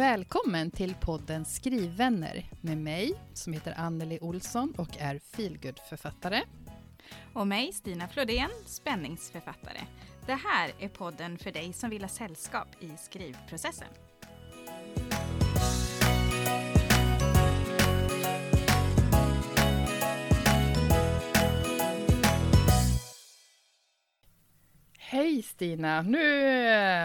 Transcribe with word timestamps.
Välkommen 0.00 0.70
till 0.70 0.94
podden 0.94 1.44
Skrivvänner 1.44 2.44
med 2.60 2.78
mig 2.78 3.14
som 3.34 3.52
heter 3.52 3.74
Anneli 3.76 4.18
Olsson 4.20 4.74
och 4.78 4.98
är 4.98 5.18
feelgood-författare. 5.18 6.42
Och 7.34 7.46
mig, 7.46 7.72
Stina 7.72 8.08
Flodén, 8.08 8.50
spänningsförfattare. 8.66 9.80
Det 10.26 10.34
här 10.34 10.72
är 10.78 10.88
podden 10.88 11.38
för 11.38 11.52
dig 11.52 11.72
som 11.72 11.90
vill 11.90 12.02
ha 12.02 12.08
sällskap 12.08 12.68
i 12.80 12.90
skrivprocessen. 12.96 13.88
Hej 24.98 25.42
Stina! 25.42 26.02
Nu 26.02 26.18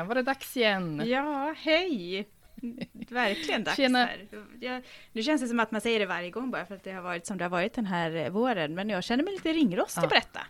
var 0.08 0.16
det 0.16 0.22
dags 0.22 0.58
igen. 0.58 1.02
Ja, 1.06 1.56
hej! 1.58 2.28
Verkligen 3.10 3.64
dags 3.64 3.78
Tjena. 3.78 4.00
här. 4.06 4.28
Jag, 4.62 4.84
nu 5.12 5.24
känns 5.24 5.42
det 5.42 5.48
som 5.48 5.60
att 5.60 5.72
man 5.72 5.82
säger 5.82 6.00
det 6.00 6.06
varje 6.06 6.30
gång 6.30 6.52
bara 6.52 6.66
för 6.66 6.76
att 6.76 6.84
det 6.84 6.92
har 6.92 7.02
varit 7.02 7.26
som 7.26 7.38
det 7.38 7.44
har 7.44 7.50
varit 7.50 7.74
den 7.74 7.86
här 7.86 8.30
våren. 8.30 8.76
Men 8.76 8.90
jag 8.90 9.04
känner 9.04 9.24
mig 9.24 9.34
lite 9.34 9.54
ringrostig 9.54 10.04
Ja. 10.04 10.08
på 10.08 10.16
detta. 10.16 10.42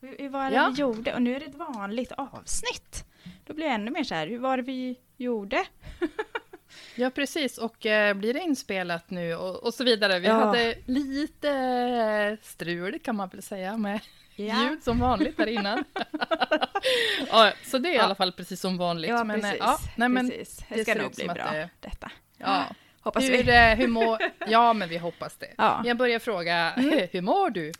Hur, 0.00 0.16
hur 0.18 0.28
var 0.28 0.50
det 0.50 0.56
Ja. 0.56 0.72
vi 0.76 0.80
gjorde? 0.80 1.14
Och 1.14 1.22
nu 1.22 1.36
är 1.36 1.40
det 1.40 1.46
ett 1.46 1.54
vanligt 1.54 2.12
avsnitt. 2.12 3.04
Då 3.46 3.54
blir 3.54 3.66
jag 3.66 3.74
ännu 3.74 3.90
mer 3.90 4.04
så 4.04 4.14
här, 4.14 4.26
hur 4.26 4.38
var 4.38 4.56
det 4.56 4.62
vi 4.62 4.96
gjorde? 5.16 5.64
Ja, 6.94 7.10
precis. 7.10 7.58
Och 7.58 7.86
eh, 7.86 8.14
blir 8.14 8.34
det 8.34 8.40
inspelat 8.40 9.10
nu 9.10 9.34
och, 9.34 9.64
och 9.64 9.74
så 9.74 9.84
vidare. 9.84 10.18
Vi 10.18 10.26
Ja. 10.26 10.32
hade 10.34 10.74
lite 10.86 12.36
strul 12.42 12.98
kan 12.98 13.16
man 13.16 13.28
väl 13.28 13.42
säga 13.42 13.76
med 13.76 14.00
ljud 14.36 14.82
som 14.82 14.98
vanligt 14.98 15.36
där 15.36 15.46
innan. 15.46 15.84
ja, 17.30 17.52
så 17.64 17.78
det 17.78 17.88
är 17.88 17.94
i 17.94 17.98
alla 17.98 18.14
fall 18.14 18.32
precis 18.32 18.60
som 18.60 18.76
vanligt. 18.78 19.10
Ja, 19.10 19.24
men, 19.24 19.40
precis. 19.40 19.56
ja, 19.60 19.78
nej, 19.96 20.08
men, 20.08 20.28
precis. 20.30 20.58
det 20.68 20.74
Det 20.74 20.82
ska 20.82 20.94
nog 20.94 21.12
bli 21.14 21.24
bra, 21.24 21.34
det- 21.52 21.68
detta. 21.80 22.10
ja. 22.38 22.64
Hoppas 23.00 23.24
Hur, 23.24 23.42
vi. 23.44 23.56
eh, 23.56 23.74
hur 23.76 23.88
mår... 23.88 24.18
Ja, 24.46 24.72
men 24.72 24.88
vi 24.88 24.98
hoppas 24.98 25.36
det. 25.36 25.54
Ja. 25.58 25.82
Jag 25.84 25.96
börjar 25.96 26.18
fråga, 26.18 26.70
hur 27.12 27.20
mår 27.20 27.50
du? 27.50 27.72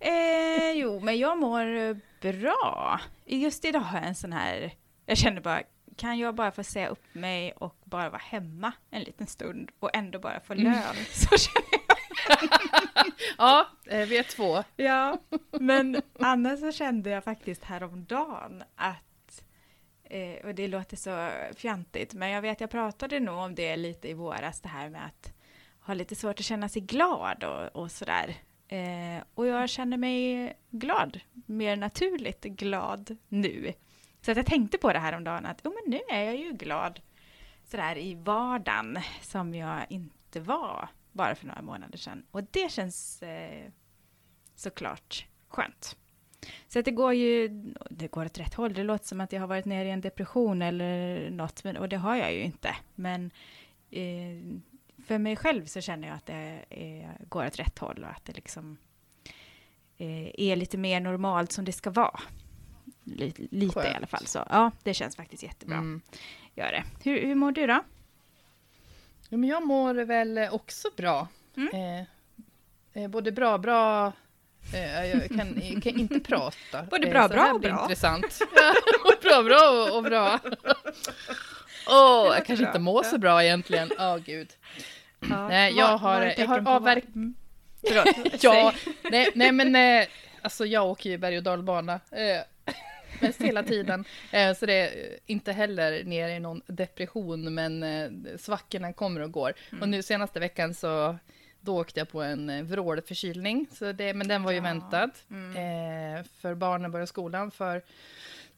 Eh, 0.00 0.70
jo, 0.74 1.00
men 1.00 1.18
jag 1.18 1.38
mår 1.38 1.94
bra. 2.32 3.00
Just 3.26 3.64
idag 3.64 3.80
har 3.80 3.98
jag 3.98 4.06
en 4.08 4.14
sån 4.14 4.32
här... 4.32 4.70
Jag 5.06 5.16
känner 5.18 5.40
bara, 5.40 5.62
kan 5.98 6.18
jag 6.18 6.34
bara 6.34 6.52
få 6.52 6.64
säga 6.64 6.88
upp 6.88 7.04
mig 7.14 7.52
och 7.52 7.76
bara 7.84 8.10
vara 8.10 8.22
hemma 8.24 8.72
en 8.90 9.02
liten 9.02 9.26
stund 9.26 9.70
och 9.80 9.90
ändå 9.96 10.18
bara 10.18 10.40
få 10.40 10.54
lön? 10.54 10.94
Så 11.12 11.38
känner 11.38 11.68
jag. 11.72 11.88
Ja, 13.38 13.68
eh, 13.86 14.08
vi 14.08 14.18
är 14.18 14.22
två. 14.22 14.64
Ja, 14.76 15.18
men 15.50 16.02
annars 16.18 16.60
så 16.60 16.72
kände 16.72 17.10
jag 17.10 17.24
faktiskt 17.24 17.64
häromdagen 17.64 18.62
att 18.76 19.08
Eh, 20.10 20.46
och 20.46 20.54
det 20.54 20.68
låter 20.68 20.96
så 20.96 21.30
fjantigt, 21.56 22.14
men 22.14 22.30
jag 22.30 22.42
vet 22.42 22.60
jag 22.60 22.70
pratade 22.70 23.20
nog 23.20 23.36
om 23.36 23.54
det 23.54 23.76
lite 23.76 24.08
i 24.08 24.14
våras, 24.14 24.60
det 24.60 24.68
här 24.68 24.88
med 24.88 25.06
att 25.06 25.32
ha 25.80 25.94
lite 25.94 26.14
svårt 26.14 26.40
att 26.40 26.44
känna 26.44 26.68
sig 26.68 26.82
glad 26.82 27.44
och, 27.44 27.82
och 27.82 27.90
sådär. 27.90 28.34
Eh, 28.68 29.22
och 29.34 29.46
jag 29.46 29.68
känner 29.68 29.96
mig 29.96 30.52
glad, 30.70 31.20
mer 31.46 31.76
naturligt 31.76 32.44
glad 32.44 33.16
nu. 33.28 33.72
Så 34.20 34.30
att 34.30 34.36
jag 34.36 34.46
tänkte 34.46 34.78
på 34.78 34.92
det 34.92 34.98
här 34.98 35.12
om 35.12 35.24
dagen 35.24 35.46
att 35.46 35.66
oh, 35.66 35.72
men 35.74 35.90
nu 35.90 36.00
är 36.08 36.24
jag 36.24 36.36
ju 36.36 36.52
glad 36.52 37.00
sådär 37.64 37.98
i 37.98 38.14
vardagen 38.14 38.98
som 39.22 39.54
jag 39.54 39.86
inte 39.88 40.40
var 40.40 40.88
bara 41.12 41.34
för 41.34 41.46
några 41.46 41.62
månader 41.62 41.98
sedan. 41.98 42.26
Och 42.30 42.44
det 42.44 42.72
känns 42.72 43.22
eh, 43.22 43.70
såklart 44.54 45.26
skönt. 45.48 45.96
Så 46.68 46.78
att 46.78 46.84
det 46.84 46.90
går 46.90 47.14
ju, 47.14 47.48
det 47.90 48.08
går 48.08 48.24
åt 48.24 48.38
rätt 48.38 48.54
håll. 48.54 48.74
Det 48.74 48.82
låter 48.82 49.06
som 49.06 49.20
att 49.20 49.32
jag 49.32 49.40
har 49.40 49.46
varit 49.46 49.64
nere 49.64 49.88
i 49.88 49.90
en 49.90 50.00
depression 50.00 50.62
eller 50.62 51.30
något, 51.30 51.64
men, 51.64 51.76
och 51.76 51.88
det 51.88 51.96
har 51.96 52.16
jag 52.16 52.34
ju 52.34 52.42
inte. 52.42 52.76
Men 52.94 53.30
eh, 53.90 54.60
för 55.06 55.18
mig 55.18 55.36
själv 55.36 55.66
så 55.66 55.80
känner 55.80 56.08
jag 56.08 56.16
att 56.16 56.26
det 56.26 56.64
eh, 56.70 57.26
går 57.28 57.46
åt 57.46 57.58
rätt 57.58 57.78
håll 57.78 58.04
och 58.04 58.10
att 58.10 58.24
det 58.24 58.32
liksom 58.32 58.76
eh, 59.98 60.30
är 60.34 60.56
lite 60.56 60.78
mer 60.78 61.00
normalt 61.00 61.52
som 61.52 61.64
det 61.64 61.72
ska 61.72 61.90
vara. 61.90 62.20
Lite, 63.16 63.42
lite 63.50 63.80
i 63.80 63.94
alla 63.96 64.06
fall. 64.06 64.26
Så 64.26 64.44
ja, 64.50 64.70
det 64.82 64.94
känns 64.94 65.16
faktiskt 65.16 65.42
jättebra. 65.42 65.76
Mm. 65.76 66.00
Gör 66.54 66.72
det. 66.72 66.84
Hur, 67.04 67.20
hur 67.26 67.34
mår 67.34 67.52
du 67.52 67.66
då? 67.66 67.80
Ja, 69.28 69.36
men 69.36 69.44
jag 69.48 69.66
mår 69.66 69.94
väl 69.94 70.48
också 70.52 70.88
bra. 70.96 71.28
Mm. 71.56 71.74
Eh, 71.74 73.02
eh, 73.02 73.08
både 73.10 73.32
bra, 73.32 73.58
bra... 73.58 74.12
Eh, 74.74 75.04
jag 75.04 75.28
kan, 75.28 75.60
jag 75.62 75.82
kan 75.82 75.98
inte 76.00 76.20
prata. 76.20 76.82
Både 76.82 77.06
Eh, 77.06 77.10
bra, 77.12 77.28
bra 77.28 77.52
och 77.52 77.60
bra. 77.60 77.82
intressant. 77.82 78.40
Ja, 78.54 78.74
och 79.04 79.22
bra, 79.22 79.42
bra 79.42 79.70
och, 79.90 79.96
och 79.96 80.02
bra. 80.02 80.38
Åh, 81.88 82.24
låter 82.24 82.34
jag 82.36 82.46
kanske 82.46 82.56
bra. 82.64 82.68
inte 82.68 82.78
mår 82.78 83.02
så 83.02 83.18
bra 83.18 83.44
egentligen. 83.44 83.90
Åh, 83.98 84.16
gud. 84.16 84.48
Ja, 85.30 85.48
Nej, 85.48 85.72
jag 85.76 85.98
har- 85.98 86.34
jag 86.38 86.46
har 86.46 86.58
avverk-. 86.66 87.04
Förlåt, 87.88 88.42
Ja, 88.42 88.72
nej, 89.02 89.30
nej 89.34 89.52
men 89.52 89.76
eh, 89.76 90.06
alltså 90.42 90.66
jag 90.66 90.86
åker 90.86 91.10
ju 91.10 91.18
berg 91.18 91.36
och 91.36 91.42
dalbana. 91.42 92.00
Eh, 93.20 93.26
mest 93.26 93.42
hela 93.42 93.62
tiden. 93.62 94.04
Eh, 94.32 94.54
så 94.54 94.66
det 94.66 94.72
är 94.74 95.10
eh, 95.12 95.16
inte 95.26 95.52
heller 95.52 96.04
ner 96.04 96.28
i 96.28 96.40
någon 96.40 96.62
depression, 96.66 97.54
men 97.54 97.82
eh, 97.82 98.10
svackorna 98.38 98.92
kommer 98.92 99.20
och 99.20 99.32
går. 99.32 99.52
Mm. 99.70 99.82
Och 99.82 99.88
nu 99.88 100.02
senaste 100.02 100.40
veckan 100.40 100.74
så 100.74 101.16
då 101.60 101.80
åkte 101.80 102.00
jag 102.00 102.08
på 102.08 102.22
en 102.22 102.50
eh, 102.50 102.62
vrålförkylning, 102.62 103.66
så 103.72 103.92
det, 103.92 104.14
men 104.14 104.28
den 104.28 104.42
var 104.42 104.50
ju 104.52 104.56
Ja. 104.56 104.62
väntad. 104.62 105.10
Mm. 105.30 105.50
Eh, 106.18 106.24
för 106.40 106.54
barnen 106.54 106.90
började 106.90 107.06
skolan 107.06 107.50
för 107.50 107.82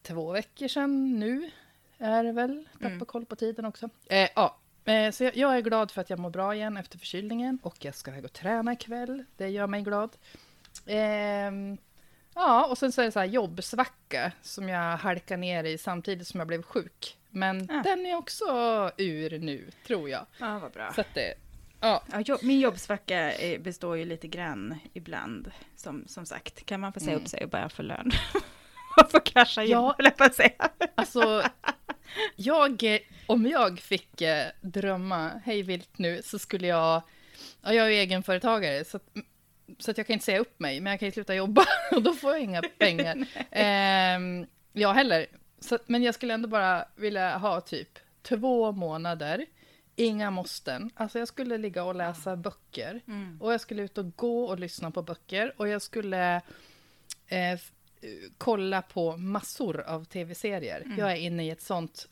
två 0.02 0.32
veckor 0.32 0.68
sedan 0.68 1.18
nu, 1.18 1.50
är 1.98 2.24
det 2.24 2.32
väl. 2.32 2.64
Tappa 2.72 2.86
Mm. 2.86 3.06
koll 3.06 3.26
på 3.26 3.36
tiden 3.36 3.64
också. 3.64 3.88
Eh, 4.08 4.28
ja. 4.34 4.56
Eh, 4.84 5.10
Så 5.10 5.24
jag, 5.24 5.36
jag 5.36 5.56
är 5.56 5.60
glad 5.60 5.90
för 5.90 6.00
att 6.00 6.10
jag 6.10 6.18
mår 6.18 6.30
bra 6.30 6.54
igen 6.54 6.76
efter 6.76 6.98
förkylningen 6.98 7.58
och 7.62 7.84
jag 7.84 7.94
ska 7.94 8.10
iväg 8.10 8.24
och 8.24 8.32
träna 8.32 8.72
ikväll. 8.72 9.24
Det 9.36 9.48
gör 9.48 9.66
mig 9.66 9.82
glad. 9.82 10.10
Ehm, 10.86 11.78
ja, 12.40 12.64
och 12.66 12.78
sen 12.78 12.92
så 12.92 13.00
är 13.00 13.04
det 13.06 13.12
så 13.12 13.18
här 13.18 13.26
jobbsvacka 13.26 14.32
som 14.42 14.68
jag 14.68 14.96
halkar 14.96 15.36
ner 15.36 15.64
i 15.64 15.78
samtidigt 15.78 16.28
som 16.28 16.40
jag 16.40 16.46
blev 16.46 16.62
sjuk. 16.62 17.16
Men 17.30 17.66
Ja. 17.70 17.80
den 17.84 18.06
är 18.06 18.16
också 18.16 18.44
ur 18.96 19.38
nu, 19.38 19.70
tror 19.86 20.08
jag. 20.10 20.26
Ja, 20.38 20.58
vad 20.58 20.72
bra. 20.72 20.92
Så 20.96 21.02
det, 21.14 21.34
ja, 21.80 22.02
Ja, 22.26 22.38
min 22.42 22.60
jobbsvacka 22.60 23.32
består 23.60 23.96
ju 23.96 24.04
lite 24.04 24.28
grann 24.28 24.78
ibland, 24.92 25.50
som, 25.76 26.04
som 26.08 26.26
sagt. 26.26 26.66
Kan 26.66 26.80
man 26.80 26.92
få 26.92 27.00
säga 27.00 27.12
Mm. 27.12 27.22
upp 27.22 27.28
sig 27.28 27.44
och 27.44 27.50
bara 27.50 27.68
få 27.68 27.82
lön? 27.82 28.10
och 29.02 29.10
få 29.10 29.20
casha 29.20 29.62
in, 29.64 29.70
Ja. 29.70 29.94
höll 29.98 30.10
jag 30.18 30.34
säga. 30.34 30.70
alltså, 30.94 31.42
jag, 32.36 32.98
om 33.26 33.46
jag 33.46 33.78
fick 33.80 34.20
eh, 34.20 34.46
drömma 34.60 35.30
hej 35.44 35.62
vilt 35.62 35.98
nu 35.98 36.22
så 36.24 36.38
skulle 36.38 36.66
jag, 36.66 37.02
ja, 37.62 37.72
jag 37.74 37.86
är 37.86 37.90
ju 37.90 37.96
egenföretagare 37.96 38.84
så 38.84 38.96
att, 38.96 39.02
så 39.78 39.90
att 39.90 39.98
jag 39.98 40.06
kan 40.06 40.14
inte 40.14 40.24
säga 40.24 40.38
upp 40.38 40.60
mig, 40.60 40.80
men 40.80 40.90
jag 40.90 41.00
kan 41.00 41.06
ju 41.08 41.12
sluta 41.12 41.34
jobba 41.34 41.64
och 41.90 42.02
då 42.02 42.12
får 42.14 42.30
jag 42.30 42.40
inga 42.40 42.62
pengar. 42.78 43.26
Ehm, 43.50 44.46
jag 44.72 44.94
heller. 44.94 45.26
Så, 45.60 45.78
men 45.86 46.02
jag 46.02 46.14
skulle 46.14 46.34
ändå 46.34 46.48
bara 46.48 46.84
vilja 46.96 47.38
ha 47.38 47.60
typ 47.60 47.98
två 48.22 48.72
månader, 48.72 49.46
inga 49.96 50.30
måsten. 50.30 50.90
Alltså 50.94 51.18
jag 51.18 51.28
skulle 51.28 51.58
ligga 51.58 51.84
och 51.84 51.94
läsa 51.94 52.36
böcker. 52.36 53.00
Mm. 53.06 53.38
Och 53.40 53.52
jag 53.52 53.60
skulle 53.60 53.82
ut 53.82 53.98
och 53.98 54.16
gå 54.16 54.44
och 54.44 54.58
lyssna 54.58 54.90
på 54.90 55.02
böcker. 55.02 55.54
Och 55.56 55.68
jag 55.68 55.82
skulle 55.82 56.36
eh, 57.28 57.52
eh, 57.52 57.58
kolla 58.38 58.82
på 58.82 59.16
massor 59.16 59.80
av 59.80 60.04
tv-serier. 60.04 60.80
Mm. 60.84 60.98
Jag 60.98 61.12
är 61.12 61.16
inne 61.16 61.46
i 61.46 61.50
ett 61.50 61.62
sånt, 61.62 62.08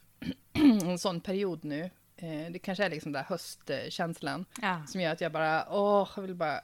en 0.85 0.99
sån 0.99 1.21
period 1.21 1.65
nu. 1.65 1.91
Eh, 2.17 2.51
det 2.53 2.59
kanske 2.59 2.85
är 2.85 2.91
liksom 2.91 3.13
den 3.13 3.23
där 3.23 3.29
höstkänslan 3.29 4.45
Ja. 4.63 4.83
som 4.87 5.01
gör 5.01 5.13
att 5.13 5.21
jag 5.21 5.33
bara, 5.33 5.67
åh, 5.71 6.09
jag 6.17 6.23
vill 6.23 6.35
bara 6.35 6.61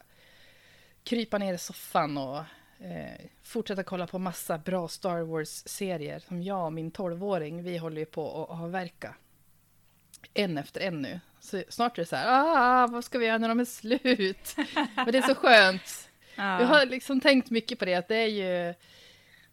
krypa 1.05 1.39
ner 1.39 1.55
i 1.55 1.59
soffan 1.59 2.19
och 2.19 2.39
eh, 2.85 3.21
fortsätta 3.43 3.83
kolla 3.83 4.07
på 4.07 4.19
massa 4.19 4.59
bra 4.59 4.89
Star 4.89 5.21
Wars-serier 5.21 6.19
som 6.19 6.43
jag 6.43 6.65
och 6.65 6.73
min 6.73 6.93
12-åring, 6.93 7.63
vi 7.63 7.77
håller 7.79 7.99
ju 7.99 8.07
på 8.07 8.43
att 8.45 8.61
avverka. 8.61 9.15
En 10.35 10.59
efter 10.59 10.81
en 10.81 11.03
nu. 11.03 11.21
Så 11.41 11.63
snart 11.69 11.99
är 11.99 12.03
det 12.03 12.07
så 12.07 12.17
här, 12.17 12.27
ah, 12.29 12.87
vad 12.87 13.05
ska 13.05 13.19
vi 13.19 13.27
göra 13.27 13.39
när 13.39 13.49
de 13.49 13.61
är 13.61 13.65
slut? 13.65 14.57
Men 14.97 15.07
det 15.13 15.19
är 15.19 15.23
så 15.23 15.35
skönt. 15.35 16.11
Ja. 16.37 16.61
Jag 16.61 16.67
har 16.67 16.87
liksom 16.87 17.21
tänkt 17.21 17.51
mycket 17.51 17.79
på 17.79 17.85
det, 17.85 17.95
att 17.95 18.09
det 18.09 18.17
är 18.17 18.27
ju 18.29 18.75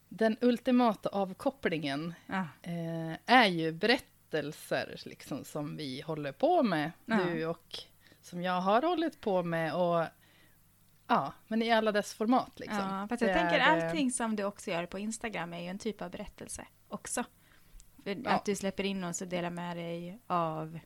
den 0.10 0.38
ultimata 0.42 1.10
avkopplingen 1.10 2.14
Ja. 2.28 2.48
eh, 2.62 3.14
är 3.26 3.46
ju 3.48 3.72
berättelser 3.72 5.02
liksom, 5.06 5.46
som 5.46 5.78
vi 5.78 6.02
håller 6.02 6.32
på 6.32 6.64
med, 6.64 6.92
Ja. 7.06 7.16
du 7.26 7.46
och 7.46 7.78
som 8.22 8.42
jag 8.44 8.62
har 8.62 8.82
hållit 8.82 9.22
på 9.22 9.44
med. 9.44 9.74
Och, 9.76 10.06
ja, 11.12 11.34
men 11.48 11.62
i 11.62 11.72
alla 11.72 11.92
dess 11.92 12.14
format. 12.14 12.60
Liksom. 12.60 12.80
Ja, 12.80 13.08
fast 13.10 13.22
jag 13.22 13.30
Det 13.30 13.34
tänker 13.34 13.60
är, 13.60 13.86
allting 13.86 14.12
som 14.12 14.36
du 14.36 14.44
också 14.44 14.72
gör 14.72 14.86
på 14.86 15.00
Instagram 15.00 15.54
är 15.54 15.60
ju 15.60 15.68
en 15.68 15.80
typ 15.80 16.02
av 16.02 16.12
berättelse 16.12 16.68
också. 16.88 17.24
För 18.04 18.18
Ja. 18.24 18.30
Att 18.30 18.46
du 18.46 18.56
släpper 18.56 18.84
in 18.84 19.04
oss 19.04 19.22
och 19.22 19.28
delar 19.28 19.50
med 19.50 19.78
dig 19.78 20.20
av 20.28 20.80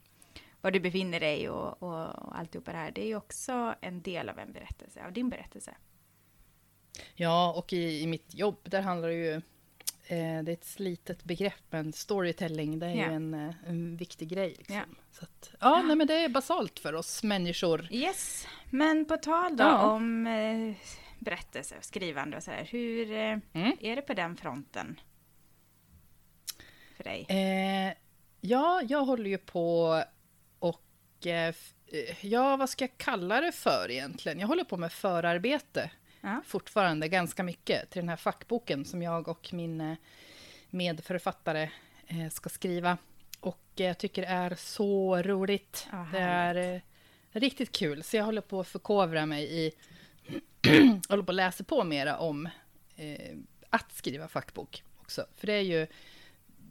var 0.61 0.71
du 0.71 0.79
befinner 0.79 1.19
dig 1.19 1.49
och, 1.49 1.83
och, 1.83 2.09
och 2.09 2.37
alltihopa 2.39 2.71
det 2.71 2.77
här. 2.77 2.91
Det 2.91 3.01
är 3.01 3.07
ju 3.07 3.15
också 3.15 3.75
en 3.81 4.01
del 4.01 4.29
av 4.29 4.39
en 4.39 4.53
berättelse, 4.53 5.05
av 5.05 5.13
din 5.13 5.29
berättelse. 5.29 5.75
Ja, 7.15 7.53
och 7.57 7.73
i, 7.73 8.01
i 8.01 8.07
mitt 8.07 8.33
jobb, 8.33 8.57
där 8.63 8.81
handlar 8.81 9.07
det 9.07 9.13
ju 9.15 9.41
eh, 10.07 10.43
det 10.43 10.51
är 10.51 10.53
ett 10.53 10.65
slitet 10.65 11.23
begrepp, 11.23 11.63
men 11.69 11.93
storytelling, 11.93 12.79
det 12.79 12.85
är 12.85 12.93
ju 12.93 13.01
en, 13.01 13.33
eh, 13.33 13.53
en 13.67 13.97
viktig 13.97 14.29
grej. 14.29 14.55
Liksom. 14.57 14.75
Ja. 14.75 14.83
Så 15.11 15.23
att, 15.23 15.51
ja, 15.59 15.81
nej, 15.81 15.95
men 15.95 16.07
det 16.07 16.13
är 16.13 16.29
basalt 16.29 16.79
för 16.79 16.93
oss 16.93 17.23
människor. 17.23 17.87
Yes, 17.91 18.47
men 18.69 19.05
på 19.05 19.17
tal 19.17 19.57
då 19.57 19.63
Ja. 19.63 19.91
om 19.91 20.27
eh, 20.27 20.73
berättelse 21.19 21.75
och 21.77 21.83
skrivande 21.85 22.37
och 22.37 22.43
sådär. 22.43 22.67
Hur 22.71 23.11
eh, 23.11 23.37
Mm. 23.53 23.77
är 23.81 23.95
det 23.95 24.01
på 24.01 24.13
den 24.13 24.35
fronten? 24.37 24.99
För 26.97 27.03
dig? 27.03 27.25
Eh, 27.29 27.93
ja, 28.41 28.81
jag 28.87 29.05
håller 29.05 29.29
ju 29.29 29.37
på 29.37 30.03
och... 30.59 30.81
Ja, 32.21 32.57
vad 32.57 32.69
ska 32.69 32.83
jag 32.83 32.97
kalla 32.97 33.41
det 33.41 33.51
för 33.51 33.91
egentligen? 33.91 34.39
Jag 34.39 34.47
håller 34.47 34.63
på 34.63 34.77
med 34.77 34.91
förarbete 34.91 35.91
Ja. 36.25 36.41
fortfarande 36.45 37.07
ganska 37.07 37.43
mycket 37.43 37.89
till 37.89 37.99
den 37.99 38.09
här 38.09 38.15
fackboken 38.15 38.85
som 38.85 39.01
jag 39.01 39.27
och 39.27 39.49
min 39.53 39.81
eh, 39.81 39.95
medförfattare 40.69 41.69
eh, 42.07 42.29
ska 42.29 42.49
skriva. 42.49 42.97
Och 43.39 43.61
jag 43.75 43.97
tycker 43.97 44.21
det 44.21 44.27
är 44.27 44.55
så 44.55 45.21
roligt. 45.21 45.87
Ja, 45.91 46.07
det 46.11 46.19
är 46.19 46.55
eh, 46.75 46.81
riktigt 47.31 47.71
kul. 47.71 48.03
Så 48.03 48.17
jag 48.17 48.23
håller 48.23 48.41
på 48.41 48.59
att 48.59 48.67
förkovra 48.67 49.25
mig 49.25 49.65
i... 49.65 49.71
håller 51.09 51.23
på 51.23 51.31
att 51.31 51.35
läsa 51.35 51.63
på 51.63 51.83
mera 51.83 52.17
om 52.17 52.49
eh, 52.95 53.37
att 53.69 53.91
skriva 53.91 54.27
fackbok 54.27 54.83
också. 55.01 55.25
För 55.37 55.47
det 55.47 55.53
är 55.53 55.61
ju... 55.61 55.87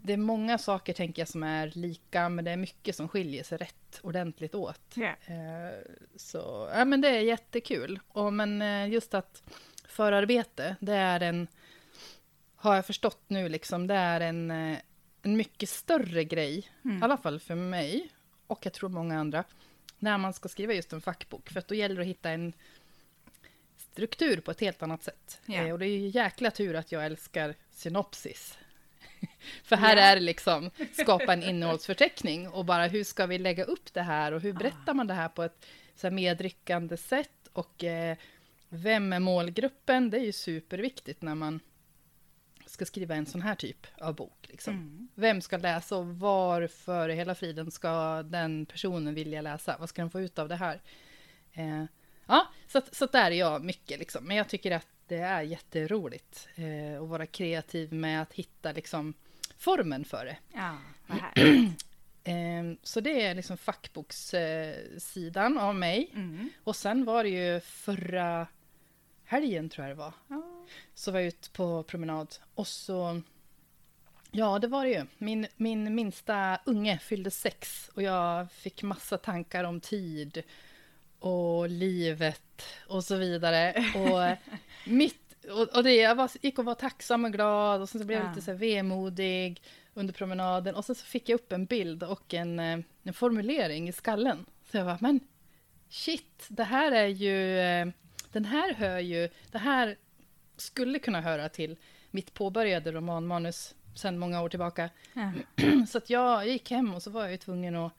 Det 0.06 0.12
är 0.12 0.16
många 0.16 0.58
saker, 0.58 0.92
tänker 0.92 1.22
jag, 1.22 1.28
som 1.28 1.42
är 1.42 1.66
lika, 1.74 2.28
men 2.28 2.44
det 2.44 2.50
är 2.50 2.56
mycket 2.56 2.96
som 2.96 3.08
skiljer 3.08 3.44
sig 3.44 3.58
rätt 3.58 4.00
ordentligt 4.02 4.54
åt. 4.54 4.80
Eh, 5.26 5.78
Så, 6.16 6.70
ja 6.74 6.84
men 6.84 7.00
det 7.00 7.08
är 7.08 7.20
jättekul. 7.20 8.00
Och 8.08 8.32
men 8.32 8.62
eh, 8.62 8.88
just 8.88 9.14
att 9.14 9.42
förarbete, 9.88 10.76
det 10.80 10.92
är 10.94 11.20
en, 11.20 11.46
har 12.56 12.74
jag 12.74 12.86
förstått 12.86 13.22
nu 13.28 13.48
liksom, 13.48 13.86
det 13.86 13.94
är 13.94 14.20
en, 14.20 14.50
eh, 14.50 14.78
en 15.22 15.36
mycket 15.36 15.68
större 15.68 16.24
grej, 16.24 16.70
Mm. 16.84 16.98
i 16.98 17.02
alla 17.02 17.16
fall 17.16 17.40
för 17.40 17.54
mig, 17.54 18.08
och 18.46 18.66
jag 18.66 18.72
tror 18.72 18.88
många 18.88 19.18
andra, 19.20 19.44
när 19.98 20.18
man 20.18 20.32
ska 20.32 20.48
skriva 20.48 20.72
just 20.72 20.92
en 20.92 21.00
fackbok. 21.00 21.50
För 21.50 21.58
att 21.58 21.68
då 21.68 21.74
gäller 21.74 21.94
det 21.96 22.00
att 22.02 22.06
hitta 22.08 22.30
en 22.30 22.52
struktur 23.76 24.40
på 24.40 24.50
ett 24.50 24.60
helt 24.60 24.82
annat 24.82 25.02
sätt. 25.02 25.40
Eh, 25.66 25.72
Och 25.72 25.78
det 25.78 25.86
är 25.86 25.98
ju 25.98 26.08
jäkla 26.08 26.50
tur 26.50 26.74
att 26.76 26.92
jag 26.92 27.06
älskar 27.06 27.54
synopsis. 27.70 28.58
För 29.64 29.76
här 29.76 29.96
Ja. 29.96 30.02
är 30.02 30.14
det 30.14 30.22
liksom 30.22 30.70
skapa 30.92 31.32
en 31.32 31.42
innehållsförteckning 31.42 32.48
och 32.48 32.64
bara 32.64 32.86
hur 32.86 33.04
ska 33.04 33.26
vi 33.26 33.38
lägga 33.38 33.64
upp 33.64 33.94
det 33.94 34.02
här 34.02 34.32
och 34.32 34.40
hur 34.40 34.52
berättar 34.52 34.94
man 34.94 35.06
det 35.06 35.14
här 35.14 35.28
på 35.28 35.42
ett 35.42 35.66
så 35.94 36.06
här 36.06 36.14
medryckande 36.14 36.96
sätt 36.96 37.48
och 37.52 37.84
eh, 37.84 38.16
vem 38.68 39.12
är 39.12 39.20
målgruppen? 39.20 40.10
Det 40.10 40.16
är 40.16 40.24
ju 40.24 40.32
superviktigt 40.32 41.22
när 41.22 41.34
man 41.34 41.60
ska 42.66 42.84
skriva 42.84 43.14
en 43.14 43.26
sån 43.26 43.42
här 43.42 43.54
typ 43.54 43.86
av 44.00 44.14
bok. 44.14 44.46
Liksom. 44.48 44.74
Mm. 44.74 45.08
Vem 45.14 45.40
ska 45.40 45.56
läsa 45.56 45.96
och 45.96 46.06
varför 46.06 47.08
i 47.08 47.14
hela 47.14 47.34
friden 47.34 47.70
ska 47.70 48.22
den 48.22 48.66
personen 48.66 49.14
vilja 49.14 49.40
läsa? 49.42 49.76
Vad 49.80 49.88
ska 49.88 50.02
den 50.02 50.10
få 50.10 50.20
ut 50.20 50.38
av 50.38 50.48
det 50.48 50.56
här? 50.56 50.80
Eh, 51.52 51.84
ja, 52.26 52.46
så, 52.68 52.80
så 52.92 53.06
där 53.06 53.30
är 53.30 53.38
jag 53.38 53.64
mycket. 53.64 53.98
Liksom. 53.98 54.24
Men 54.24 54.36
jag 54.36 54.48
tycker 54.48 54.70
att 54.70 54.86
det 55.06 55.16
är 55.18 55.42
jätteroligt 55.42 56.48
eh, 56.54 57.02
att 57.02 57.08
vara 57.08 57.26
kreativ 57.26 57.92
med 57.92 58.22
att 58.22 58.32
hitta 58.32 58.72
liksom, 58.72 59.14
formen 59.58 60.04
för 60.04 60.24
det. 60.24 60.36
Ja, 60.52 60.76
vad 61.06 61.18
härligt. 61.34 61.84
Eh, 62.24 62.78
så 62.82 63.00
det 63.00 63.22
är 63.26 63.34
liksom 63.34 63.56
fackbokssidan 63.56 65.56
eh, 65.56 65.64
av 65.64 65.74
mig. 65.74 66.10
Mm. 66.14 66.50
Och 66.64 66.76
sen 66.76 67.04
var 67.04 67.24
det 67.24 67.30
ju 67.30 67.60
förra 67.60 68.46
helgen, 69.24 69.68
tror 69.68 69.86
jag 69.86 69.96
det 69.96 70.00
var, 70.00 70.12
Ja. 70.28 70.42
så 70.94 71.12
var 71.12 71.18
jag 71.18 71.28
ute 71.28 71.50
på 71.50 71.82
promenad 71.82 72.34
och 72.54 72.66
så... 72.66 73.22
Ja, 74.30 74.58
det 74.58 74.68
var 74.68 74.84
det 74.84 74.90
ju. 74.90 75.06
Min, 75.18 75.46
min 75.56 75.94
minsta 75.94 76.58
unge 76.64 76.98
fyllde 76.98 77.30
sex 77.30 77.90
och 77.94 78.02
jag 78.02 78.52
fick 78.52 78.82
massa 78.82 79.18
tankar 79.18 79.64
om 79.64 79.80
tid 79.80 80.42
och 81.24 81.68
livet 81.68 82.62
och 82.86 83.04
så 83.04 83.16
vidare. 83.16 83.74
Och, 83.94 84.36
mitt, 84.92 85.34
och, 85.50 85.76
och 85.76 85.84
det, 85.84 85.94
jag 85.94 86.14
var, 86.14 86.30
gick 86.42 86.58
och 86.58 86.64
var 86.64 86.74
tacksam 86.74 87.24
och 87.24 87.32
glad 87.32 87.80
och 87.82 87.88
sen 87.88 88.00
så 88.00 88.06
blev 88.06 88.18
jag 88.18 88.26
Ja. 88.26 88.30
lite 88.30 88.42
så 88.42 88.50
här 88.50 88.58
vemodig 88.58 89.62
under 89.94 90.14
promenaden 90.14 90.74
och 90.74 90.84
sen 90.84 90.94
så 90.94 91.04
fick 91.04 91.28
jag 91.28 91.34
upp 91.34 91.52
en 91.52 91.64
bild 91.66 92.02
och 92.02 92.34
en, 92.34 92.58
eh, 92.58 92.78
en 93.02 93.12
formulering 93.14 93.88
i 93.88 93.92
skallen. 93.92 94.46
Så 94.70 94.76
jag 94.76 94.84
var, 94.84 94.96
men 95.00 95.20
shit, 95.88 96.46
det 96.48 96.64
här 96.64 96.92
är 96.92 97.06
ju... 97.06 97.58
eh, 97.60 97.86
Den 98.32 98.44
här 98.44 98.74
hör 98.74 98.98
ju... 98.98 99.28
Det 99.50 99.58
här 99.58 99.96
skulle 100.56 100.98
kunna 100.98 101.20
höra 101.20 101.48
till 101.48 101.76
mitt 102.10 102.34
påbörjade 102.34 102.92
romanmanus 102.92 103.74
sedan 103.94 104.18
många 104.18 104.42
år 104.42 104.48
tillbaka. 104.48 104.90
Ja. 105.12 105.32
Så 105.88 105.98
att 105.98 106.10
jag 106.10 106.48
gick 106.48 106.70
hem 106.70 106.94
och 106.94 107.02
så 107.02 107.10
var 107.10 107.22
jag 107.22 107.30
ju 107.30 107.36
tvungen 107.36 107.76
att 107.76 107.92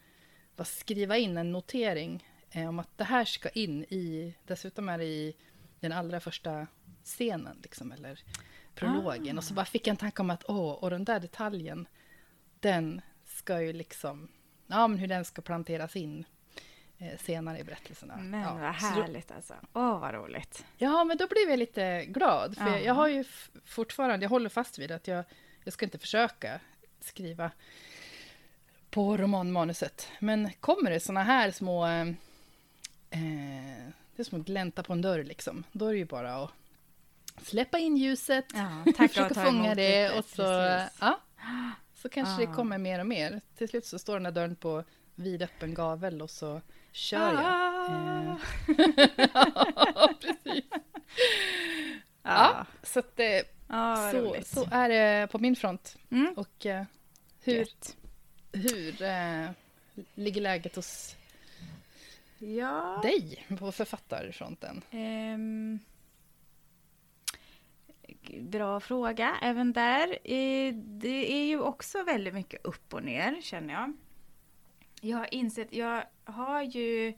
bara 0.56 0.64
skriva 0.66 1.18
in 1.18 1.38
en 1.38 1.52
notering 1.52 2.28
eh, 2.56 2.70
om 2.70 2.80
att 2.80 2.98
det 2.98 3.04
här 3.04 3.26
ska 3.26 3.50
in 3.50 3.84
i... 3.84 4.36
Dessutom 4.46 4.90
är 4.90 4.98
det 4.98 5.06
i 5.06 5.36
den 5.80 5.92
allra 5.92 6.20
första 6.20 6.68
scenen, 7.04 7.60
liksom, 7.64 7.92
eller 7.92 8.20
prologen. 8.76 9.38
Och 9.38 9.44
så 9.44 9.54
bara 9.54 9.66
fick 9.66 9.88
jag 9.88 9.92
en 9.92 9.98
tanke 9.98 10.22
om 10.22 10.30
att, 10.30 10.44
åh, 10.48 10.72
och 10.72 10.90
den 10.90 11.04
där 11.06 11.20
detaljen, 11.20 11.88
den 12.60 13.02
ska 13.26 13.62
ju 13.62 13.74
liksom... 13.74 14.28
Ja, 14.68 14.88
men 14.88 15.00
hur 15.00 15.08
den 15.08 15.26
ska 15.26 15.42
planteras 15.42 15.96
in 15.96 16.26
eh, 16.98 17.18
senare 17.18 17.60
i 17.60 17.64
berättelserna. 17.64 18.18
Men 18.18 18.42
ja. 18.42 18.54
vad 18.54 18.76
så 18.82 18.96
då- 18.96 19.02
härligt 19.02 19.32
alltså. 19.32 19.54
Åh, 19.74 20.00
vad 20.00 20.14
roligt. 20.14 20.66
Ja, 20.78 21.04
men 21.04 21.18
då 21.18 21.28
blev 21.28 21.50
jag 21.50 21.60
lite 21.60 22.06
glad. 22.06 22.58
För 22.58 22.66
Ja. 22.66 22.72
jag, 22.72 22.84
jag 22.84 22.94
har 22.94 23.08
ju 23.08 23.24
fortfarande, 23.66 24.24
jag 24.24 24.30
håller 24.30 24.50
fast 24.50 24.80
vid 24.80 24.92
att 24.92 25.08
jag, 25.08 25.26
jag 25.64 25.74
ska 25.74 25.86
inte 25.86 25.98
försöka 25.98 26.60
skriva 27.00 27.52
på 28.90 29.18
romanmanuset. 29.18 30.08
Men 30.20 30.52
kommer 30.60 30.92
det 30.92 31.00
såna 31.00 31.24
här 31.24 31.52
små... 31.52 31.88
Eh, 31.88 32.06
eh, 33.16 33.92
det 34.16 34.22
är 34.22 34.24
som 34.24 34.40
att 34.42 34.48
glänta 34.48 34.84
på 34.84 34.94
en 34.94 35.02
dörr 35.02 35.24
liksom. 35.24 35.64
Då 35.72 35.86
är 35.88 35.92
det 35.92 35.98
ju 35.98 36.06
bara 36.06 36.36
att 36.44 36.52
släppa 37.44 37.78
in 37.80 37.98
ljuset, 37.98 38.46
Ja, 38.54 38.92
försöka 39.08 39.34
fånga 39.46 39.76
det 39.76 40.04
lite, 40.08 40.20
och 40.20 40.26
så... 40.26 40.36
precis. 40.36 40.98
Ja, 41.02 41.20
så 41.96 42.10
kanske 42.10 42.42
det 42.46 42.52
Ah. 42.52 42.54
kommer 42.56 42.78
mer 42.78 43.00
och 43.00 43.08
mer. 43.08 43.42
Till 43.58 43.70
slut 43.70 43.86
så 43.86 44.00
står 44.00 44.14
den 44.14 44.24
där 44.24 44.32
dörren 44.32 44.56
på 44.56 44.84
vidöppen 45.16 45.74
gavel 45.74 46.22
och 46.22 46.30
så 46.30 46.62
kör 46.92 47.34
jag. 47.34 47.46
Ah. 47.46 48.38
ja, 49.34 50.10
precis. 50.22 50.64
Ja, 50.72 50.80
Ja, 52.24 52.66
så 52.84 53.00
att 53.00 53.16
det, 53.16 53.44
ja 53.68 53.96
vad 53.96 54.12
så, 54.12 54.18
roligt. 54.18 54.48
så 54.48 54.68
är 54.72 54.90
det 54.90 55.28
på 55.32 55.40
min 55.40 55.56
front. 55.56 55.98
Mm. 56.12 56.34
Och 56.38 56.66
eh, 56.66 56.84
hur, 57.44 57.54
Gött. 57.58 57.96
hur 58.52 59.02
eh, 59.02 59.50
ligger 60.16 60.42
läget 60.42 60.76
hos 60.76 61.16
Ja. 62.46 63.00
dig 63.04 63.46
på 63.60 63.72
författarfronten? 63.72 64.82
Ehm, 64.92 65.80
bra 68.40 68.80
fråga 68.80 69.36
även 69.42 69.74
där. 69.74 70.18
Det 70.74 71.34
är 71.34 71.46
ju 71.46 71.60
också 71.60 72.04
väldigt 72.04 72.34
mycket 72.34 72.66
upp 72.66 72.94
och 72.94 73.04
ner 73.04 73.42
känner 73.42 73.74
jag. 73.74 73.94
Jag 75.02 75.18
har 75.18 75.34
insett, 75.34 75.74
jag 75.74 76.04
har 76.24 76.62
ju 76.62 77.14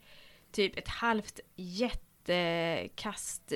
typ 0.52 0.78
ett 0.78 0.88
halvt 0.88 1.40
jättekast 1.56 3.54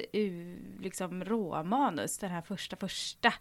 liksom 0.79 1.25
råmanus, 1.25 2.17
den 2.17 2.31
här 2.31 2.41
första 2.41 2.75
första 2.75 3.33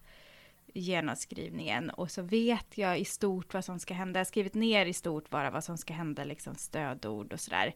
genomskrivningen 0.74 1.90
och 1.90 2.10
så 2.10 2.22
vet 2.22 2.78
jag 2.78 2.98
i 2.98 3.04
stort 3.04 3.54
vad 3.54 3.64
som 3.64 3.78
ska 3.78 3.94
hända. 3.94 4.18
Jag 4.18 4.24
har 4.24 4.28
skrivit 4.28 4.54
ner 4.54 4.86
i 4.86 4.92
stort 4.92 5.30
bara 5.30 5.50
vad 5.50 5.64
som 5.64 5.78
ska 5.78 5.94
hända, 5.94 6.24
liksom 6.24 6.54
stödord 6.54 7.32
och 7.32 7.40
sådär. 7.40 7.66
Eh, 7.66 7.72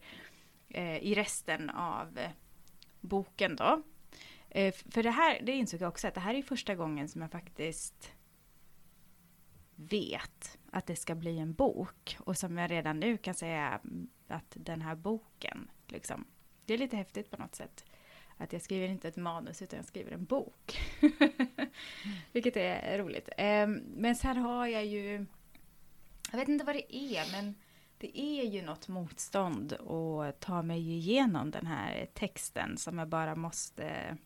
Eh, 0.68 0.96
I 0.96 1.14
resten 1.14 1.70
av 1.70 2.18
eh, 2.18 2.30
boken 3.00 3.56
då. 3.56 3.82
Eh, 4.50 4.74
för 4.90 5.02
det 5.02 5.10
här, 5.10 5.40
det 5.42 5.52
insåg 5.52 5.80
jag 5.80 5.88
också 5.88 6.08
att 6.08 6.14
det 6.14 6.20
här 6.20 6.34
är 6.34 6.42
första 6.42 6.74
gången 6.74 7.08
som 7.08 7.20
jag 7.22 7.30
faktiskt 7.30 8.12
vet 9.76 10.58
att 10.70 10.86
det 10.86 10.96
ska 10.96 11.14
bli 11.14 11.38
en 11.38 11.54
bok. 11.54 12.16
Och 12.20 12.36
som 12.36 12.58
jag 12.58 12.70
redan 12.70 13.00
nu 13.00 13.16
kan 13.16 13.34
säga 13.34 13.80
att 14.28 14.52
den 14.54 14.82
här 14.82 14.94
boken, 14.94 15.70
liksom, 15.86 16.24
det 16.64 16.74
är 16.74 16.78
lite 16.78 16.96
häftigt 16.96 17.30
på 17.30 17.36
något 17.36 17.54
sätt. 17.54 17.84
Att 18.36 18.52
jag 18.52 18.62
skriver 18.62 18.88
inte 18.88 19.08
ett 19.08 19.16
manus 19.16 19.62
utan 19.62 19.76
jag 19.76 19.86
skriver 19.86 20.12
en 20.12 20.24
bok. 20.24 20.80
Vilket 22.32 22.56
är 22.56 22.98
roligt. 22.98 23.28
Ehm, 23.36 23.72
men 23.74 24.16
sen 24.16 24.36
har 24.36 24.66
jag 24.66 24.86
ju, 24.86 25.26
jag 26.30 26.38
vet 26.38 26.48
inte 26.48 26.64
vad 26.64 26.74
det 26.74 26.96
är, 26.96 27.32
men 27.32 27.54
det 28.04 28.20
är 28.20 28.44
ju 28.44 28.62
något 28.62 28.88
motstånd 28.88 29.72
att 29.72 30.40
ta 30.40 30.62
mig 30.62 30.92
igenom 30.92 31.50
den 31.50 31.66
här 31.66 32.06
texten 32.14 32.78
som 32.78 32.98
jag 32.98 33.08
bara 33.08 33.34
måste 33.34 34.16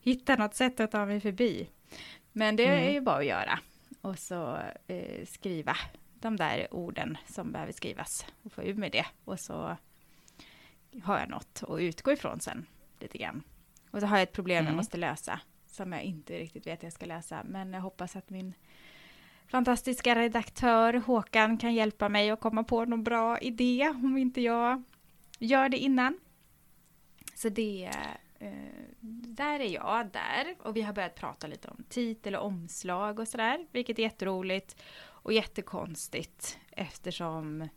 hitta 0.00 0.36
något 0.36 0.54
sätt 0.54 0.80
att 0.80 0.90
ta 0.90 1.06
mig 1.06 1.20
förbi. 1.20 1.68
Men 2.32 2.56
det 2.56 2.66
är 2.66 2.78
Mm. 2.82 2.94
ju 2.94 3.00
bara 3.00 3.16
att 3.18 3.26
göra. 3.26 3.58
Och 4.00 4.18
så 4.18 4.58
eh, 4.86 5.26
skriva 5.26 5.76
de 6.14 6.36
där 6.36 6.74
orden 6.74 7.18
som 7.28 7.52
behöver 7.52 7.72
skrivas 7.72 8.26
och 8.42 8.52
få 8.52 8.62
ur 8.62 8.74
med 8.74 8.92
det. 8.92 9.06
Och 9.24 9.40
så 9.40 9.76
har 11.02 11.18
jag 11.18 11.28
något 11.28 11.62
att 11.68 11.80
utgå 11.80 12.12
ifrån 12.12 12.40
sen 12.40 12.66
lite 13.00 13.18
grann. 13.18 13.42
Och 13.90 14.00
så 14.00 14.06
har 14.06 14.16
jag 14.16 14.22
ett 14.22 14.32
problem 14.32 14.56
jag 14.56 14.62
Mm. 14.64 14.76
måste 14.76 14.96
lösa 14.96 15.40
som 15.66 15.92
jag 15.92 16.02
inte 16.02 16.38
riktigt 16.38 16.66
vet 16.66 16.82
jag 16.82 16.92
ska 16.92 17.06
läsa. 17.06 17.42
Men 17.44 17.72
jag 17.72 17.80
hoppas 17.80 18.16
att 18.16 18.30
min 18.30 18.54
fantastiska 19.48 20.14
redaktör 20.14 20.94
Håkan 20.94 21.58
kan 21.58 21.74
hjälpa 21.74 22.08
mig 22.08 22.30
att 22.30 22.40
komma 22.40 22.64
på 22.64 22.84
någon 22.84 23.04
bra 23.04 23.38
idé 23.38 23.88
om 23.88 24.18
inte 24.18 24.40
jag 24.40 24.82
gör 25.38 25.68
det 25.68 25.78
innan. 25.78 26.18
Så 27.34 27.48
det, 27.48 27.90
eh, 28.38 28.50
där 29.36 29.60
är 29.60 29.74
jag 29.74 30.10
där 30.12 30.56
och 30.58 30.76
vi 30.76 30.82
har 30.82 30.92
börjat 30.92 31.14
prata 31.14 31.46
lite 31.46 31.68
om 31.68 31.84
titel 31.88 32.34
och 32.34 32.46
omslag 32.46 33.18
och 33.18 33.28
sådär, 33.28 33.66
vilket 33.70 33.98
är 33.98 34.02
jätteroligt 34.02 34.76
och 35.02 35.32
jättekonstigt 35.32 36.58
eftersom 36.70 37.68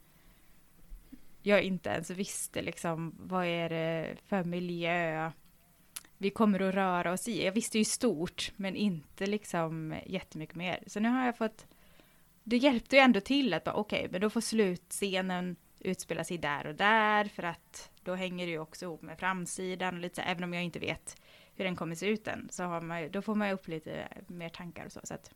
jag 1.42 1.64
inte 1.64 1.90
ens 1.90 2.10
visste 2.10 2.62
liksom 2.62 3.16
vad 3.20 3.46
är 3.46 3.70
det 3.70 4.16
för 4.28 4.44
miljö 4.44 5.32
vi 6.22 6.30
kommer 6.30 6.60
att 6.60 6.76
röra 6.76 7.12
oss 7.12 7.28
i. 7.28 7.46
Jag 7.46 7.52
visste 7.52 7.78
ju 7.78 7.86
stort, 7.86 8.52
men 8.56 8.76
inte 8.76 9.26
liksom 9.26 9.96
jättemycket 10.06 10.56
mer. 10.56 10.84
Så 10.88 11.00
nu 11.00 11.10
har 11.10 11.26
jag 11.26 11.38
fått... 11.38 11.68
Det 12.44 12.58
hjälpte 12.58 12.96
ju 12.96 13.02
ändå 13.02 13.20
till 13.20 13.54
att 13.54 13.64
bara 13.64 13.76
okej, 13.76 14.00
okay, 14.00 14.12
men 14.12 14.22
då 14.22 14.30
får 14.30 14.42
slutscenen 14.42 15.56
utspela 15.80 16.24
sig 16.24 16.38
där 16.38 16.68
och 16.68 16.76
där, 16.76 17.26
för 17.26 17.44
att 17.44 17.92
då 18.04 18.16
hänger 18.16 18.46
det 18.46 18.52
ju 18.52 18.60
också 18.60 18.86
ihop 18.86 19.02
med 19.02 19.20
framsidan 19.20 19.96
och 19.96 20.02
lite 20.02 20.16
så, 20.16 20.22
även 20.22 20.44
om 20.44 20.54
jag 20.54 20.64
inte 20.64 20.80
vet 20.80 21.22
hur 21.56 21.66
den 21.66 21.76
kommer 21.76 21.96
se 21.96 22.08
ut 22.08 22.28
än, 22.28 22.48
så 22.52 22.64
har 22.64 22.82
man, 22.82 23.12
då 23.12 23.22
får 23.22 23.36
man 23.36 23.48
ju 23.48 23.54
upp 23.54 23.68
lite 23.68 24.08
mer 24.28 24.50
tankar 24.50 24.86
och 24.86 24.92
så. 24.92 25.00
så 25.04 25.14
att 25.14 25.32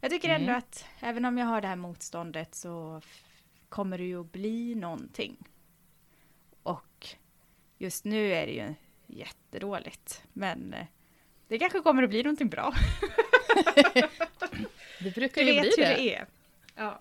jag 0.00 0.10
tycker 0.10 0.28
ändå 0.28 0.48
mm. 0.48 0.58
att 0.58 0.84
även 1.00 1.24
om 1.24 1.38
jag 1.38 1.46
har 1.46 1.60
det 1.60 1.68
här 1.68 1.76
motståndet 1.76 2.54
så 2.54 3.00
kommer 3.68 3.98
det 3.98 4.04
ju 4.04 4.20
att 4.20 4.32
bli 4.32 4.74
någonting. 4.74 5.36
Och 6.62 7.06
just 7.78 8.04
nu 8.04 8.32
är 8.32 8.46
det 8.46 8.52
ju 8.52 8.74
jättedåligt. 9.06 10.22
Men 10.32 10.74
eh, 10.74 10.86
det 11.48 11.58
kanske 11.58 11.80
kommer 11.80 12.02
att 12.02 12.10
bli 12.10 12.22
någonting 12.22 12.48
bra. 12.48 12.74
det 15.00 15.14
brukar 15.14 15.42
ju 15.42 15.60
bli 15.60 15.70
det. 15.76 15.84
det 15.84 16.14
är. 16.14 16.26
Ja. 16.74 16.98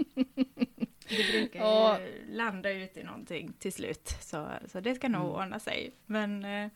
Det 1.10 1.32
brukar 1.32 1.60
ja. 1.60 2.00
landa 2.30 2.70
ut 2.72 2.98
i 2.98 3.04
någonting 3.04 3.54
till 3.60 3.74
slut. 3.74 4.18
Så, 4.22 4.50
så 4.68 4.80
det 4.80 4.96
ska 4.96 5.10
nog 5.10 5.22
mm. 5.22 5.36
ordna 5.36 5.60
sig. 5.60 5.92
Men 6.06 6.46
eh, 6.46 6.70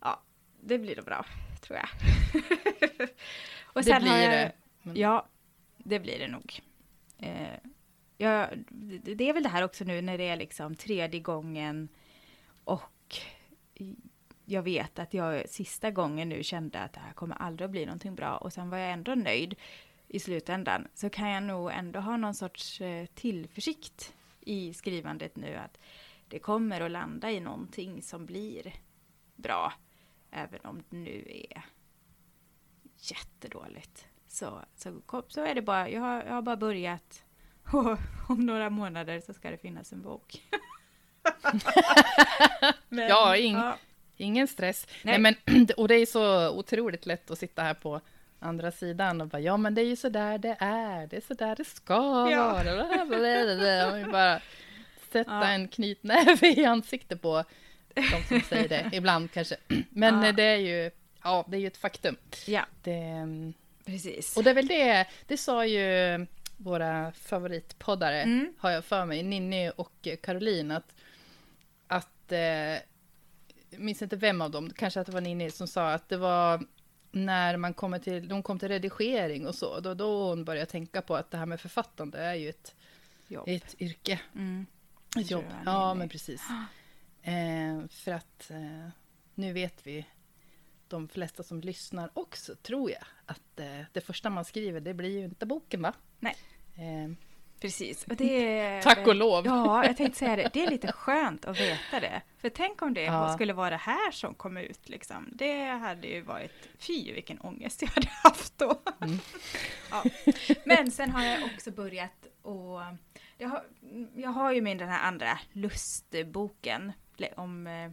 ja, 0.00 0.22
det 0.60 0.78
blir 0.78 0.96
nog 0.96 1.04
bra, 1.04 1.26
tror 1.60 1.78
jag. 1.78 1.88
Och 3.62 3.84
sen 3.84 3.94
det 3.94 4.00
blir 4.00 4.22
jag, 4.22 4.32
det. 4.32 4.52
Men... 4.82 4.96
Ja, 4.96 5.26
det 5.78 6.00
blir 6.00 6.18
det 6.18 6.28
nog. 6.28 6.60
Eh, 7.18 7.58
ja, 8.16 8.48
det 9.02 9.28
är 9.28 9.32
väl 9.32 9.42
det 9.42 9.48
här 9.48 9.62
också 9.62 9.84
nu 9.84 10.02
när 10.02 10.18
det 10.18 10.28
är 10.28 10.36
liksom 10.36 10.74
tredje 10.74 11.20
gången 11.20 11.88
och 12.64 13.16
jag 14.44 14.62
vet 14.62 14.98
att 14.98 15.14
jag 15.14 15.48
sista 15.48 15.90
gången 15.90 16.28
nu 16.28 16.42
kände 16.42 16.80
att 16.80 16.92
det 16.92 17.00
här 17.00 17.12
kommer 17.12 17.36
aldrig 17.36 17.64
att 17.64 17.70
bli 17.70 17.86
någonting 17.86 18.14
bra 18.14 18.36
och 18.36 18.52
sen 18.52 18.70
var 18.70 18.78
jag 18.78 18.92
ändå 18.92 19.14
nöjd 19.14 19.54
i 20.08 20.20
slutändan 20.20 20.88
så 20.94 21.10
kan 21.10 21.28
jag 21.28 21.42
nog 21.42 21.70
ändå 21.72 22.00
ha 22.00 22.16
någon 22.16 22.34
sorts 22.34 22.80
eh, 22.80 23.06
tillförsikt 23.06 24.14
i 24.40 24.74
skrivandet 24.74 25.36
nu 25.36 25.54
att 25.54 25.78
det 26.28 26.38
kommer 26.38 26.80
att 26.80 26.90
landa 26.90 27.30
i 27.30 27.40
någonting 27.40 28.02
som 28.02 28.26
blir 28.26 28.74
bra 29.36 29.72
även 30.30 30.60
om 30.64 30.82
det 30.88 30.96
nu 30.96 31.24
är 31.28 31.64
jättedåligt. 32.98 34.06
Så, 34.28 34.60
så, 34.76 35.02
så 35.28 35.44
är 35.44 35.54
det 35.54 35.62
bara, 35.62 35.88
jag 35.88 36.00
har, 36.00 36.22
jag 36.22 36.32
har 36.32 36.42
bara 36.42 36.56
börjat 36.56 37.24
och 37.72 37.98
om 38.28 38.46
några 38.46 38.70
månader 38.70 39.20
så 39.20 39.34
ska 39.34 39.50
det 39.50 39.58
finnas 39.58 39.92
en 39.92 40.02
bok. 40.02 40.42
Men, 42.88 43.08
ja, 43.08 43.36
ing, 43.36 43.54
ja, 43.54 43.76
Ingen 44.22 44.48
stress. 44.48 44.86
Nej. 45.02 45.18
Nej. 45.18 45.34
men, 45.46 45.66
och 45.76 45.88
det 45.88 45.94
är 45.94 46.06
så 46.06 46.50
otroligt 46.50 47.06
lätt 47.06 47.30
att 47.30 47.38
sitta 47.38 47.62
här 47.62 47.74
på 47.74 48.00
andra 48.38 48.70
sidan 48.70 49.20
och 49.20 49.28
bara, 49.28 49.40
ja 49.40 49.56
men 49.56 49.74
det 49.74 49.82
är 49.82 49.86
ju 49.86 49.96
så 49.96 50.08
där 50.08 50.38
det 50.38 50.56
är, 50.60 51.06
det 51.06 51.16
är 51.16 51.20
så 51.20 51.34
där 51.34 51.56
det 51.56 51.64
ska 51.64 52.30
ja. 52.30 52.52
vara. 52.52 54.04
Och 54.04 54.12
bara 54.12 54.40
sätta 55.12 55.32
ja. 55.32 55.48
en 55.48 55.68
knytnäve 55.68 56.48
i 56.48 56.64
ansiktet 56.64 57.22
på 57.22 57.44
de 57.94 58.22
som 58.28 58.40
säger 58.40 58.68
det, 58.68 58.90
ibland 58.96 59.32
kanske. 59.32 59.56
Men 59.90 60.22
ja. 60.22 60.32
det 60.32 60.42
är 60.42 60.56
ju, 60.56 60.90
ja, 61.22 61.44
det 61.48 61.56
är 61.56 61.60
ju 61.60 61.66
ett 61.66 61.76
faktum. 61.76 62.16
Ja, 62.46 62.66
det, 62.82 63.26
precis. 63.84 64.36
Och 64.36 64.44
det 64.44 64.50
är 64.50 64.54
väl 64.54 64.66
det, 64.66 65.06
det 65.26 65.36
sa 65.36 65.66
ju 65.66 66.26
våra 66.56 67.12
favoritpoddare, 67.12 68.22
mm. 68.22 68.54
har 68.58 68.70
jag 68.70 68.84
för 68.84 69.04
mig, 69.04 69.22
Ninni 69.22 69.70
och 69.76 70.08
Caroline, 70.22 70.70
att, 70.70 70.94
att 71.86 72.32
eh, 72.32 72.91
jag 73.72 73.80
minns 73.80 74.02
inte 74.02 74.16
vem 74.16 74.40
av 74.40 74.50
dem, 74.50 74.70
kanske 74.70 75.00
att 75.00 75.06
det 75.06 75.12
var 75.12 75.20
Ninni 75.20 75.50
som 75.50 75.66
sa 75.66 75.92
att 75.92 76.08
det 76.08 76.16
var 76.16 76.66
när 77.10 77.56
man 77.56 77.74
kommer 77.74 77.98
till, 77.98 78.28
de 78.28 78.42
kom 78.42 78.58
till 78.58 78.68
redigering 78.68 79.46
och 79.46 79.54
så, 79.54 79.80
då, 79.80 79.94
då 79.94 80.28
hon 80.28 80.44
började 80.44 80.70
tänka 80.70 81.02
på 81.02 81.16
att 81.16 81.30
det 81.30 81.38
här 81.38 81.46
med 81.46 81.60
författande 81.60 82.18
är 82.18 82.34
ju 82.34 82.48
ett, 82.48 82.74
jobb. 83.28 83.48
ett 83.48 83.80
yrke. 83.80 84.20
Mm. 84.34 84.66
Ett 85.16 85.30
jobb, 85.30 85.44
ja 85.64 85.94
men 85.94 86.08
precis. 86.08 86.42
Eh, 87.22 87.88
för 87.88 88.12
att 88.12 88.50
eh, 88.50 88.88
nu 89.34 89.52
vet 89.52 89.86
vi, 89.86 90.06
de 90.88 91.08
flesta 91.08 91.42
som 91.42 91.60
lyssnar 91.60 92.10
också, 92.14 92.54
tror 92.54 92.90
jag, 92.90 93.04
att 93.26 93.60
eh, 93.60 93.80
det 93.92 94.00
första 94.00 94.30
man 94.30 94.44
skriver, 94.44 94.80
det 94.80 94.94
blir 94.94 95.18
ju 95.18 95.24
inte 95.24 95.46
boken 95.46 95.82
va? 95.82 95.94
Nej. 96.18 96.36
Precis. 97.62 98.04
Och 98.04 98.16
det 98.16 98.58
är, 98.58 98.82
Tack 98.82 99.06
och 99.06 99.14
lov! 99.14 99.46
Ja, 99.46 99.84
jag 99.84 99.96
tänkte 99.96 100.18
säga 100.18 100.36
det. 100.36 100.50
Det 100.52 100.64
är 100.64 100.70
lite 100.70 100.92
skönt 100.92 101.44
att 101.44 101.60
veta 101.60 102.00
det. 102.00 102.22
För 102.38 102.48
tänk 102.48 102.82
om 102.82 102.94
det 102.94 103.02
ja. 103.02 103.34
skulle 103.34 103.52
vara 103.52 103.70
det 103.70 103.76
här 103.76 104.10
som 104.10 104.34
kom 104.34 104.56
ut. 104.56 104.88
Liksom. 104.88 105.28
Det 105.32 105.64
hade 105.64 106.06
ju 106.06 106.20
varit, 106.20 106.68
fy 106.78 107.12
vilken 107.12 107.40
ångest 107.40 107.82
jag 107.82 107.88
hade 107.88 108.08
haft 108.22 108.58
då. 108.58 108.80
Mm. 109.00 109.18
Ja. 109.90 110.04
Men 110.64 110.90
sen 110.90 111.10
har 111.10 111.24
jag 111.24 111.44
också 111.44 111.70
börjat 111.70 112.26
och 112.42 112.80
jag 113.38 113.48
har, 113.48 113.62
jag 114.16 114.30
har 114.30 114.52
ju 114.52 114.60
min 114.60 114.78
den 114.78 114.88
här 114.88 115.08
andra 115.08 115.38
lustboken 115.52 116.92
om 117.36 117.66
eh, 117.66 117.90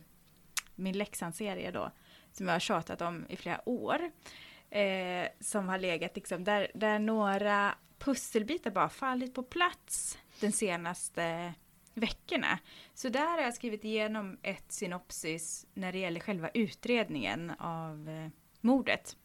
min 0.76 0.98
Leksand-serie 0.98 1.72
då, 1.72 1.92
som 2.32 2.48
jag 2.48 2.56
har 2.56 2.60
tjatat 2.60 3.02
om 3.02 3.26
i 3.30 3.36
flera 3.36 3.70
år. 3.70 4.12
Eh, 4.70 5.28
som 5.40 5.70
har 5.70 5.78
legat 5.78 6.16
liksom, 6.16 6.44
där, 6.44 6.72
där 6.74 7.00
några 7.00 7.76
pusselbitar 8.00 8.72
bara 8.72 8.90
fallit 8.90 9.34
på 9.34 9.44
plats 9.44 10.18
de 10.40 10.52
senaste 10.52 11.54
veckorna. 11.94 12.60
Så 12.94 13.10
där 13.10 13.28
har 13.28 13.42
jag 13.42 13.54
skrivit 13.54 13.86
igenom 13.86 14.38
ett 14.44 14.72
synopsis 14.72 15.66
när 15.74 15.92
det 15.92 16.00
gäller 16.00 16.20
själva 16.20 16.50
utredningen 16.54 17.52
av 17.60 18.10
eh, 18.10 18.30
mordet. 18.62 19.18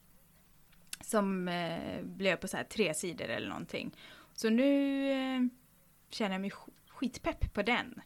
Som 1.01 1.47
eh, 1.47 2.01
blev 2.03 2.35
på 2.35 2.47
så 2.47 2.57
här 2.57 2.63
tre 2.63 2.93
sidor 2.93 3.29
eller 3.29 3.47
någonting. 3.47 3.95
Så 4.33 4.49
nu 4.49 5.11
eh, 5.11 5.41
känner 6.09 6.31
jag 6.31 6.41
mig 6.41 6.51
skitpepp 6.87 7.53
på 7.53 7.61
den 7.61 8.01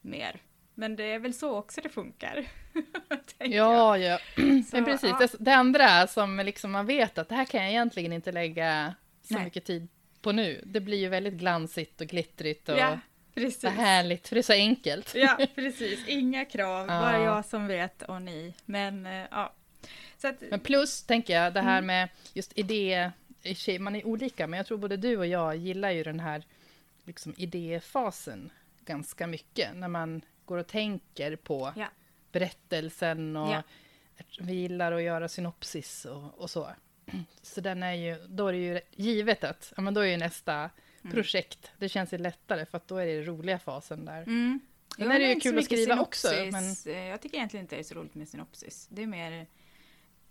mer. 0.00 0.40
Men 0.74 0.96
det 0.96 1.04
är 1.04 1.18
väl 1.18 1.34
så 1.34 1.56
också 1.56 1.80
det 1.80 1.88
funkar. 1.88 2.46
ja, 3.38 3.98
ja. 3.98 4.18
Så, 4.36 4.76
Men 4.76 4.84
precis. 4.84 5.10
Ja. 5.10 5.18
Det, 5.18 5.36
det, 5.38 5.54
andra 5.54 6.06
som 6.06 6.36
liksom 6.36 6.72
man 6.72 6.86
vet 6.86 7.18
att 7.18 7.28
det 7.28 7.34
här 7.34 7.44
kan 7.44 7.62
jag 7.62 7.70
egentligen 7.70 8.12
inte 8.12 8.32
lägga 8.32 8.94
så 9.22 9.34
Nej. 9.34 9.44
mycket 9.44 9.64
tid 9.64 9.88
på 10.26 10.32
nu. 10.32 10.60
Det 10.64 10.80
blir 10.80 10.98
ju 10.98 11.08
väldigt 11.08 11.34
glansigt 11.34 12.00
och 12.00 12.06
glittrigt 12.06 12.68
och 12.68 12.78
ja, 12.78 12.98
precis. 13.34 13.64
härligt, 13.64 14.28
för 14.28 14.34
det 14.34 14.40
är 14.40 14.42
så 14.42 14.52
enkelt. 14.52 15.14
Ja, 15.14 15.38
precis. 15.54 16.08
Inga 16.08 16.44
krav, 16.44 16.86
ja. 16.88 17.00
bara 17.00 17.22
jag 17.22 17.44
som 17.44 17.66
vet 17.66 18.02
och 18.02 18.22
ni. 18.22 18.54
Men 18.64 19.06
uh, 19.06 19.24
ja. 19.30 19.52
Att, 20.22 20.42
men 20.50 20.60
plus, 20.60 21.02
tänker 21.02 21.34
jag, 21.34 21.54
det 21.54 21.60
här 21.60 21.78
mm. 21.78 21.86
med 21.86 22.08
just 22.32 22.58
idé, 22.58 23.10
man 23.80 23.96
är 23.96 24.06
olika, 24.06 24.46
men 24.46 24.56
jag 24.56 24.66
tror 24.66 24.78
både 24.78 24.96
du 24.96 25.16
och 25.16 25.26
jag 25.26 25.56
gillar 25.56 25.90
ju 25.90 26.02
den 26.02 26.20
här 26.20 26.44
liksom, 27.04 27.34
idéfasen 27.36 28.52
ganska 28.80 29.26
mycket, 29.26 29.76
när 29.76 29.88
man 29.88 30.22
går 30.44 30.58
och 30.58 30.66
tänker 30.66 31.36
på 31.36 31.72
ja. 31.76 31.86
berättelsen 32.32 33.36
och 33.36 33.54
vi 34.40 34.54
gillar 34.54 34.92
att 34.92 35.02
göra 35.02 35.28
synopsis 35.28 36.04
och, 36.04 36.40
och 36.40 36.50
så. 36.50 36.68
Så 37.42 37.60
den 37.60 37.82
är 37.82 37.92
ju, 37.92 38.16
då 38.28 38.48
är 38.48 38.52
det 38.52 38.58
ju 38.58 38.80
givet 38.90 39.44
att, 39.44 39.72
ja 39.76 39.82
men 39.82 39.94
då 39.94 40.00
är 40.00 40.06
ju 40.06 40.16
nästa 40.16 40.54
mm. 40.54 41.14
projekt, 41.14 41.72
det 41.78 41.88
känns 41.88 42.12
ju 42.12 42.18
lättare 42.18 42.66
för 42.66 42.76
att 42.76 42.88
då 42.88 42.96
är 42.96 43.06
det 43.06 43.22
roliga 43.22 43.58
fasen 43.58 44.04
där. 44.04 44.22
Mm. 44.22 44.60
Sen 44.96 45.10
är 45.10 45.18
det 45.18 45.32
ju 45.32 45.40
kul 45.40 45.58
att 45.58 45.64
skriva 45.64 45.94
synopsis. 45.94 46.24
också. 46.24 46.36
Men... 46.52 46.96
Eh, 46.96 47.08
jag 47.08 47.20
tycker 47.20 47.36
egentligen 47.36 47.64
inte 47.64 47.76
det 47.76 47.80
är 47.80 47.84
så 47.84 47.94
roligt 47.94 48.14
med 48.14 48.28
synopsis. 48.28 48.88
Det 48.90 49.02
är 49.02 49.06
mer 49.06 49.46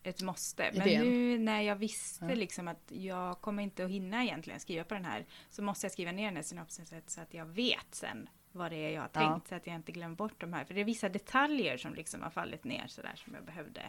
ett 0.04 0.22
måste. 0.22 0.72
Men 0.74 0.88
Idén. 0.88 1.02
nu 1.02 1.38
när 1.38 1.62
jag 1.62 1.76
visste 1.76 2.26
ja. 2.26 2.36
liksom 2.36 2.68
att 2.68 2.92
jag 2.92 3.42
kommer 3.42 3.64
inte 3.64 3.86
att 3.86 3.92
hinna 3.92 4.24
egentligen 4.24 4.60
skriva 4.60 4.84
på 4.84 4.94
den 4.94 5.06
här, 5.06 5.26
så 5.50 5.62
måste 5.62 5.86
jag 5.86 5.92
skriva 5.92 6.12
ner 6.12 6.26
den 6.26 6.36
här 6.36 6.44
synopsisen 6.44 7.02
så 7.08 7.22
att 7.22 7.34
jag 7.34 7.46
vet 7.46 7.88
sen 7.92 8.30
vad 8.52 8.72
det 8.72 8.76
är 8.76 8.90
jag 8.90 9.02
har 9.02 9.08
tänkt, 9.08 9.46
ja. 9.46 9.50
så 9.50 9.56
att 9.56 9.68
jag 9.68 9.76
inte 9.76 9.92
glömmer 9.92 10.16
bort 10.16 10.42
de 10.42 10.54
här. 10.54 10.66
För 10.66 10.74
det 10.74 10.82
är 10.82 10.86
vissa 10.86 11.10
detaljer 11.10 11.78
som 11.78 11.96
liksom 11.96 12.22
har 12.22 12.30
fallit 12.30 12.64
ner 12.64 12.88
sådär 12.88 13.14
som 13.16 13.34
jag 13.34 13.44
behövde 13.44 13.82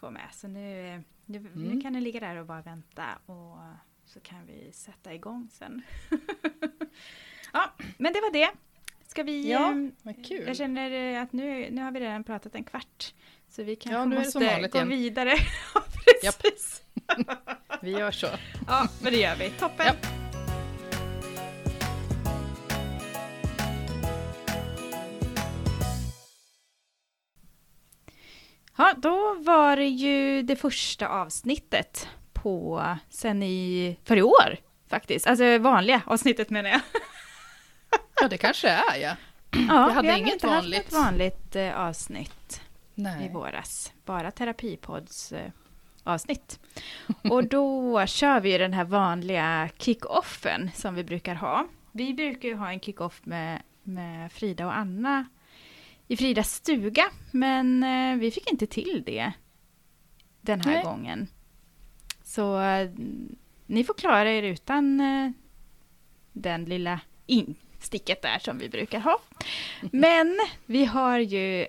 få 0.00 0.10
med. 0.10 0.28
Så 0.32 0.48
nu, 0.48 1.02
nu, 1.26 1.38
mm. 1.38 1.52
nu 1.54 1.80
kan 1.80 1.92
det 1.92 2.00
ligga 2.00 2.20
där 2.20 2.36
och 2.36 2.46
bara 2.46 2.62
vänta 2.62 3.04
och 3.26 3.58
så 4.04 4.20
kan 4.20 4.46
vi 4.46 4.72
sätta 4.72 5.14
igång 5.14 5.48
sen. 5.52 5.82
ja, 7.52 7.74
men 7.98 8.12
det 8.12 8.20
var 8.20 8.32
det. 8.32 8.50
Ska 9.06 9.22
vi... 9.22 9.50
Ja, 9.50 9.68
ehm, 9.68 9.92
vad 10.02 10.26
kul. 10.26 10.46
Jag 10.46 10.56
känner 10.56 11.16
att 11.22 11.32
nu, 11.32 11.70
nu 11.70 11.82
har 11.82 11.90
vi 11.90 12.00
redan 12.00 12.24
pratat 12.24 12.54
en 12.54 12.64
kvart. 12.64 13.14
Så 13.48 13.62
vi 13.62 13.76
kanske 13.76 14.16
ja, 14.16 14.20
måste 14.20 14.38
gå 14.38 14.78
igen. 14.78 14.88
vidare. 14.88 15.34
Precis. 16.22 16.82
Vi 17.82 17.90
gör 17.90 18.10
så. 18.10 18.26
Ja, 18.66 18.88
men 19.02 19.12
det 19.12 19.18
gör 19.18 19.36
vi. 19.36 19.50
Toppen. 19.50 19.86
Ja. 19.86 20.19
Ja, 28.80 28.94
då 28.96 29.34
var 29.38 29.76
det 29.76 29.86
ju 29.88 30.42
det 30.42 30.56
första 30.56 31.08
avsnittet 31.08 32.08
på 32.32 32.84
sen 33.10 33.42
i, 33.42 33.96
för 34.04 34.16
i 34.16 34.22
år 34.22 34.56
faktiskt. 34.88 35.26
Alltså 35.26 35.58
vanliga 35.58 36.02
avsnittet 36.06 36.50
menar 36.50 36.70
jag. 36.70 36.80
Ja, 38.20 38.28
det 38.28 38.38
kanske 38.38 38.68
är 38.68 38.96
ja. 39.02 39.16
Ja, 39.50 39.86
Vi 39.88 39.94
hade 39.94 40.10
har 40.10 40.18
inget 40.18 40.32
inte 40.32 40.46
haft 40.46 40.62
vanligt. 40.64 40.86
ett 40.86 40.92
vanligt 40.92 41.56
eh, 41.56 41.80
avsnitt 41.80 42.62
i 42.94 43.00
Nej. 43.02 43.30
våras. 43.32 43.92
Bara 44.04 44.30
Terapipods 44.30 45.32
eh, 45.32 45.50
avsnitt. 46.04 46.58
Och 47.30 47.44
då 47.44 48.06
kör 48.06 48.40
vi 48.40 48.58
den 48.58 48.72
här 48.72 48.84
vanliga 48.84 49.68
kick-offen 49.78 50.70
som 50.74 50.94
vi 50.94 51.04
brukar 51.04 51.34
ha. 51.34 51.66
Vi 51.92 52.14
brukar 52.14 52.48
ju 52.48 52.54
ha 52.54 52.70
en 52.70 52.80
kick-off 52.80 53.20
med, 53.24 53.62
med 53.82 54.32
Frida 54.32 54.66
och 54.66 54.76
Anna 54.76 55.24
i 56.10 56.16
Fridas 56.16 56.54
stuga, 56.54 57.04
men 57.30 57.82
eh, 57.82 58.18
vi 58.18 58.30
fick 58.30 58.50
inte 58.50 58.66
till 58.66 59.02
det 59.06 59.32
den 60.40 60.60
här 60.60 60.74
Nej. 60.74 60.84
gången. 60.84 61.28
Så 62.22 62.60
eh, 62.60 62.90
ni 63.66 63.84
får 63.84 63.94
klara 63.94 64.32
er 64.32 64.42
utan 64.42 65.00
eh, 65.00 65.30
den 66.32 66.64
lilla 66.64 67.00
insticket 67.26 68.22
där 68.22 68.38
som 68.38 68.58
vi 68.58 68.68
brukar 68.68 69.00
ha. 69.00 69.20
Men 69.92 70.38
vi 70.66 70.84
har 70.84 71.18
ju 71.18 71.66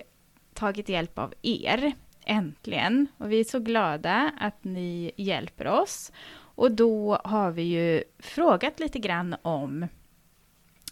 tagit 0.53 0.89
hjälp 0.89 1.19
av 1.19 1.33
er, 1.41 1.91
äntligen. 2.25 3.07
Och 3.17 3.31
vi 3.31 3.39
är 3.39 3.43
så 3.43 3.59
glada 3.59 4.31
att 4.39 4.63
ni 4.63 5.11
hjälper 5.15 5.67
oss. 5.67 6.11
Och 6.33 6.71
då 6.71 7.21
har 7.23 7.51
vi 7.51 7.63
ju 7.63 8.03
frågat 8.19 8.79
lite 8.79 8.99
grann 8.99 9.35
om 9.41 9.87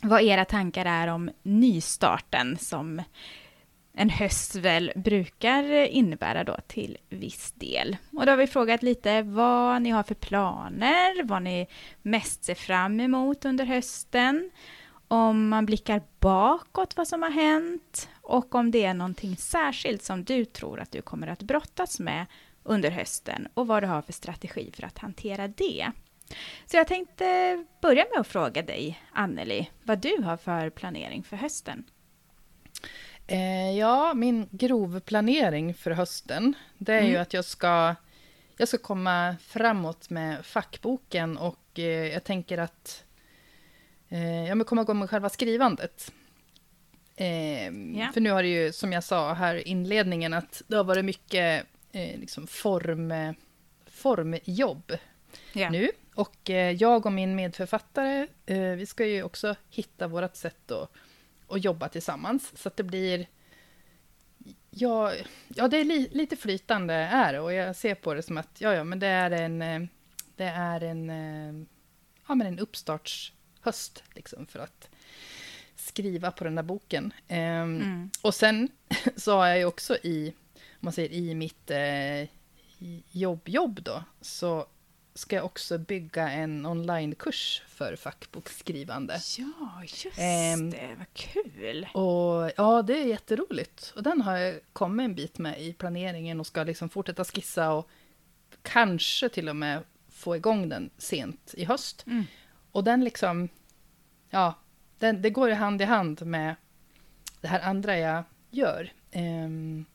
vad 0.01 0.22
era 0.22 0.46
tankar 0.46 0.86
är 0.86 1.08
om 1.08 1.32
nystarten 1.44 2.58
som 2.58 3.01
en 4.00 4.10
höst 4.10 4.56
väl 4.56 4.91
brukar 4.96 5.63
innebära 5.86 6.44
då 6.44 6.58
till 6.68 6.98
viss 7.10 7.51
del. 7.51 7.98
Och 8.12 8.25
då 8.25 8.32
har 8.32 8.38
vi 8.38 8.48
frågat 8.48 8.84
lite 8.84 9.22
vad 9.22 9.82
ni 9.82 9.89
har 9.89 10.03
för 10.03 10.15
planer, 10.15 11.24
vad 11.24 11.41
ni 11.41 11.68
mest 12.01 12.44
ser 12.44 12.56
fram 12.56 13.00
emot 13.00 13.46
under 13.46 13.65
hösten, 13.65 14.51
om 15.08 15.50
man 15.50 15.65
blickar 15.65 16.01
bakåt 16.20 16.98
vad 16.98 17.08
som 17.08 17.24
har 17.24 17.29
hänt 17.29 18.10
och 18.22 18.56
om 18.56 18.72
det 18.72 18.86
är 18.86 18.94
någonting 18.94 19.38
särskilt 19.38 20.03
som 20.03 20.24
du 20.24 20.46
tror 20.46 20.79
att 20.79 20.91
du 20.91 21.01
kommer 21.01 21.27
att 21.27 21.44
brottas 21.44 22.00
med 22.00 22.25
under 22.63 22.91
hösten 22.91 23.48
och 23.53 23.68
vad 23.68 23.84
du 23.84 23.88
har 23.88 24.01
för 24.01 24.13
strategi 24.13 24.72
för 24.75 24.84
att 24.84 24.98
hantera 24.98 25.48
det. 25.48 25.91
Så 26.65 26.77
jag 26.77 26.88
tänkte 26.88 27.25
börja 27.82 28.06
med 28.12 28.20
att 28.20 28.27
fråga 28.27 28.62
dig, 28.62 29.00
Anneli, 29.12 29.70
vad 29.84 30.00
du 30.00 30.22
har 30.24 30.38
för 30.38 30.70
planering 30.70 31.24
för 31.24 31.38
hösten. 31.38 31.84
Eh, 33.31 33.77
ja, 33.77 34.13
min 34.13 34.48
grovplanering 34.51 35.74
för 35.74 35.91
hösten, 35.91 36.53
det 36.77 36.93
är 36.93 37.01
ju 37.01 37.09
Mm. 37.09 37.21
att 37.21 37.33
jag 37.33 37.45
ska, 37.45 37.95
jag 38.57 38.67
ska 38.67 38.77
komma 38.77 39.36
framåt 39.41 40.09
med 40.09 40.45
fackboken 40.45 41.38
och 41.38 41.59
eh, 41.79 41.83
jag 42.13 42.24
tänker 42.24 42.57
att 42.57 43.03
eh, 44.09 44.39
jag 44.43 44.50
kommer 44.50 44.63
komma 44.65 44.81
igång 44.81 45.00
med 45.00 45.09
själva 45.09 45.29
skrivandet. 45.29 46.12
Eh, 47.15 47.65
Ja. 48.00 48.12
För 48.13 48.21
nu 48.21 48.31
har 48.31 48.43
det 48.43 48.50
ju, 48.50 48.71
som 48.74 48.91
jag 48.93 49.03
sa 49.03 49.33
här 49.33 49.55
i 49.55 49.62
inledningen, 49.62 50.33
att 50.33 50.62
det 50.67 50.75
har 50.75 50.83
varit 50.83 51.05
mycket 51.05 51.65
eh, 51.91 52.19
liksom 52.19 52.48
form, 52.48 53.13
formjobb 53.86 54.91
Ja. 55.53 55.69
nu. 55.69 55.91
Och 56.15 56.50
eh, 56.50 56.71
jag 56.71 57.05
och 57.05 57.12
min 57.12 57.36
medförfattare, 57.36 58.27
eh, 58.45 58.59
vi 58.59 58.86
ska 58.86 59.05
ju 59.05 59.24
också 59.24 59.55
hitta 59.69 60.07
vårt 60.07 60.36
sätt 60.36 60.71
att, 60.71 60.91
att 61.49 61.63
jobba 61.63 61.89
tillsammans. 61.89 62.51
Så 62.55 62.67
att 62.67 62.77
det 62.77 62.83
blir... 62.83 63.27
Ja, 64.69 65.13
ja 65.47 65.67
det 65.67 65.77
är 65.77 65.85
li, 65.85 66.09
lite 66.12 66.35
flytande 66.35 66.93
är 66.93 67.33
det 67.33 67.39
och 67.39 67.53
jag 67.53 67.75
ser 67.75 67.95
på 67.95 68.13
det 68.13 68.21
som 68.21 68.38
att 68.38 68.62
ja, 68.62 68.73
ja, 68.73 68.83
men 68.83 68.99
det 68.99 69.07
är 69.07 69.31
en, 69.31 69.62
eh, 69.62 69.81
det 70.35 70.43
är 70.43 70.81
en, 70.83 71.09
eh, 71.09 71.65
ja, 72.27 72.35
men 72.35 72.47
en 72.47 72.59
uppstartshöst 72.59 74.03
liksom, 74.15 74.47
för 74.47 74.59
att 74.59 74.89
skriva 75.75 76.31
på 76.31 76.43
den 76.43 76.55
där 76.55 76.63
boken. 76.63 77.13
Ehm, 77.27 77.75
Mm. 77.81 78.09
och 78.21 78.35
sen 78.35 78.69
så 79.15 79.31
har 79.38 79.47
jag 79.47 79.57
ju 79.57 79.65
också 79.65 79.97
i, 80.03 80.33
om 80.55 80.62
man 80.79 80.93
säger 80.93 81.12
i 81.12 81.35
mitt 81.35 81.71
eh, 81.71 82.29
jobb-jobb 83.12 83.83
då, 83.83 84.03
så 84.21 84.67
ska 85.19 85.36
jag 85.36 85.45
också 85.45 85.77
bygga 85.77 86.29
en 86.29 86.65
onlinekurs 86.65 87.62
för 87.67 87.95
fackboksskrivande. 87.95 89.19
Ja, 89.38 89.82
just 89.82 90.17
Ehm, 90.17 90.69
det. 90.69 90.95
Vad 90.97 91.13
kul. 91.13 91.88
Och 91.93 92.51
ja, 92.58 92.82
det 92.82 93.01
är 93.01 93.05
jätteroligt. 93.05 93.93
Och 93.95 94.03
den 94.03 94.21
har 94.21 94.38
jag 94.38 94.60
kommit 94.73 95.03
en 95.03 95.15
bit 95.15 95.38
med 95.38 95.62
i 95.62 95.73
planeringen 95.73 96.39
och 96.39 96.47
ska 96.47 96.63
liksom 96.63 96.89
fortsätta 96.89 97.23
skissa 97.23 97.71
och 97.71 97.89
kanske 98.62 99.29
till 99.29 99.49
och 99.49 99.55
med 99.55 99.84
få 100.10 100.36
igång 100.36 100.69
den 100.69 100.89
sent 100.97 101.53
i 101.58 101.65
höst. 101.65 102.03
Mm. 102.08 102.23
Och 102.71 102.84
den 102.84 103.03
liksom, 103.03 103.49
ja, 104.29 104.53
den, 104.99 105.21
det 105.21 105.29
går 105.29 105.49
hand 105.49 105.82
i 105.82 105.86
hand 105.86 106.25
med 106.25 106.55
det 107.41 107.47
här 107.47 107.60
andra 107.60 107.97
jag 107.97 108.23
gör. 108.49 108.93
Ehm, 109.12 109.86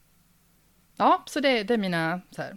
ja, 0.97 1.23
så 1.27 1.41
det, 1.41 1.63
det 1.63 1.75
är 1.75 1.79
mina 1.79 2.21
så 2.31 2.43
här, 2.43 2.57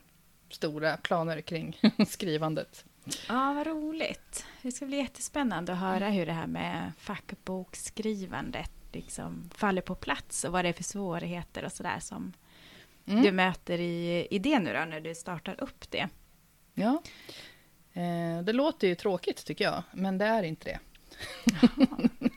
stora 0.49 0.97
planer 0.97 1.41
kring 1.41 1.79
skrivandet. 2.07 2.86
Ja, 3.27 3.53
vad 3.53 3.67
roligt. 3.67 4.45
Det 4.62 4.71
ska 4.71 4.86
bli 4.86 4.97
jättespännande 4.97 5.73
att 5.73 5.79
höra 5.79 6.10
hur 6.10 6.25
det 6.25 6.33
här 6.33 6.47
med 6.47 6.91
fackbokskrivandet 6.99 8.71
liksom 8.91 9.49
faller 9.55 9.81
på 9.81 9.95
plats 9.95 10.43
och 10.43 10.51
vad 10.51 10.65
det 10.65 10.69
är 10.69 10.73
för 10.73 10.83
svårigheter 10.83 11.65
och 11.65 11.71
sådär 11.71 11.99
som 11.99 12.33
Mm. 13.10 13.23
du 13.23 13.31
möter 13.31 13.79
i, 13.79 14.27
i 14.31 14.39
det 14.39 14.60
nu 14.60 14.73
då, 14.73 14.79
när 14.86 15.01
du 15.01 15.15
startar 15.15 15.62
upp 15.63 15.91
det. 15.91 16.10
Ja. 16.73 17.01
Eh, 17.93 18.41
det 18.43 18.53
låter 18.53 18.88
ju 18.88 18.95
tråkigt 18.95 19.45
tycker 19.45 19.65
jag, 19.65 19.83
men 19.93 20.17
det 20.17 20.25
är 20.25 20.43
inte 20.43 20.65
det. 20.69 20.79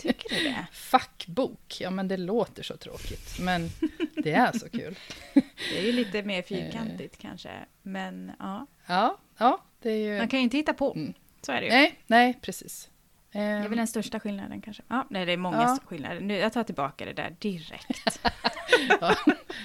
Tycker 0.00 0.34
du 0.36 0.44
det? 0.44 0.66
Fackbok, 0.72 1.76
ja 1.80 1.90
men 1.90 2.08
det 2.08 2.16
låter 2.16 2.62
så 2.62 2.76
tråkigt, 2.76 3.38
men 3.40 3.70
det 4.14 4.32
är 4.32 4.52
så 4.58 4.68
kul. 4.68 4.98
Det 5.70 5.78
är 5.78 5.82
ju 5.82 5.92
lite 5.92 6.22
mer 6.22 6.42
fyrkantigt 6.42 7.18
kanske, 7.18 7.50
men 7.82 8.32
ja. 8.38 8.66
Ja, 8.86 9.18
ja, 9.38 9.62
det 9.82 9.90
är 9.90 9.96
ju... 9.96 10.18
Man 10.18 10.28
kan 10.28 10.38
ju 10.38 10.42
inte 10.44 10.56
hitta 10.56 10.74
på. 10.74 10.92
Mm. 10.94 11.14
Så 11.42 11.52
är 11.52 11.60
det 11.60 11.66
ju. 11.66 11.72
Nej, 11.72 11.98
nej, 12.06 12.38
precis. 12.42 12.88
Det 13.32 13.38
är 13.38 13.62
Eh, 13.62 13.68
väl 13.68 13.76
den 13.78 13.86
största 13.86 14.20
skillnaden 14.20 14.60
kanske. 14.60 14.82
Ja, 14.88 15.06
nej, 15.10 15.26
det 15.26 15.32
är 15.32 15.36
många 15.36 15.62
Ja. 15.62 15.78
skillnader. 15.86 16.20
Nu, 16.20 16.36
jag 16.36 16.52
tar 16.52 16.64
tillbaka 16.64 17.04
det 17.04 17.12
där 17.12 17.36
direkt. 17.38 18.20
ja, 19.00 19.16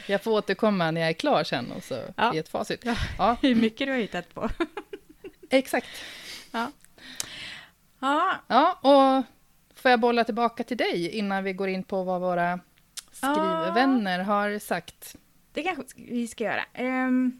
jag 0.07 0.23
får 0.23 0.31
återkomma 0.31 0.91
när 0.91 1.01
jag 1.01 1.09
är 1.09 1.13
klar 1.13 1.43
sen 1.43 1.71
och 1.71 1.83
så 1.83 1.99
Ja. 2.17 2.33
ge 2.33 2.39
ett 2.39 2.49
facit. 2.49 2.81
Ja. 2.85 2.95
Ja, 3.17 3.37
Hur 3.41 3.55
mycket 3.55 3.87
du 3.87 3.91
har 3.91 3.99
hittat 3.99 4.33
på. 4.33 4.49
exakt. 5.49 5.87
Ja, 6.51 6.71
Ja, 8.47 8.79
och 8.81 9.23
får 9.85 9.89
jag 9.91 9.99
bolla 9.99 10.23
tillbaka 10.23 10.63
till 10.63 10.77
dig 10.77 11.09
innan 11.09 11.43
vi 11.43 11.53
går 11.53 11.67
in 11.69 11.83
på 11.83 12.03
vad 12.03 12.21
våra 12.21 12.59
skrivvänner 13.11 14.19
har 14.19 14.59
sagt? 14.59 15.15
det 15.53 15.63
kanske 15.63 15.83
vi 15.95 16.27
ska 16.27 16.43
göra. 16.43 16.63
Ehm, 16.73 17.39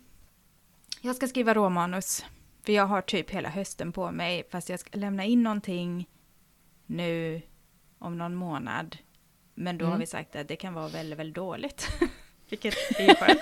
jag 1.01 1.15
ska 1.15 1.27
skriva 1.27 1.53
råmanus. 1.53 2.25
För 2.63 2.73
jag 2.73 2.86
har 2.86 3.01
typ 3.01 3.29
hela 3.29 3.49
hösten 3.49 3.91
på 3.91 4.12
mig. 4.12 4.43
Fast 4.51 4.69
jag 4.69 4.79
ska 4.79 4.99
lämna 4.99 5.23
in 5.25 5.43
någonting 5.43 6.10
nu 6.86 7.41
om 7.99 8.17
någon 8.17 8.36
månad. 8.36 8.97
Men 9.53 9.77
då 9.77 9.86
har 9.86 9.91
Mm. 9.91 9.99
vi 9.99 10.05
sagt 10.05 10.36
att 10.36 10.47
det 10.47 10.55
kan 10.55 10.73
vara 10.73 10.88
väldigt, 10.88 11.19
väldigt 11.19 11.36
dåligt. 11.36 11.88
Vilket 12.49 12.73
är 12.99 13.15
skönt. 13.19 13.41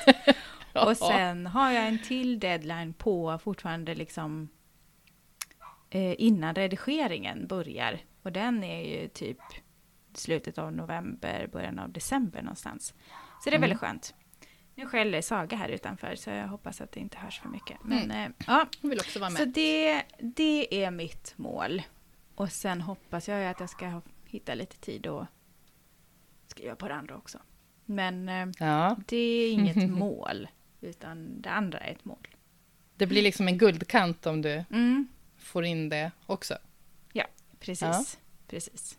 Och 0.88 0.98
sen 0.98 1.48
har 1.48 1.72
jag 1.72 1.88
en 1.88 2.00
till 2.04 2.40
deadline 2.40 2.94
på 2.94 3.40
fortfarande 3.44 3.96
liksom 3.96 4.50
eh, 5.90 6.16
innan 6.22 6.56
redigeringen 6.56 7.48
börjar. 7.48 8.00
Och 8.24 8.32
den 8.32 8.64
är 8.64 9.02
ju 9.02 9.08
typ 9.08 9.38
slutet 10.14 10.58
av 10.58 10.74
november, 10.74 11.50
början 11.52 11.80
av 11.80 11.92
december 11.92 12.42
någonstans. 12.42 12.94
Så 13.44 13.50
det 13.50 13.56
är 13.56 13.58
Mm. 13.58 13.62
väldigt 13.62 13.80
skönt. 13.80 14.14
Nu 14.76 14.86
skäller 14.86 15.22
Saga 15.22 15.58
här 15.58 15.70
utanför 15.70 16.16
så 16.16 16.30
jag 16.30 16.48
hoppas 16.48 16.82
att 16.82 16.92
det 16.92 17.00
inte 17.00 17.18
hörs 17.18 17.40
för 17.40 17.50
mycket. 17.50 17.78
Men 17.84 18.12
eh, 18.12 18.30
ja, 18.48 18.68
Hon 18.82 18.90
vill 18.90 19.00
också 19.00 19.20
vara 19.20 19.30
så 19.32 19.40
med. 19.40 19.50
det, 19.54 20.04
det 20.20 20.84
är 20.84 20.92
mitt 20.92 21.34
mål. 21.38 21.82
Och 22.36 22.52
sen 22.52 22.82
hoppas 22.82 23.28
jag 23.28 23.46
att 23.48 23.60
jag 23.60 23.70
ska 23.70 24.02
hitta 24.26 24.54
lite 24.56 24.78
tid 24.78 25.08
och 25.08 25.26
skriva 26.48 26.76
på 26.76 26.88
det 26.88 26.94
andra 26.96 27.16
också. 27.18 27.40
Men 27.86 28.30
eh, 28.30 28.48
Ja, 28.60 28.98
det 29.08 29.18
är 29.18 29.52
inget 29.54 29.90
mål, 29.90 30.48
utan 30.82 31.42
det 31.42 31.50
andra 31.50 31.80
är 31.80 31.92
ett 31.92 32.06
mål. 32.06 32.28
det 32.98 33.08
blir 33.08 33.22
liksom 33.22 33.48
en 33.48 33.58
guldkant 33.58 34.26
om 34.26 34.42
du 34.42 34.64
Mm, 34.72 35.08
får 35.38 35.66
in 35.66 35.90
det 35.90 36.12
också. 36.26 36.58
Precis. 37.66 37.82
Ja. 37.82 38.06
precis. 38.50 38.98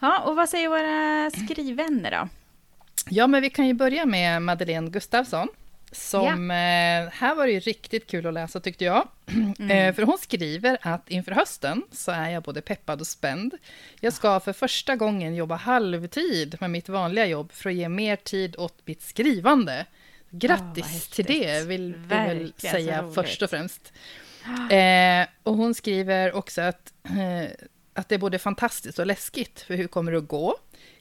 Ja, 0.00 0.22
och 0.22 0.36
vad 0.36 0.48
säger 0.48 0.68
våra 0.68 1.30
skrivvänner 1.30 2.10
då? 2.10 2.28
Ja, 3.10 3.26
men 3.26 3.42
vi 3.42 3.50
kan 3.50 3.66
ju 3.66 3.74
börja 3.74 4.06
med 4.06 4.42
Madeleine 4.42 4.90
Gustafsson 4.90 5.48
Som, 5.92 6.50
eh, 6.50 6.54
här 7.12 7.34
var 7.34 7.46
det 7.46 7.52
ju 7.52 7.60
riktigt 7.60 8.06
kul 8.10 8.26
att 8.26 8.34
läsa 8.34 8.60
tyckte 8.60 8.84
jag. 8.84 9.08
Eh, 9.70 9.94
för 9.94 10.02
hon 10.02 10.18
skriver 10.18 10.78
att 10.80 11.10
inför 11.10 11.32
hösten 11.32 11.82
så 11.92 12.12
är 12.12 12.30
jag 12.30 12.42
både 12.42 12.60
peppad 12.60 13.00
och 13.00 13.06
spänd. 13.06 13.54
Jag 14.00 14.12
ska 14.12 14.40
för 14.40 14.52
första 14.52 14.96
gången 14.96 15.34
jobba 15.34 15.54
halvtid 15.54 16.56
med 16.60 16.70
mitt 16.70 16.88
vanliga 16.88 17.26
jobb 17.26 17.52
för 17.52 17.70
att 17.70 17.76
ge 17.76 17.88
mer 17.88 18.16
tid 18.16 18.56
åt 18.56 18.74
mitt 18.84 19.02
skrivande. 19.02 19.86
Grattis 20.30 20.92
vad 20.92 21.10
till 21.10 21.24
det, 21.24 21.66
vill 21.66 21.94
vi 21.94 22.06
väl 22.06 22.52
säga 22.56 23.10
först 23.14 23.42
och 23.42 23.50
främst. 23.50 23.92
Eh, 24.70 25.26
och 25.42 25.54
hon 25.54 25.74
skriver 25.74 26.32
också 26.32 26.60
att, 26.60 26.92
eh, 27.04 27.50
att 27.94 28.08
det 28.08 28.14
är 28.14 28.18
både 28.18 28.38
fantastiskt 28.38 28.98
och 28.98 29.06
läskigt, 29.06 29.60
för 29.60 29.74
hur 29.74 29.86
kommer 29.86 30.12
det 30.12 30.18
att 30.18 30.28
gå? 30.28 30.56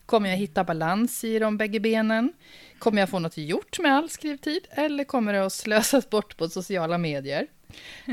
Kommer 0.06 0.29
jag 0.29 0.38
hitta 0.38 0.63
balans 0.63 1.23
i 1.23 1.39
de 1.39 1.58
bägge 1.58 1.79
benen? 1.79 2.34
Kommer 2.79 3.01
jag 3.01 3.10
få 3.10 3.19
något 3.19 3.38
gjort 3.38 3.79
med 3.79 3.93
all 3.93 4.10
skrivtid? 4.10 4.67
Eller 4.69 5.03
kommer 5.03 5.34
det 5.34 5.45
att 5.45 5.53
slösas 5.53 6.10
bort 6.10 6.38
på 6.38 6.49
sociala 6.49 6.97
medier? 6.97 7.47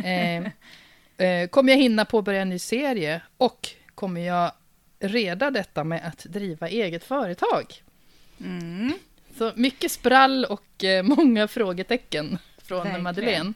Eh, 0.05 0.47
eh, 1.27 1.49
kommer 1.49 1.73
jag 1.73 1.79
hinna 1.79 2.05
påbörja 2.05 2.43
en 2.43 2.49
ny 2.49 2.59
serie? 2.59 3.23
Och 3.37 3.69
kommer 3.95 4.21
jag 4.21 4.53
reda 5.01 5.51
detta 5.51 5.85
med 5.85 6.07
att 6.07 6.25
driva 6.25 6.69
eget 6.69 7.05
företag? 7.05 7.83
Mm. 8.41 8.93
Så 9.39 9.53
mycket 9.55 9.93
sprall 9.93 10.45
och 10.45 10.85
eh, 10.85 11.03
många 11.03 11.49
frågetecken 11.49 12.39
från 12.63 12.79
Verkligen. 12.79 13.03
Madeleine. 13.03 13.55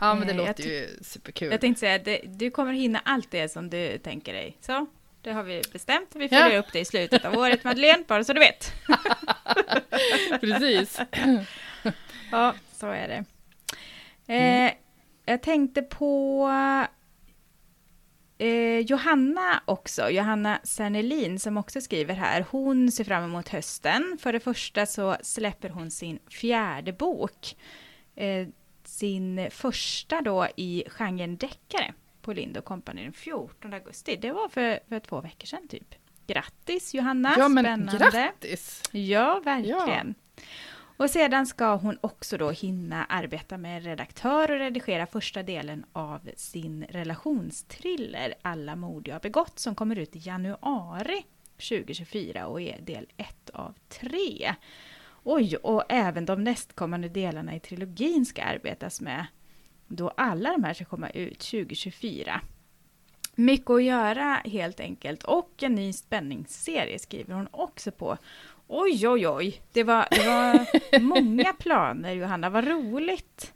Ja, 0.00 0.14
men 0.14 0.26
det 0.26 0.32
Eh, 0.32 0.38
jag 0.38 0.46
låter 0.48 0.62
ju 0.62 0.88
superkul. 1.02 1.50
Jag 1.50 1.60
tänkte 1.60 1.80
säga, 1.80 1.98
det, 1.98 2.20
du 2.26 2.50
kommer 2.50 2.72
hinna 2.72 3.00
allt 3.04 3.30
det 3.30 3.48
som 3.48 3.70
du 3.70 3.98
tänker 3.98 4.32
dig. 4.32 4.56
Så, 4.60 4.86
det 5.22 5.32
har 5.32 5.42
vi 5.42 5.62
bestämt. 5.72 6.08
Vi 6.14 6.28
Ja. 6.30 6.38
följer 6.42 6.58
upp 6.58 6.72
det 6.72 6.80
i 6.80 6.84
slutet 6.84 7.24
av 7.24 7.34
året, 7.34 7.64
Madeleine, 7.64 8.04
bara 8.08 8.24
så 8.24 8.32
du 8.32 8.40
vet. 8.40 8.72
Precis. 10.40 11.00
Ja, 12.32 12.54
så 12.72 12.86
är 12.86 13.08
det. 13.08 13.24
Mm. 14.26 14.66
Eh, 14.66 14.72
jag 15.24 15.42
tänkte 15.42 15.82
på 15.82 16.48
eh, 18.38 18.78
Johanna 18.78 19.62
också, 19.64 20.10
Johanna 20.10 20.60
Sernelin 20.64 21.38
som 21.38 21.56
också 21.56 21.80
skriver 21.80 22.14
här. 22.14 22.44
Hon 22.50 22.92
ser 22.92 23.04
fram 23.04 23.24
emot 23.24 23.48
hösten. 23.48 24.18
För 24.20 24.32
det 24.32 24.40
första 24.40 24.86
så 24.86 25.16
släpper 25.22 25.68
hon 25.68 25.90
sin 25.90 26.18
fjärde 26.30 26.92
bok. 26.92 27.56
Eh, 28.16 28.46
sin 28.90 29.50
första 29.50 30.20
då 30.20 30.46
i 30.56 30.84
genren 30.86 31.36
deckare 31.36 31.94
på 32.22 32.32
Lind 32.32 32.64
Company 32.64 33.02
den 33.02 33.12
14 33.12 33.74
augusti. 33.74 34.16
Det 34.16 34.32
var 34.32 34.48
för, 34.48 34.80
för 34.88 35.00
två 35.00 35.20
veckor 35.20 35.46
sedan 35.46 35.68
typ. 35.68 35.94
Grattis 36.26 36.94
Johanna, 36.94 37.34
Ja, 37.38 37.48
men 37.48 37.64
spännande. 37.64 38.10
grattis! 38.12 38.82
Ja, 38.92 39.40
verkligen. 39.44 40.14
Och 40.96 41.10
sedan 41.10 41.46
ska 41.46 41.74
hon 41.74 41.98
också 42.00 42.36
då 42.38 42.50
hinna 42.50 43.04
arbeta 43.04 43.58
med 43.58 43.84
redaktör 43.84 44.50
och 44.50 44.58
redigera 44.58 45.06
första 45.06 45.42
delen 45.42 45.84
av 45.92 46.30
sin 46.36 46.84
relationstriller 46.88 48.34
Alla 48.42 48.76
mord 48.76 49.08
jag 49.08 49.20
begått 49.22 49.58
som 49.58 49.74
kommer 49.74 49.96
ut 49.98 50.16
i 50.16 50.18
januari 50.18 51.24
2024 51.68 52.46
och 52.46 52.60
är 52.60 52.80
del 52.80 53.06
ett 53.16 53.50
av 53.50 53.74
tre. 53.88 54.54
Oj, 55.22 55.56
och 55.56 55.84
även 55.88 56.24
de 56.24 56.44
nästkommande 56.44 57.08
delarna 57.08 57.54
i 57.54 57.60
trilogin 57.60 58.26
ska 58.26 58.42
arbetas 58.42 59.00
med 59.00 59.26
då 59.88 60.08
alla 60.16 60.50
de 60.52 60.64
här 60.64 60.74
ska 60.74 60.84
komma 60.84 61.10
ut 61.10 61.38
2024. 61.38 62.40
Mycket 63.34 63.70
att 63.70 63.82
göra 63.84 64.34
helt 64.44 64.80
enkelt 64.80 65.22
och 65.22 65.62
en 65.62 65.74
ny 65.74 65.92
spänningsserie 65.92 66.98
skriver 66.98 67.34
hon 67.34 67.48
också 67.50 67.90
på. 67.92 68.16
Oj, 68.66 69.08
oj, 69.08 69.28
oj. 69.28 69.62
Det 69.72 69.82
var, 69.84 70.06
det 70.10 70.26
var 70.26 70.66
många 71.00 71.52
planer, 71.52 72.12
Johanna. 72.12 72.50
Vad 72.50 72.66
roligt, 72.68 73.54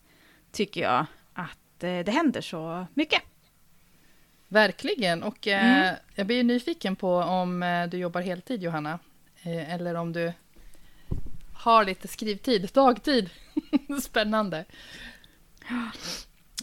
tycker 0.52 0.80
jag, 0.82 1.06
att 1.32 1.82
eh, 1.84 1.98
det 1.98 2.10
händer 2.10 2.40
så 2.40 2.86
mycket. 2.94 3.22
Verkligen. 4.48 5.22
Och 5.22 5.46
eh, 5.48 5.64
Mm. 5.82 5.94
jag 6.14 6.26
blir 6.26 6.44
nyfiken 6.44 6.96
på 6.96 7.14
om 7.16 7.62
eh, 7.62 7.86
du 7.86 7.98
jobbar 7.98 8.20
heltid, 8.20 8.62
Johanna. 8.62 8.98
Eh, 9.42 9.74
eller 9.74 9.94
om 9.94 10.12
du 10.12 10.32
har 11.64 11.84
lite 11.84 12.08
skrivtid, 12.08 12.70
dagtid. 12.74 13.30
Spännande. 14.02 14.64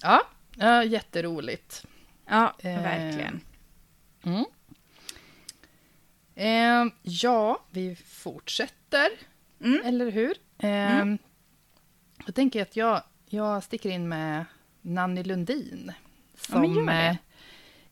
Ja, 0.01 0.21
ja 0.55 0.83
jätteroligt. 0.83 1.85
Ja, 2.25 2.55
Eh, 2.59 2.81
verkligen. 2.81 3.41
Mm. 4.23 4.45
Eh, 6.35 6.93
ja, 7.01 7.65
vi 7.69 7.95
fortsätter, 7.95 9.09
Mm. 9.63 9.81
eller 9.85 10.11
hur? 10.11 10.33
Eh, 10.57 11.05
Jag 12.25 12.35
tänker 12.35 12.61
att 12.61 12.75
jag, 12.75 13.03
jag 13.29 13.63
sticker 13.63 13.89
in 13.89 14.09
med 14.09 14.45
Nanny 14.81 15.23
Lundin. 15.23 15.91
Ja, 16.33 16.39
Som, 16.41 16.75
gör 16.87 17.17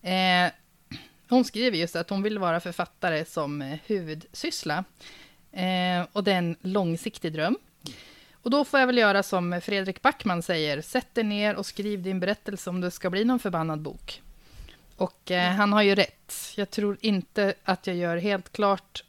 eh, 0.02 0.46
eh, 0.46 0.52
hon 1.30 1.46
skriver 1.46 1.78
just 1.78 1.96
att 1.96 2.10
hon 2.10 2.24
vill 2.24 2.40
vara 2.40 2.60
författare 2.60 3.26
som 3.26 3.62
eh, 3.62 3.80
huvudsyssla. 3.86 4.84
Eh, 5.52 6.08
och 6.14 6.24
det 6.24 6.32
är 6.32 6.38
en 6.38 6.56
långsiktig 6.62 7.34
dröm. 7.34 7.58
Och 8.42 8.50
då 8.50 8.66
får 8.66 8.80
jag 8.80 8.88
väl 8.88 8.98
göra 8.98 9.24
som 9.24 9.62
Fredrik 9.62 10.02
Backman 10.02 10.42
säger, 10.44 10.82
sätt 10.82 11.16
dig 11.16 11.24
ner 11.24 11.56
och 11.56 11.66
skriv 11.66 12.02
din 12.02 12.20
berättelse 12.20 12.70
om 12.70 12.82
det 12.82 12.92
ska 12.92 13.10
bli 13.10 13.26
någon 13.26 13.40
förbannad 13.40 13.82
bok. 13.82 14.22
Och 14.96 15.32
eh, 15.32 15.52
han 15.52 15.74
har 15.74 15.82
ju 15.82 15.96
rätt. 15.96 16.34
Jag 16.56 16.70
tror 16.70 16.98
inte 17.02 17.54
att 17.64 17.88
jag 17.88 17.96
gör 17.96 18.18
helt 18.18 18.52
klart 18.52 19.04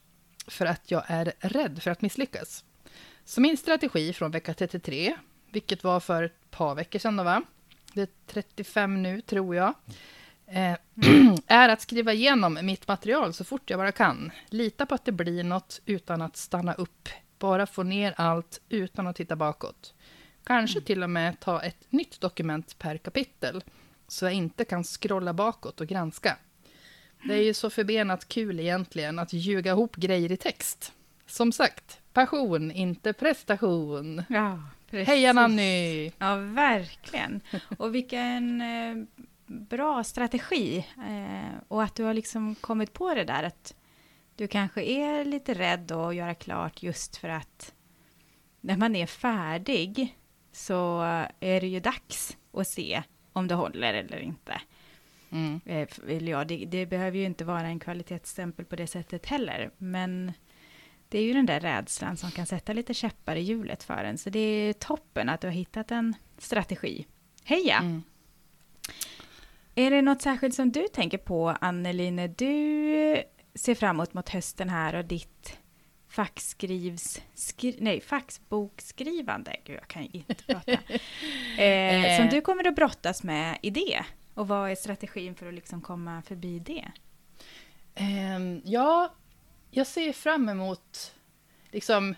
för 0.47 0.67
att 0.67 0.91
jag 0.91 1.03
är 1.07 1.33
rädd 1.41 1.83
för 1.83 1.91
att 1.91 2.03
misslyckas. 2.03 2.65
Så 3.25 3.41
min 3.41 3.57
strategi 3.57 4.13
från 4.13 4.31
vecka 4.31 4.55
33, 4.55 5.17
vilket 5.51 5.85
var 5.85 6.01
för 6.01 6.23
ett 6.23 6.51
par 6.51 6.75
veckor 6.75 6.99
sedan 6.99 7.17
då, 7.17 7.23
va? 7.23 7.43
Det 7.93 8.03
är 8.03 8.09
35 8.27 9.03
nu, 9.03 9.21
tror 9.21 9.57
jag. 9.57 9.75
Eh, 10.51 10.77
är 11.47 11.69
att 11.69 11.81
skriva 11.81 12.13
igenom 12.13 12.59
mitt 12.63 12.89
material 12.89 13.33
så 13.33 13.45
fort 13.45 13.71
jag 13.71 13.79
bara 13.79 13.93
kan. 13.93 14.31
Lita 14.49 14.87
på 14.87 14.95
att 14.95 15.05
det 15.05 15.13
blir 15.13 15.45
något 15.45 15.81
utan 15.87 16.23
att 16.23 16.37
stanna 16.37 16.75
upp. 16.75 17.09
Bara 17.39 17.67
få 17.67 17.83
ner 17.83 18.15
allt 18.17 18.61
utan 18.69 19.07
att 19.07 19.17
titta 19.17 19.37
bakåt. 19.37 19.95
Kanske 20.45 20.81
till 20.81 21.03
och 21.03 21.11
med 21.11 21.41
ta 21.41 21.63
ett 21.63 21.93
nytt 21.93 22.21
dokument 22.21 22.79
per 22.79 22.99
kapitel. 22.99 23.65
Så 24.09 24.25
jag 24.25 24.33
inte 24.33 24.65
kan 24.65 24.85
scrolla 24.85 25.33
bakåt 25.33 25.81
och 25.81 25.87
granska. 25.87 26.37
Det 27.25 27.35
är 27.35 27.43
ju 27.43 27.55
så 27.55 27.71
förbenat 27.71 28.29
kul 28.29 28.61
egentligen 28.61 29.19
att 29.19 29.33
ljuga 29.33 29.71
ihop 29.71 29.97
grejer 29.97 30.33
i 30.33 30.37
text. 30.37 30.93
Som 31.27 31.53
sagt, 31.53 32.01
passion, 32.13 32.71
inte 32.71 33.13
prestation. 33.13 34.23
Ja, 34.29 34.63
precis. 34.91 35.09
Heja 35.09 35.33
Nanny! 35.33 36.13
Ja, 36.19 36.37
verkligen. 36.37 37.41
Och 37.79 37.95
vilken 37.95 38.61
eh, 38.61 39.25
bra 39.51 40.05
strategi. 40.05 40.87
Eh, 40.99 41.59
och 41.69 41.83
att 41.83 41.95
du 41.95 42.05
har 42.05 42.15
liksom 42.15 42.55
kommit 42.55 42.93
på 42.93 43.15
det 43.15 43.25
där 43.25 43.43
att 43.43 43.75
du 44.37 44.49
kanske 44.49 44.83
är 44.83 45.25
lite 45.25 45.55
rädd 45.55 45.93
att 45.93 46.15
göra 46.15 46.35
klart 46.35 46.83
just 46.83 47.17
för 47.17 47.29
att 47.29 47.75
när 48.61 48.77
man 48.77 48.97
är 48.97 49.07
färdig 49.07 50.17
så 50.53 51.01
är 51.41 51.61
det 51.61 51.67
ju 51.67 51.81
dags 51.81 52.37
att 52.53 52.69
se 52.69 53.03
om 53.33 53.49
det 53.49 53.55
håller 53.55 53.95
eller 53.95 54.19
inte. 54.19 54.61
Mm. 55.31 55.61
Eh, 55.65 55.89
eller 56.09 56.33
ja, 56.33 56.45
det, 56.45 56.65
det 56.65 56.87
behöver 56.87 57.19
ju 57.19 57.25
inte 57.25 57.45
vara 57.45 57.67
en 57.67 57.81
kvalitetsstämpel 57.81 58.65
på 58.65 58.77
det 58.77 58.87
sättet 58.87 59.27
heller, 59.27 59.71
men 59.79 60.33
det 61.09 61.19
är 61.19 61.23
ju 61.23 61.33
den 61.33 61.47
där 61.47 61.61
rädslan 61.61 62.17
som 62.17 62.31
kan 62.31 62.47
sätta 62.47 62.73
lite 62.73 62.95
käppar 62.95 63.37
i 63.37 63.41
hjulet 63.41 63.83
för 63.83 64.05
en. 64.05 64.19
Så 64.19 64.31
det 64.31 64.39
är 64.39 64.73
toppen 64.73 65.29
att 65.29 65.41
du 65.41 65.47
har 65.47 65.55
hittat 65.55 65.91
en 65.91 66.15
strategi. 66.39 67.07
Heja! 67.45 67.79
Mm. 67.79 68.03
Är 69.81 69.91
det 69.91 70.03
något 70.03 70.23
särskilt 70.23 70.55
som 70.55 70.73
du 70.73 70.89
tänker 70.89 71.19
på, 71.19 71.57
Anneli, 71.61 72.11
när 72.11 72.29
du 72.29 73.23
ser 73.55 73.75
framåt 73.75 74.15
mot 74.15 74.29
hösten 74.29 74.69
här 74.69 74.95
och 74.95 75.05
ditt 75.05 75.59
fackskrivs... 76.09 77.21
Skri, 77.35 77.77
nej, 77.81 78.01
faxbokskrivande. 78.01 79.57
Gud, 79.65 79.77
jag 79.77 79.89
kan 79.89 80.03
ju 80.03 80.11
inte 80.13 80.35
prata. 80.35 80.73
eh, 81.63 82.17
som 82.17 82.29
du 82.31 82.41
kommer 82.41 82.69
att 82.69 82.77
brottas 82.77 83.23
med 83.23 83.59
i 83.63 83.71
det. 83.71 84.05
Och 84.35 84.49
vad 84.49 84.71
är 84.71 84.75
strategin 84.75 85.35
för 85.35 85.47
att 85.47 85.55
liksom 85.55 85.81
komma 85.81 86.23
förbi 86.23 86.59
det? 86.59 86.93
Ehm, 87.95 88.63
ja, 88.65 89.15
jag 89.71 89.87
ser 89.87 90.13
fram 90.13 90.49
emot 90.49 91.15
liksom, 91.71 92.15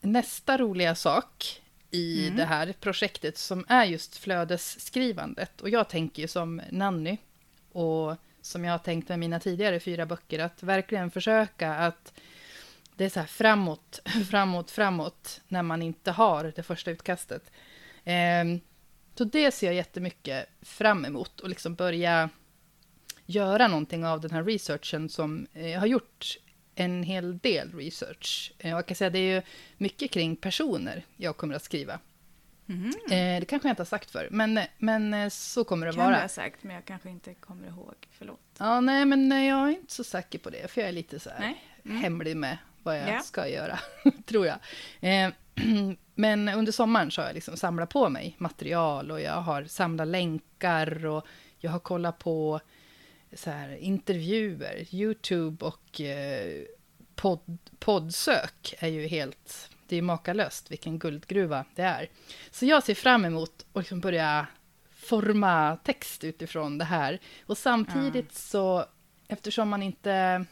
nästa 0.00 0.58
roliga 0.58 0.94
sak 0.94 1.59
i 1.90 2.24
Mm. 2.26 2.36
det 2.36 2.44
här 2.44 2.74
projektet 2.80 3.38
som 3.38 3.64
är 3.68 3.84
just 3.84 4.16
flödesskrivandet. 4.16 5.60
Och 5.60 5.68
jag 5.68 5.88
tänker 5.88 6.22
ju 6.22 6.28
som 6.28 6.62
Nanny 6.70 7.18
och 7.72 8.16
som 8.42 8.64
jag 8.64 8.72
har 8.72 8.78
tänkt 8.78 9.08
med 9.08 9.18
mina 9.18 9.40
tidigare 9.40 9.80
fyra 9.80 10.06
böcker, 10.06 10.38
att 10.38 10.62
verkligen 10.62 11.10
försöka 11.10 11.74
att 11.74 12.12
det 12.96 13.04
är 13.04 13.08
så 13.08 13.20
här 13.20 13.26
framåt, 13.26 14.00
framåt, 14.30 14.70
framåt 14.70 15.40
när 15.48 15.62
man 15.62 15.82
inte 15.82 16.10
har 16.10 16.52
det 16.56 16.62
första 16.62 16.90
utkastet. 16.90 17.50
Ehm, 18.04 18.60
så 19.14 19.24
det 19.24 19.50
ser 19.50 19.66
jag 19.66 19.74
jättemycket 19.74 20.46
fram 20.62 21.04
emot 21.04 21.40
och 21.40 21.48
liksom 21.48 21.74
börja 21.74 22.30
göra 23.26 23.68
någonting 23.68 24.06
av 24.06 24.20
den 24.20 24.30
här 24.30 24.44
researchen 24.44 25.08
som 25.08 25.46
jag 25.52 25.80
har 25.80 25.86
gjort 25.86 26.36
en 26.80 27.02
hel 27.02 27.38
del 27.38 27.72
research. 27.72 28.52
Eh, 28.58 28.70
jag 28.70 28.86
kan 28.86 28.94
säga 28.94 29.10
det 29.10 29.18
är 29.18 29.34
ju 29.34 29.42
mycket 29.76 30.10
kring 30.10 30.36
personer 30.36 31.04
jag 31.16 31.36
kommer 31.36 31.54
att 31.54 31.62
skriva. 31.64 31.98
Mhm. 32.66 32.92
Eh, 33.10 33.40
det 33.40 33.44
kanske 33.48 33.68
jag 33.68 33.72
inte 33.72 33.80
har 33.82 33.86
sagt 33.86 34.10
för, 34.10 34.28
men, 34.30 34.60
men 34.78 35.14
eh, 35.14 35.28
så 35.28 35.64
kommer 35.64 35.86
det 35.86 35.92
Kan 35.92 36.04
vara. 36.04 36.20
ha 36.20 36.28
sagt, 36.28 36.62
men 36.62 36.74
jag 36.74 36.84
kanske 36.84 37.10
inte 37.10 37.34
kommer 37.34 37.68
ihåg. 37.68 37.94
Förlåt. 38.10 38.40
Ja, 38.58 38.80
nej, 38.80 39.04
men 39.04 39.30
jag 39.46 39.68
är 39.68 39.72
inte 39.72 39.92
så 39.92 40.04
säker 40.04 40.38
på 40.38 40.50
det, 40.50 40.70
för 40.70 40.80
jag 40.80 40.88
är 40.88 40.92
lite 40.92 41.20
så 41.20 41.30
här. 41.30 41.54
Mm. 41.84 41.96
hemlig 42.02 42.36
med 42.36 42.58
vad 42.82 42.98
jag 42.98 43.08
Ja. 43.08 43.20
ska 43.20 43.48
göra, 43.48 43.78
tror 44.26 44.46
jag. 44.46 44.56
Eh, 45.00 45.30
men 46.14 46.48
under 46.48 46.72
sommaren 46.72 47.10
så 47.10 47.20
har 47.20 47.26
jag 47.26 47.34
liksom 47.34 47.56
samlat 47.56 47.90
på 47.90 48.08
mig 48.08 48.34
material 48.38 49.10
och 49.10 49.20
jag 49.20 49.40
har 49.40 49.64
samlat 49.64 50.08
länkar 50.08 51.06
och 51.06 51.26
jag 51.58 51.70
har 51.70 51.78
kollat 51.78 52.18
på 52.18 52.60
så 53.32 53.50
här, 53.50 53.76
intervjuer, 53.76 54.94
YouTube 54.94 55.64
och 55.64 56.00
eh, 56.00 56.62
podd, 57.14 57.58
poddsök 57.78 58.74
är 58.78 58.88
ju 58.88 59.06
helt, 59.06 59.70
det 59.86 59.96
är 59.96 60.02
makalöst 60.02 60.70
vilken 60.70 60.98
guldgruva 60.98 61.64
det 61.74 61.82
är. 61.82 62.10
Så 62.50 62.66
jag 62.66 62.82
ser 62.82 62.94
fram 62.94 63.24
emot 63.24 63.66
att 63.72 63.82
liksom 63.82 64.00
börja 64.00 64.46
forma 64.90 65.76
text 65.84 66.24
utifrån 66.24 66.78
det 66.78 66.84
här. 66.84 67.20
Och 67.46 67.58
samtidigt 67.58 68.34
så, 68.34 68.84
eftersom 69.28 69.68
man 69.68 69.82
inte... 69.82 70.44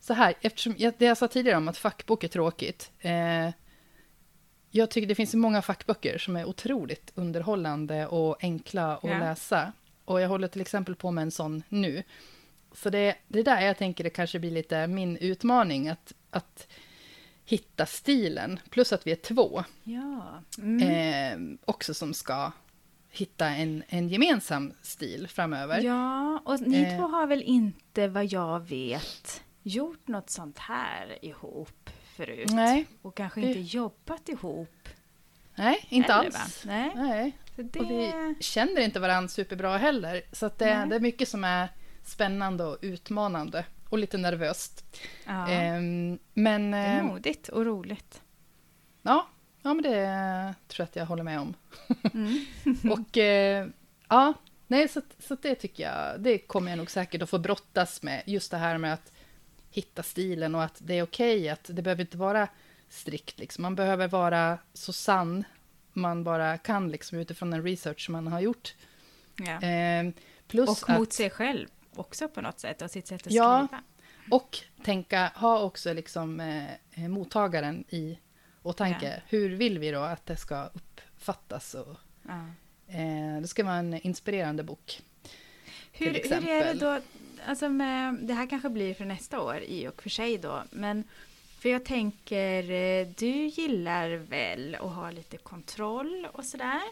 Så 0.00 0.14
här, 0.14 0.34
eftersom 0.40 0.74
jag, 0.78 0.94
det 0.98 1.04
jag 1.04 1.18
sa 1.18 1.28
tidigare 1.28 1.56
om 1.56 1.68
att 1.68 1.78
fackbok 1.78 2.24
är 2.24 2.28
tråkigt. 2.28 2.90
Eh, 2.98 3.50
jag 4.70 4.90
tycker 4.90 5.08
det 5.08 5.14
finns 5.14 5.34
många 5.34 5.62
fackböcker 5.62 6.18
som 6.18 6.36
är 6.36 6.44
otroligt 6.44 7.12
underhållande 7.14 8.06
och 8.06 8.44
enkla 8.44 8.96
att 8.96 9.04
läsa. 9.04 9.72
Och 10.10 10.20
jag 10.20 10.28
håller 10.28 10.48
till 10.48 10.60
exempel 10.60 10.94
på 10.94 11.10
med 11.10 11.22
en 11.22 11.30
sån 11.30 11.62
nu. 11.68 12.02
Så 12.72 12.90
det, 12.90 13.16
det 13.28 13.38
är 13.38 13.44
där 13.44 13.60
jag 13.60 13.78
tänker 13.78 14.04
det 14.04 14.10
kanske 14.10 14.38
blir 14.38 14.50
lite 14.50 14.86
min 14.86 15.16
utmaning 15.16 15.88
att, 15.88 16.12
att 16.30 16.66
hitta 17.44 17.86
stilen. 17.86 18.60
Plus 18.70 18.92
att 18.92 19.06
vi 19.06 19.12
är 19.12 19.16
två 19.16 19.64
Ja. 19.84 20.42
Mm. 20.58 21.52
eh, 21.52 21.58
också 21.64 21.94
som 21.94 22.14
ska 22.14 22.52
hitta 23.10 23.46
en, 23.46 23.82
en 23.88 24.08
gemensam 24.08 24.72
stil 24.82 25.28
framöver. 25.28 25.80
Ja, 25.80 26.42
och 26.44 26.60
ni 26.60 26.82
Eh. 26.82 26.96
två 26.98 27.06
har 27.06 27.26
väl 27.26 27.42
inte 27.42 28.08
vad 28.08 28.26
jag 28.26 28.60
vet 28.68 29.42
gjort 29.62 30.08
något 30.08 30.30
sånt 30.30 30.58
här 30.58 31.18
ihop 31.24 31.90
förut? 32.16 32.50
Nej, 32.52 32.86
Och 33.02 33.14
kanske 33.16 33.40
inte 33.40 33.60
jobbat 33.60 34.28
ihop? 34.28 34.88
nej, 35.54 35.86
inte 35.88 36.12
heller, 36.12 36.24
alls. 36.26 36.66
va? 36.66 36.72
Nej. 36.72 36.92
Nej. 36.96 37.32
Det... 37.56 37.80
Och 37.80 37.90
vi 37.90 38.34
känner 38.40 38.80
inte 38.80 39.00
varandra 39.00 39.28
superbra 39.28 39.76
heller. 39.76 40.22
Så 40.32 40.46
det, 40.56 40.64
det 40.64 40.96
är 40.96 41.00
mycket 41.00 41.28
som 41.28 41.44
är 41.44 41.68
spännande 42.04 42.64
och 42.64 42.78
utmanande. 42.80 43.64
Och 43.88 43.98
lite 43.98 44.18
nervöst. 44.18 44.84
ja, 45.26 45.48
Ehm, 45.48 46.18
men 46.34 46.70
det 46.70 46.76
är 46.78 46.98
eh, 46.98 47.04
modigt 47.04 47.48
och 47.48 47.64
roligt. 47.64 48.22
ja, 49.02 49.28
ja, 49.62 49.74
men 49.74 49.82
det 49.82 50.54
tror 50.68 50.82
jag 50.82 50.84
att 50.84 50.96
jag 50.96 51.06
håller 51.06 51.22
med 51.22 51.40
om. 51.40 51.54
Mm. 52.14 52.46
Och 52.92 53.18
eh, 53.18 53.66
ja, 54.08 54.32
nej, 54.66 54.88
så, 54.88 55.00
så 55.18 55.34
det 55.42 55.54
tycker 55.54 55.82
jag, 55.82 56.20
det 56.20 56.38
kommer 56.38 56.70
jag 56.70 56.78
nog 56.78 56.90
säkert 56.90 57.22
att 57.22 57.30
få 57.30 57.38
brottas 57.38 58.02
med. 58.02 58.22
Just 58.26 58.50
det 58.50 58.56
här 58.56 58.78
med 58.78 58.92
att 58.94 59.12
hitta 59.70 60.02
stilen 60.02 60.54
och 60.54 60.62
att 60.62 60.76
det 60.78 60.94
är 60.94 61.02
okej 61.02 61.48
att 61.48 61.64
det 61.72 61.82
behöver 61.82 62.00
inte 62.02 62.16
vara 62.16 62.48
strikt. 62.88 63.38
Liksom. 63.38 63.62
Man 63.62 63.74
behöver 63.74 64.08
vara 64.08 64.58
så 64.72 64.92
sann 64.92 65.44
man 65.92 66.24
bara 66.24 66.58
kan 66.58 66.90
liksom, 66.90 67.18
utifrån 67.18 67.50
den 67.50 67.62
research 67.62 68.10
man 68.10 68.26
har 68.26 68.40
gjort. 68.40 68.74
Ja. 69.36 69.62
Eh, 69.68 70.10
plus 70.48 70.82
Och 70.82 70.90
mot 70.90 71.08
att, 71.08 71.12
sig 71.12 71.30
själv 71.30 71.68
också 71.94 72.28
på 72.28 72.40
något 72.40 72.60
sätt 72.60 72.82
och 72.82 72.90
sitt 72.90 73.06
sätt 73.06 73.26
att 73.26 73.32
Ja. 73.32 73.66
skriva. 73.68 73.82
och 74.30 74.58
tänka, 74.84 75.32
ha 75.36 75.62
också 75.62 75.92
liksom, 75.92 76.40
eh, 76.40 77.08
mottagaren 77.08 77.84
i 77.88 78.18
åtanke. 78.62 79.06
Ja. 79.16 79.22
Hur 79.28 79.50
vill 79.50 79.78
vi 79.78 79.90
då 79.90 80.00
att 80.00 80.26
det 80.26 80.36
ska 80.36 80.64
uppfattas? 80.74 81.74
Och, 81.74 81.96
Ja. 82.22 82.44
eh, 82.94 83.40
det 83.40 83.48
ska 83.48 83.64
vara 83.64 83.74
en 83.76 83.94
inspirerande 83.94 84.62
bok. 84.62 85.02
Hur, 85.92 86.06
hur 86.06 86.48
är 86.48 86.64
det 86.64 86.80
då, 86.80 87.00
alltså 87.46 87.68
med, 87.68 88.14
det 88.22 88.34
här 88.34 88.46
kanske 88.50 88.68
blir 88.70 88.94
för 88.94 89.04
nästa 89.04 89.40
år 89.40 89.60
i 89.60 89.88
och 89.88 90.02
för 90.02 90.10
sig 90.10 90.38
då, 90.38 90.62
men 90.70 91.04
för 91.60 91.68
jag 91.68 91.84
tänker, 91.84 92.70
eh, 92.70 93.08
du 93.16 93.46
gillar 93.46 94.10
väl 94.10 94.74
att 94.74 94.94
ha 94.94 95.10
lite 95.10 95.36
kontroll 95.36 96.28
och 96.32 96.44
sådär? 96.44 96.82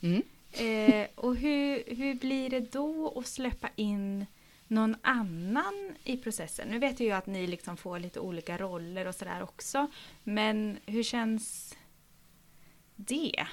Mm. 0.00 0.22
Eh, 0.52 1.08
och 1.14 1.36
hur, 1.36 1.94
hur 1.96 2.14
blir 2.14 2.50
det 2.50 2.72
då 2.72 3.18
att 3.18 3.26
släppa 3.26 3.68
in 3.76 4.26
någon 4.66 4.96
annan 5.02 5.94
i 6.04 6.16
processen? 6.16 6.68
Nu 6.68 6.78
vet 6.78 7.00
jag 7.00 7.06
ju 7.06 7.12
att 7.12 7.26
ni 7.26 7.46
liksom 7.46 7.76
får 7.76 7.98
lite 7.98 8.20
olika 8.20 8.58
roller 8.58 9.06
och 9.06 9.14
sådär 9.14 9.42
också, 9.42 9.90
men 10.22 10.78
hur 10.86 11.02
känns 11.02 11.76
det? 12.96 13.46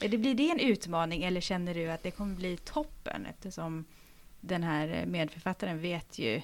Eller 0.00 0.18
blir 0.18 0.34
det 0.34 0.50
en 0.50 0.60
utmaning 0.60 1.24
eller 1.24 1.40
känner 1.40 1.74
du 1.74 1.90
att 1.90 2.02
det 2.02 2.10
kommer 2.10 2.34
bli 2.34 2.56
toppen 2.56 3.26
eftersom 3.26 3.84
den 4.40 4.62
här 4.62 5.06
medförfattaren 5.06 5.80
vet 5.80 6.18
ju 6.18 6.42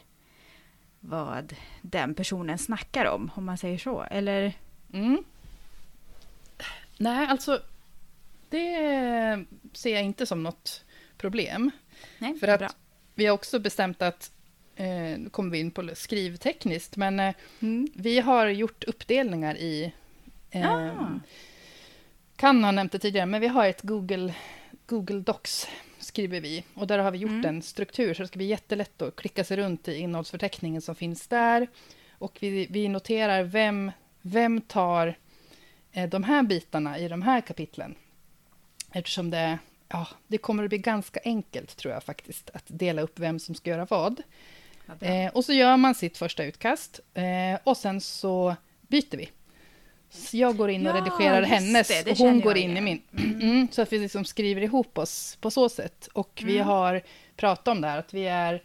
vad 1.08 1.54
den 1.82 2.14
personen 2.14 2.58
snackar 2.58 3.04
om, 3.04 3.30
om 3.34 3.44
man 3.44 3.58
säger 3.58 3.78
så. 3.78 4.02
Eller? 4.10 4.52
Mm. 4.92 5.24
Nej, 6.98 7.26
alltså 7.26 7.60
det 8.50 9.44
ser 9.72 9.94
jag 9.94 10.02
inte 10.02 10.26
som 10.26 10.42
något 10.42 10.84
problem. 11.18 11.70
Nej, 12.18 12.34
För 12.38 12.48
att 12.48 12.58
bra. 12.60 12.68
vi 13.14 13.26
har 13.26 13.34
också 13.34 13.58
bestämt 13.58 14.02
att, 14.02 14.30
eh, 14.76 14.86
nu 15.18 15.28
kommer 15.30 15.50
vi 15.50 15.58
in 15.60 15.70
på 15.70 15.90
skrivtekniskt, 15.94 16.96
men 16.96 17.20
eh, 17.20 17.34
Mm. 17.60 17.88
vi 17.94 18.20
har 18.20 18.46
gjort 18.46 18.84
uppdelningar 18.84 19.56
i, 19.56 19.92
eh, 20.50 20.72
Ah. 20.72 21.20
kan 22.36 22.64
ha 22.64 22.70
nämnt 22.70 22.92
det 22.92 22.98
tidigare, 22.98 23.26
men 23.26 23.40
vi 23.40 23.46
har 23.48 23.66
ett 23.66 23.82
Google, 23.82 24.34
Google 24.86 25.20
Docs 25.20 25.66
skriver 26.06 26.40
vi. 26.40 26.64
Och 26.74 26.86
där 26.86 26.98
har 26.98 27.10
vi 27.10 27.18
gjort 27.18 27.30
Mm. 27.30 27.44
en 27.44 27.62
struktur, 27.62 28.14
så 28.14 28.22
det 28.22 28.28
ska 28.28 28.36
bli 28.36 28.46
jättelätt 28.46 29.02
att 29.02 29.16
klicka 29.16 29.44
sig 29.44 29.56
runt 29.56 29.88
i 29.88 29.96
innehållsförteckningen 29.98 30.82
som 30.82 30.94
finns 30.94 31.26
där. 31.26 31.68
Och 32.18 32.38
vi, 32.40 32.66
vi 32.70 32.88
noterar 32.88 33.42
vem, 33.42 33.92
vem 34.22 34.60
tar 34.60 35.14
eh, 35.92 36.08
de 36.08 36.22
här 36.24 36.42
bitarna 36.42 36.98
i 36.98 37.08
de 37.08 37.22
här 37.22 37.40
kapitlen. 37.40 37.94
Eftersom 38.92 39.30
det, 39.30 39.58
ja, 39.88 40.08
det 40.26 40.38
kommer 40.38 40.62
att 40.64 40.68
bli 40.68 40.78
ganska 40.78 41.20
enkelt, 41.24 41.76
tror 41.76 41.94
jag 41.94 42.02
faktiskt, 42.04 42.50
att 42.54 42.64
dela 42.66 43.02
upp 43.02 43.18
vem 43.18 43.38
som 43.38 43.54
ska 43.54 43.70
göra 43.70 43.84
vad. 43.90 44.22
Bra. 44.98 45.08
Eh, 45.08 45.32
och 45.32 45.44
så 45.44 45.52
gör 45.52 45.76
man 45.76 45.94
sitt 45.94 46.18
första 46.18 46.44
utkast 46.44 47.00
eh, 47.14 47.58
och 47.64 47.76
sen 47.76 48.00
så 48.00 48.56
byter 48.88 49.16
vi. 49.16 49.30
Så 50.16 50.36
jag 50.36 50.56
går 50.56 50.70
in 50.70 50.86
och 50.86 50.96
Ja, 50.96 51.00
redigerar 51.00 51.42
hennes 51.42 51.88
det, 51.88 52.02
det 52.04 52.10
och 52.10 52.16
hon 52.16 52.40
går 52.40 52.56
in 52.56 52.70
i 52.70 52.72
igen. 52.72 52.84
min. 52.84 53.02
Mm, 53.42 53.68
så 53.72 53.82
att 53.82 53.92
vi 53.92 53.98
liksom 53.98 54.24
skriver 54.24 54.60
ihop 54.62 54.98
oss 54.98 55.36
på 55.40 55.50
så 55.50 55.68
sätt. 55.68 56.08
Och 56.12 56.42
vi 56.46 56.54
Mm. 56.56 56.66
har 56.68 57.02
pratat 57.36 57.68
om 57.68 57.80
det 57.80 57.88
här, 57.88 57.98
att 57.98 58.14
vi 58.14 58.26
är... 58.26 58.62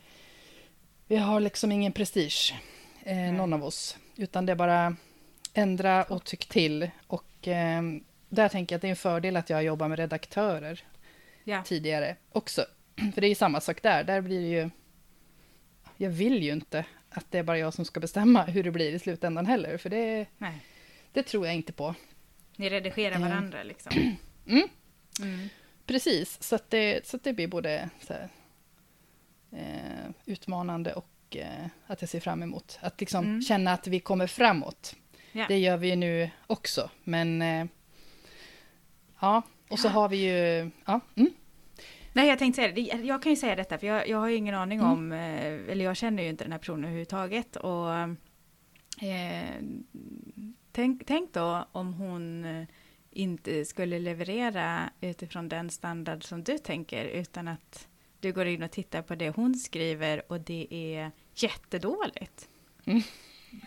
Vi 1.08 1.18
har 1.18 1.40
liksom 1.40 1.72
ingen 1.72 1.92
prestige, 1.92 2.56
eh, 3.04 3.18
någon 3.18 3.54
av 3.54 3.64
oss. 3.64 3.98
Utan 4.18 4.46
det 4.46 4.52
är 4.52 4.56
bara 4.56 4.96
ändra 5.54 6.04
och 6.04 6.24
tyck 6.24 6.46
till. 6.46 6.90
Och 7.08 7.48
eh, 7.48 7.82
där 8.30 8.50
tänker 8.50 8.74
jag 8.74 8.78
att 8.78 8.82
det 8.82 8.88
är 8.88 8.90
en 8.90 8.96
fördel 8.96 9.38
att 9.38 9.50
jag 9.50 9.64
jobbar 9.64 9.88
med 9.88 10.00
redaktörer 10.00 10.80
ja. 11.44 11.64
tidigare 11.64 12.16
också. 12.32 12.66
För 13.14 13.22
det 13.22 13.28
är 13.28 13.30
ju 13.30 13.36
samma 13.36 13.62
sak 13.62 13.82
där. 13.82 14.04
Där 14.04 14.22
blir 14.22 14.42
det 14.42 14.48
ju... 14.62 14.70
Jag 15.98 16.10
vill 16.10 16.44
ju 16.44 16.52
inte 16.52 16.86
att 17.10 17.26
det 17.32 17.38
är 17.40 17.44
bara 17.44 17.58
jag 17.58 17.74
som 17.74 17.86
ska 17.86 18.00
bestämma 18.00 18.44
hur 18.44 18.64
det 18.64 18.72
blir 18.72 18.94
i 18.94 19.00
slutändan 19.00 19.46
heller. 19.46 19.78
För 19.78 19.90
det, 19.90 20.26
Nej. 20.38 20.54
Det 21.14 21.24
tror 21.24 21.46
jag 21.46 21.56
inte 21.56 21.74
på. 21.74 21.96
Ni 22.56 22.70
redigerar 22.70 23.16
Eh. 23.16 23.22
varandra 23.22 23.64
liksom. 23.64 23.92
Mm. 24.48 24.68
Mm. 25.22 25.50
Precis, 25.86 26.44
så 26.44 26.56
att 26.56 26.70
det, 26.70 27.08
så 27.08 27.18
att 27.18 27.24
det 27.24 27.34
blir 27.34 27.48
både 27.48 27.90
här, 28.10 28.30
eh, 29.52 30.12
utmanande 30.26 30.94
och 30.94 31.10
eh, 31.36 31.66
att 31.88 32.02
jag 32.02 32.10
ser 32.10 32.20
fram 32.20 32.44
emot. 32.44 32.80
Att 32.82 33.00
liksom 33.00 33.26
Mm. 33.26 33.42
känna 33.42 33.74
att 33.74 33.88
vi 33.88 34.00
kommer 34.00 34.28
framåt. 34.28 34.96
Ja. 35.32 35.46
Det 35.48 35.58
gör 35.58 35.78
vi 35.78 35.90
ju 35.90 35.96
nu 35.96 36.30
också, 36.48 36.90
men... 37.04 37.42
Eh, 37.42 37.66
ja, 39.20 39.42
och 39.70 39.80
så 39.80 39.88
Ja. 39.88 39.92
har 39.92 40.10
vi 40.10 40.18
ju... 40.18 40.70
Ja, 40.86 41.00
mm, 41.16 41.32
Nej, 42.14 42.28
jag 42.28 42.40
tänkte 42.40 42.62
säga 42.62 42.74
det. 42.74 42.82
det. 42.82 43.04
Jag 43.08 43.24
kan 43.24 43.32
ju 43.32 43.36
säga 43.36 43.56
detta, 43.56 43.78
för 43.78 43.88
jag, 43.88 44.08
jag 44.10 44.18
har 44.18 44.28
ju 44.28 44.36
ingen 44.36 44.56
aning 44.56 44.80
Mm. 44.80 44.92
om, 44.92 45.12
eh, 45.12 45.46
eller 45.46 45.86
jag 45.86 45.98
känner 45.98 46.24
ju 46.24 46.30
inte 46.30 46.44
den 46.44 46.52
här 46.52 46.60
personen 46.60 46.84
överhuvudtaget. 46.84 47.56
Och, 47.56 47.94
eh, 49.08 49.56
tänk, 50.72 51.06
tänk 51.06 51.34
då 51.34 51.68
om 51.72 51.94
hon 51.94 52.46
eh, 52.46 52.68
inte 53.12 53.66
skulle 53.66 54.00
leverera 54.00 54.90
utifrån 55.02 55.50
den 55.50 55.70
standard 55.70 56.24
som 56.24 56.44
du 56.44 56.58
tänker, 56.58 57.06
utan 57.06 57.48
att 57.48 57.88
du 58.20 58.34
går 58.34 58.46
in 58.46 58.64
och 58.64 58.72
tittar 58.72 59.02
på 59.02 59.16
det 59.16 59.30
hon 59.30 59.56
skriver 59.56 60.32
och 60.32 60.40
det 60.40 60.68
är 60.70 61.12
jättedåligt. 61.36 62.50
Mm. 62.86 63.02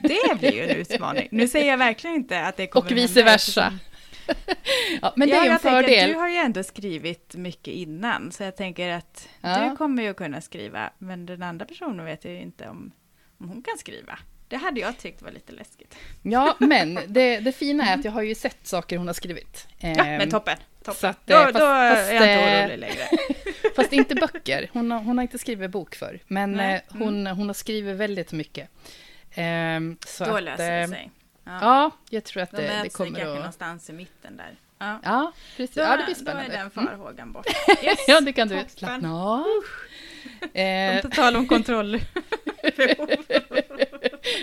Det 0.03 0.39
blir 0.39 0.53
ju 0.53 0.63
en 0.63 0.77
utmaning. 0.77 1.29
Nu 1.31 1.49
säger 1.49 1.71
jag 1.71 1.79
verkligen 1.79 2.17
inte 2.17 2.47
att 2.47 2.57
det 2.57 2.67
kommer 2.67 2.87
Och 2.87 2.97
vice 2.97 3.23
versa. 3.23 3.79
ja, 5.03 5.13
men 5.17 5.29
det 5.29 5.35
ja, 5.35 5.45
är 5.45 5.51
en 5.51 5.59
fördel. 5.59 6.11
Du 6.11 6.17
har 6.17 6.29
ju 6.29 6.37
ändå 6.37 6.63
skrivit 6.63 7.35
mycket 7.35 7.75
innan, 7.75 8.33
så 8.33 8.43
jag 8.43 8.57
tänker 8.57 8.89
att 8.89 9.29
Ja. 9.41 9.69
du 9.71 9.77
kommer 9.77 10.03
ju 10.03 10.15
kunna 10.15 10.41
skriva, 10.41 10.91
men 10.99 11.27
den 11.27 11.43
andra 11.43 11.67
personen 11.67 12.05
vet 12.05 12.25
ju 12.25 12.41
inte 12.41 12.69
om, 12.69 12.93
om 13.39 13.49
hon 13.49 13.63
kan 13.63 13.79
skriva. 13.79 14.19
Det 14.49 14.57
hade 14.57 14.81
jag 14.81 14.99
tyckt 14.99 15.23
var 15.23 15.31
lite 15.31 15.53
läskigt. 15.53 15.95
Ja, 16.23 16.57
men 16.61 16.99
det, 17.07 17.41
det 17.41 17.53
fina 17.53 17.85
är 17.85 17.95
att 17.99 18.05
jag 18.05 18.13
har 18.13 18.23
ju 18.23 18.35
sett 18.35 18.67
saker 18.67 18.97
hon 18.99 19.07
har 19.07 19.15
skrivit. 19.15 19.67
Ja, 19.79 19.89
men 19.97 20.21
Ehm, 20.21 20.31
toppen. 20.31 20.57
toppen. 20.79 20.95
så 20.95 21.07
att, 21.07 21.27
då 21.27 21.35
eh, 21.35 21.47
då 21.47 21.53
fast- 21.53 21.59
fast, 21.97 22.11
är 22.11 22.15
jag 22.15 22.23
inte 22.23 22.31
eh, 22.31 22.61
orolig 22.65 22.79
längre. 22.79 23.09
Fast 23.77 23.93
inte 23.93 24.15
böcker. 24.15 24.71
Hon 24.73 24.91
har, 24.91 24.99
hon 25.01 25.19
har 25.19 25.23
inte 25.23 25.39
skrivit 25.39 25.71
bok 25.71 25.95
för. 25.95 26.21
Men 26.27 26.53
Nej. 26.53 26.75
eh, 26.75 26.97
hon, 26.99 27.27
hon 27.27 27.47
har 27.47 27.55
skrivit 27.55 27.97
väldigt 27.97 28.33
mycket. 28.33 28.69
Ehm, 29.35 29.97
så 30.07 30.25
Då 30.25 30.37
att, 30.37 30.43
löser 30.43 30.81
det 30.81 30.89
sig. 30.89 31.11
Ja. 31.45 31.59
Ja, 31.63 31.91
jag 32.11 32.25
tror 32.25 32.43
att 32.43 32.51
Då 32.51 32.57
det, 32.57 32.63
det 32.63 32.69
möts 32.69 32.85
vi 32.85 32.91
kommer 32.91 33.11
kanske 33.11 33.31
att... 33.31 33.37
någonstans 33.37 33.91
i 33.91 33.93
mitten 33.93 34.37
där. 34.37 34.55
Ja. 34.79 35.01
Ja, 35.05 35.33
precis. 35.57 35.75
Då, 35.77 35.83
ja, 35.83 35.97
det 35.97 36.05
blir 36.05 36.15
då 36.15 36.21
spännande. 36.21 36.45
är 36.55 36.59
den 36.59 36.61
Mm. 36.61 36.71
farhågan 36.71 37.33
bort. 37.33 37.47
Yes, 37.85 37.99
Ja, 38.09 38.21
det 38.21 38.33
kan 38.33 38.49
du 38.49 38.55
toppen. 38.55 38.71
slappna 38.71 39.15
av. 39.23 39.45
Eh, 40.61 41.03
På 41.03 41.09
tal 41.11 41.37
om 41.37 41.49
kontroll. 41.49 42.01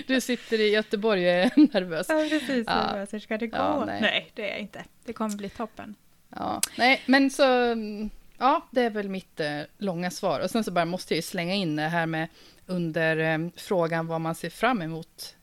Du 0.08 0.22
sitter 0.22 0.60
i 0.60 0.70
Göteborg 0.70 1.28
och 1.28 1.34
är 1.34 1.52
nervös. 1.74 2.06
Ja, 2.10 2.26
precis. 2.30 2.64
Ja. 2.68 3.06
Hur 3.12 3.20
ska 3.20 3.38
det 3.38 3.48
gå? 3.48 3.58
Ja, 3.58 3.84
nej. 3.86 4.02
nej. 4.02 4.32
det 4.34 4.48
är 4.48 4.52
jag 4.52 4.60
inte. 4.60 4.86
Det 5.06 5.14
kommer 5.14 5.36
bli 5.36 5.50
toppen. 5.50 5.96
Ja, 6.36 6.62
nej, 6.78 7.02
men 7.06 7.30
så... 7.30 7.44
Ja, 8.38 8.68
det 8.72 8.82
är 8.82 8.90
väl 8.90 9.10
mitt 9.10 9.40
eh, 9.40 9.62
långa 9.78 10.12
svar. 10.12 10.40
Och 10.40 10.50
sen 10.50 10.64
så 10.64 10.72
bara 10.72 10.86
måste 10.86 11.14
jag 11.14 11.16
ju 11.16 11.22
slänga 11.22 11.54
in 11.54 11.76
det 11.76 11.88
här 11.88 12.06
med 12.06 12.28
under 12.66 13.18
eh, 13.18 13.50
frågan 13.56 14.08
vad 14.08 14.22
man 14.22 14.36
ser 14.36 14.50
fram 14.50 14.82
emot 14.82 15.36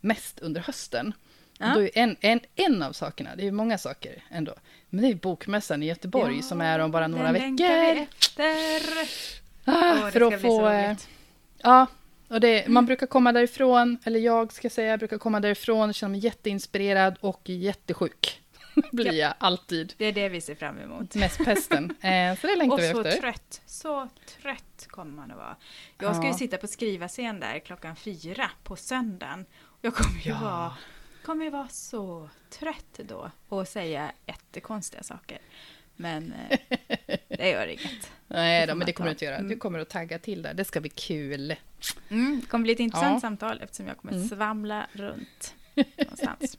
mest 0.00 0.38
under 0.40 0.60
hösten. 0.60 1.12
Ja. 1.58 1.74
Då 1.74 1.82
är 1.82 1.90
en, 1.94 2.16
en, 2.20 2.40
en 2.54 2.82
av 2.82 2.92
sakerna, 2.92 3.36
det 3.36 3.42
är 3.42 3.44
ju 3.44 3.52
många 3.52 3.78
saker 3.78 4.22
ändå, 4.30 4.54
men 4.90 5.02
det 5.02 5.10
är 5.10 5.14
Bokmässan 5.14 5.82
i 5.82 5.86
Göteborg 5.86 6.36
Ja, 6.36 6.42
som 6.42 6.60
är 6.60 6.78
om 6.78 6.90
bara 6.90 7.08
några 7.08 7.32
den 7.32 7.32
längtar 7.32 7.68
vi 7.68 8.00
veckor. 8.00 8.06
efter. 8.18 9.08
Ah, 9.64 10.04
det 10.04 10.10
för 10.10 10.20
ska 10.20 10.36
att 10.36 10.42
få... 10.42 10.58
så 10.58 10.68
eh. 10.68 10.96
Ja, 11.58 11.86
och 12.28 12.40
det, 12.40 12.68
man 12.68 12.86
brukar 12.86 13.06
komma 13.06 13.32
därifrån, 13.32 13.98
eller 14.04 14.20
jag 14.20 14.52
ska 14.52 14.70
säga, 14.70 14.98
brukar 14.98 15.18
komma 15.18 15.40
därifrån 15.40 15.88
och 15.88 15.94
känna 15.94 16.10
mig 16.10 16.20
jätteinspirerad 16.20 17.16
och 17.20 17.40
jättesjuk. 17.48 18.42
blir 18.92 19.12
jag 19.12 19.34
alltid. 19.38 19.94
Det 19.96 20.04
är 20.04 20.12
det 20.12 20.28
vi 20.28 20.40
ser 20.40 20.54
fram 20.54 20.78
emot. 20.78 21.14
Mest 21.14 21.44
pesten. 21.44 21.84
Eh, 22.00 22.36
så 22.40 22.46
det 22.46 22.56
längtar 22.58 22.74
Och 22.76 22.80
vi 22.82 22.90
så 22.92 23.00
efter. 23.00 23.20
trött. 23.20 23.62
Så 23.66 24.08
trött 24.42 24.86
kommer 24.88 25.12
man 25.12 25.30
att 25.30 25.36
vara. 25.36 25.56
Jag 25.98 26.16
ska 26.16 26.24
ju 26.24 26.30
Ja. 26.30 26.36
sitta 26.38 26.56
på 26.56 26.66
skrivarscen 26.66 27.40
där 27.40 27.58
klockan 27.58 27.96
fyra 27.96 28.50
på 28.64 28.76
söndagen. 28.76 29.46
Jag 29.80 29.94
kommer 29.94 30.20
ju 30.20 30.30
Ja. 30.30 30.38
vara, 30.42 30.72
kommer 31.24 31.44
ju 31.44 31.50
vara 31.50 31.68
så 31.68 32.28
trött 32.50 33.00
då 33.08 33.30
och 33.48 33.68
säga 33.68 34.12
jättekonstiga 34.26 35.02
saker. 35.02 35.38
Men 35.96 36.34
eh, 36.50 36.58
det 37.36 37.50
gör 37.50 37.66
inget. 37.66 38.10
Nej 38.28 38.60
det 38.60 38.72
då, 38.72 38.74
men 38.78 38.86
det 38.86 38.92
kommer 38.92 39.08
du 39.08 39.12
inte 39.12 39.24
göra. 39.24 39.38
Du 39.38 39.44
Mm. 39.46 39.58
kommer 39.58 39.78
att 39.78 39.88
tagga 39.88 40.18
till 40.18 40.42
där. 40.42 40.54
Det 40.54 40.64
ska 40.64 40.80
bli 40.80 40.90
kul. 40.90 41.54
Mm, 42.10 42.40
det 42.40 42.46
kommer 42.46 42.62
bli 42.62 42.72
ett 42.72 42.80
intressant 42.80 43.14
Ja. 43.14 43.20
samtal 43.20 43.60
eftersom 43.62 43.86
jag 43.86 43.96
kommer 43.96 44.14
Mm. 44.14 44.28
svamla 44.28 44.86
runt 44.92 45.54
någonstans. 45.98 46.58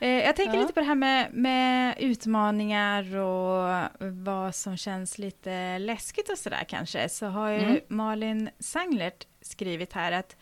Eh, 0.00 0.08
jag 0.10 0.36
tänker 0.36 0.54
Ja. 0.54 0.60
lite 0.60 0.72
på 0.72 0.80
det 0.80 0.86
här 0.86 0.94
med, 0.94 1.28
med 1.32 1.94
utmaningar 1.98 3.16
och 3.16 3.88
vad 4.00 4.54
som 4.54 4.76
känns 4.76 5.18
lite 5.18 5.78
läskigt 5.78 6.28
och 6.30 6.38
sådär 6.38 6.64
kanske. 6.68 7.08
Så 7.08 7.26
har 7.26 7.48
ju 7.50 7.58
Mm. 7.58 7.80
Malin 7.88 8.50
Sanglert 8.58 9.26
skrivit 9.40 9.92
här 9.92 10.12
att 10.12 10.36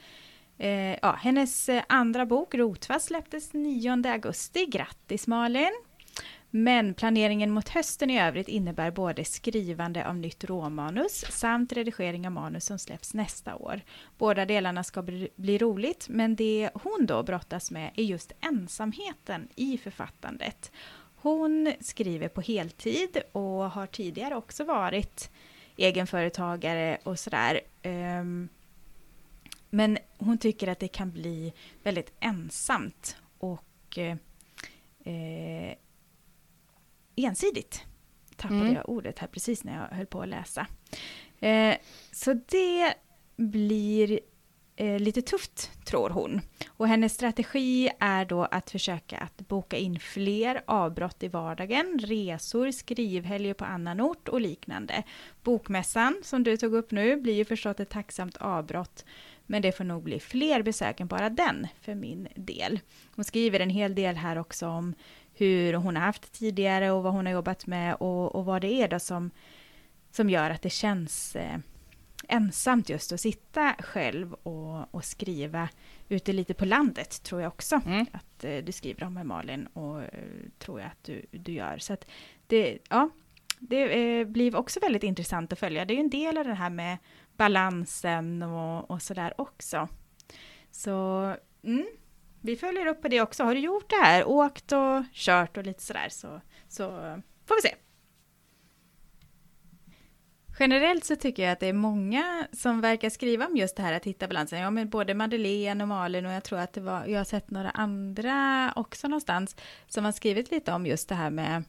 eh, 0.59 0.71
ja, 1.03 1.13
hennes 1.23 1.69
eh, 1.69 1.83
andra 1.89 2.27
bok 2.27 2.55
Rotfast 2.55 3.07
släpptes 3.07 3.53
9 3.53 4.03
augusti. 4.13 4.67
Grattis 4.67 5.27
Malin! 5.27 5.73
Men 6.51 6.95
planeringen 6.95 7.51
mot 7.51 7.69
hösten 7.69 8.11
i 8.11 8.21
övrigt 8.21 8.49
innebär 8.49 8.91
både 8.91 9.25
skrivande 9.25 10.09
av 10.09 10.17
nytt 10.17 10.45
råmanus 10.45 11.25
samt 11.31 11.73
redigering 11.73 12.27
av 12.27 12.33
manus 12.33 12.65
som 12.65 12.79
släpps 12.79 13.15
nästa 13.15 13.57
år. 13.57 13.81
Båda 14.19 14.45
delarna 14.45 14.85
ska 14.85 15.03
bli, 15.03 15.29
bli 15.37 15.59
roligt, 15.59 16.07
men 16.09 16.37
det 16.37 16.71
hon 16.75 17.07
då 17.07 17.23
brottas 17.23 17.71
med 17.71 17.91
är 17.97 18.03
just 18.03 18.33
ensamheten 18.41 19.49
i 19.57 19.79
författandet. 19.79 20.73
Hon 21.17 21.73
skriver 21.81 22.29
på 22.29 22.41
heltid 22.41 23.19
och 23.33 23.71
har 23.71 23.87
tidigare 23.87 24.37
också 24.37 24.65
varit 24.65 25.31
egenföretagare 25.77 26.99
och 27.03 27.19
sådär. 27.19 27.61
Ehm, 27.83 28.49
Men 29.71 29.99
hon 30.19 30.39
tycker 30.39 30.69
att 30.69 30.81
det 30.81 30.89
kan 30.89 31.11
bli 31.11 31.53
väldigt 31.83 32.13
ensamt 32.21 33.17
och 33.39 33.99
eh, 33.99 34.17
eh 35.05 35.75
ensidigt. 37.17 37.83
Tappade 38.37 38.61
Mm. 38.61 38.75
jag 38.75 38.89
ordet 38.89 39.19
här 39.19 39.29
precis 39.29 39.65
när 39.65 39.81
jag 39.91 39.97
höll 39.97 40.07
på 40.07 40.23
att 40.23 40.29
läsa. 40.29 40.67
Eh, 41.41 41.75
så 42.13 42.33
det 42.33 42.95
blir 43.37 44.21
eh, 44.77 44.99
lite 44.99 45.23
tufft, 45.23 45.71
tror 45.87 46.11
hon. 46.11 46.41
Och 46.69 46.89
hennes 46.89 47.15
strategi 47.15 47.91
är 47.99 48.25
då 48.25 48.45
att 48.45 48.71
försöka 48.71 49.19
att 49.19 49.37
boka 49.49 49.77
in 49.77 49.99
fler 50.01 50.63
avbrott 50.67 51.23
i 51.23 51.29
vardagen, 51.29 51.99
resor, 52.03 52.71
skrivhelger 52.71 53.55
på 53.55 53.65
annan 53.65 54.01
ort 54.01 54.29
och 54.29 54.41
liknande. 54.41 55.03
Bokmässan, 55.43 56.21
som 56.23 56.43
du 56.43 56.57
tog 56.57 56.75
upp 56.75 56.91
nu, 56.91 57.17
blir 57.17 57.35
ju 57.35 57.45
förstås 57.45 57.81
ett 57.81 57.91
tacksamt 57.91 58.37
avbrott, 58.37 59.05
men 59.47 59.63
det 59.63 59.73
får 59.73 59.85
nog 59.85 60.03
bli 60.03 60.21
fler 60.21 60.63
besök 60.63 61.01
än 61.01 61.07
bara 61.07 61.31
den 61.31 61.67
för 61.81 61.95
min 61.95 62.29
del. 62.35 62.81
Hon 63.15 63.25
skriver 63.25 63.61
en 63.61 63.71
hel 63.71 63.95
del 63.95 64.17
här 64.17 64.39
också 64.39 64.67
om 64.69 64.95
hur 65.37 65.75
hon 65.75 65.97
har 65.97 66.03
haft 66.03 66.33
tidigare 66.33 66.91
och 66.91 67.03
vad 67.03 67.13
hon 67.13 67.27
har 67.27 67.33
jobbat 67.33 67.67
med 67.67 67.95
och, 67.95 68.35
och 68.35 68.45
vad 68.45 68.61
det 68.63 68.83
är 68.83 68.89
då 68.89 68.99
som, 68.99 69.31
som 70.11 70.31
gör 70.31 70.51
att 70.51 70.63
det 70.63 70.71
känns 70.71 71.37
eh, 71.37 71.59
ensamt 72.29 72.89
just 72.89 73.13
att 73.13 73.21
sitta 73.21 73.75
själv 73.79 74.33
och, 74.33 74.95
och 74.95 75.05
skriva 75.05 75.69
ute 76.09 76.33
lite 76.33 76.55
på 76.55 76.65
landet, 76.65 77.23
tror 77.23 77.43
jag 77.43 77.49
också 77.49 77.81
Mm. 77.87 78.07
att 78.13 78.45
eh, 78.45 78.57
du 78.65 78.73
skriver 78.73 79.05
om 79.05 79.15
med 79.15 79.27
Malin 79.27 79.67
och 79.67 80.03
eh, 80.03 80.09
tror 80.59 80.81
jag 80.81 80.87
att 80.87 81.05
du, 81.05 81.27
du 81.31 81.53
gör. 81.53 81.79
Så 81.79 81.93
att 81.93 82.07
det, 82.47 82.79
ja, 82.91 83.11
det 83.59 84.19
eh, 84.19 84.27
blir 84.27 84.57
också 84.57 84.81
väldigt 84.81 85.03
intressant 85.03 85.53
att 85.53 85.59
följa. 85.59 85.85
Det 85.85 85.93
är 85.93 85.97
ju 85.97 86.01
en 86.01 86.11
del 86.11 86.39
av 86.39 86.45
det 86.45 86.55
här 86.55 86.71
med 86.71 86.99
balansen 87.37 88.43
och, 88.43 88.91
och 88.91 89.03
sådär 89.03 89.35
också. 89.41 89.89
Så 90.71 91.35
mm, 91.63 91.87
vi 92.47 92.57
följer 92.57 92.87
upp 92.87 93.03
på 93.03 93.09
det 93.09 93.21
också. 93.21 93.45
Har 93.45 93.55
du 93.55 93.61
gjort 93.61 93.91
det 93.91 93.97
här? 93.97 94.29
Åkt 94.29 94.73
och 94.73 95.05
kört 95.13 95.57
och 95.57 95.65
lite 95.65 95.83
sådär 95.83 96.09
så, 96.11 96.41
så 96.69 96.91
får 97.47 97.63
vi 97.63 97.69
se. 97.69 97.75
Generellt 100.59 101.05
så 101.05 101.17
tycker 101.17 101.43
jag 101.43 101.53
att 101.53 101.61
det 101.61 101.67
är 101.67 101.73
många 101.73 102.47
som 102.53 102.81
verkar 102.81 103.11
skriva 103.11 103.47
om 103.47 103.57
just 103.57 103.77
det 103.77 103.83
här 103.83 103.93
att 103.93 104.05
hitta 104.05 104.29
balansen. 104.29 104.59
Ja, 104.59 104.71
men 104.71 104.91
både 104.91 105.15
Madeleine 105.15 105.85
och 105.85 105.89
Malin 105.89 106.27
och 106.27 106.33
jag 106.33 106.45
tror 106.45 106.59
att 106.59 106.73
det 106.73 106.81
var, 106.81 107.07
jag 107.07 107.21
har 107.21 107.25
sett 107.25 107.51
några 107.51 107.71
andra 107.71 108.73
också 108.77 109.09
någonstans 109.09 109.57
som 109.87 110.05
har 110.05 110.13
skrivit 110.13 110.51
lite 110.51 110.73
om 110.73 110.87
just 110.87 111.09
det 111.09 111.15
här 111.15 111.31
med 111.31 111.65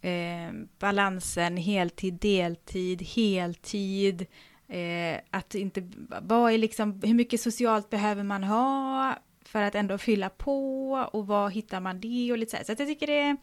eh, 0.00 0.54
balansen 0.78 1.56
heltid, 1.56 2.14
deltid, 2.14 3.02
heltid. 3.02 4.26
Eh, 4.68 5.20
att 5.30 5.54
inte, 5.54 5.90
vad 6.22 6.52
är 6.52 6.58
liksom, 6.58 7.00
hur 7.04 7.14
mycket 7.14 7.40
socialt 7.40 7.90
behöver 7.90 8.22
man 8.22 8.44
ha 8.44 9.14
för 9.54 9.62
att 9.62 9.74
ändå 9.74 9.98
fylla 9.98 10.30
på 10.30 10.90
och 11.12 11.26
var 11.26 11.50
hittar 11.50 11.80
man 11.80 12.00
det 12.00 12.32
och 12.32 12.38
lite 12.38 12.50
så 12.50 12.56
här. 12.56 12.64
Så 12.64 12.70
jag 12.72 12.78
tycker 12.78 13.06
det 13.06 13.20
är, 13.20 13.36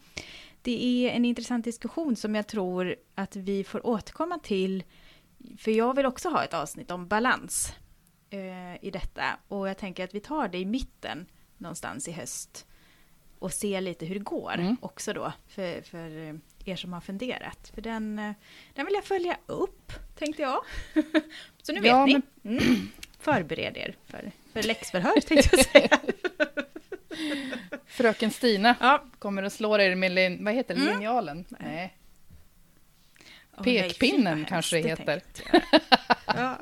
det 0.62 0.84
är 1.06 1.10
en 1.10 1.24
intressant 1.24 1.64
diskussion 1.64 2.16
som 2.16 2.34
jag 2.34 2.46
tror 2.46 2.96
att 3.14 3.36
vi 3.36 3.64
får 3.64 3.86
återkomma 3.86 4.38
till. 4.38 4.84
För 5.58 5.70
jag 5.70 5.96
vill 5.96 6.06
också 6.06 6.28
ha 6.28 6.44
ett 6.44 6.54
avsnitt 6.54 6.90
om 6.90 7.08
balans 7.08 7.72
eh, 8.30 8.84
i 8.84 8.90
detta. 8.90 9.24
Och 9.48 9.68
jag 9.68 9.78
tänker 9.78 10.04
att 10.04 10.14
vi 10.14 10.20
tar 10.20 10.48
det 10.48 10.58
i 10.58 10.64
mitten 10.64 11.26
någonstans 11.58 12.08
i 12.08 12.12
höst. 12.12 12.66
Och 13.38 13.52
ser 13.52 13.80
lite 13.80 14.06
hur 14.06 14.14
det 14.14 14.20
går 14.24 14.54
Mm. 14.58 14.76
också 14.80 15.12
då 15.12 15.32
för, 15.48 15.82
för 15.82 16.28
eh, 16.28 16.34
er 16.64 16.76
som 16.76 16.92
har 16.92 17.00
funderat. 17.00 17.70
För 17.74 17.82
den, 17.82 18.18
eh, 18.18 18.32
den 18.74 18.86
vill 18.86 18.94
jag 18.94 19.04
följa 19.04 19.36
upp, 19.46 19.92
tänkte 20.18 20.42
jag. 20.42 20.60
Så 21.62 21.72
nu 21.72 21.80
vet 21.80 21.88
Ja, 21.90 22.06
ni. 22.06 22.20
Mm. 22.44 22.58
Förbered 23.22 23.76
er 23.76 23.94
för, 24.06 24.30
för 24.52 24.62
läxförhör, 24.62 25.20
tänkte 25.20 25.56
jag 25.56 25.66
säga. 25.66 26.00
Fröken 27.86 28.30
Stina 28.30 28.74
Ja. 28.80 29.04
kommer 29.18 29.42
att 29.42 29.52
slå 29.52 29.78
er 29.78 29.94
med 29.94 30.12
lin, 30.12 30.44
vad 30.44 30.54
heter 30.54 30.74
det, 30.74 30.80
Mm. 30.80 30.92
linjalen? 30.94 31.44
Nej. 31.48 31.96
Fy, 33.64 33.80
Pekpinnen 33.82 34.44
kanske 34.48 34.76
det 34.82 34.88
heter. 34.88 35.22
Ja. 36.26 36.58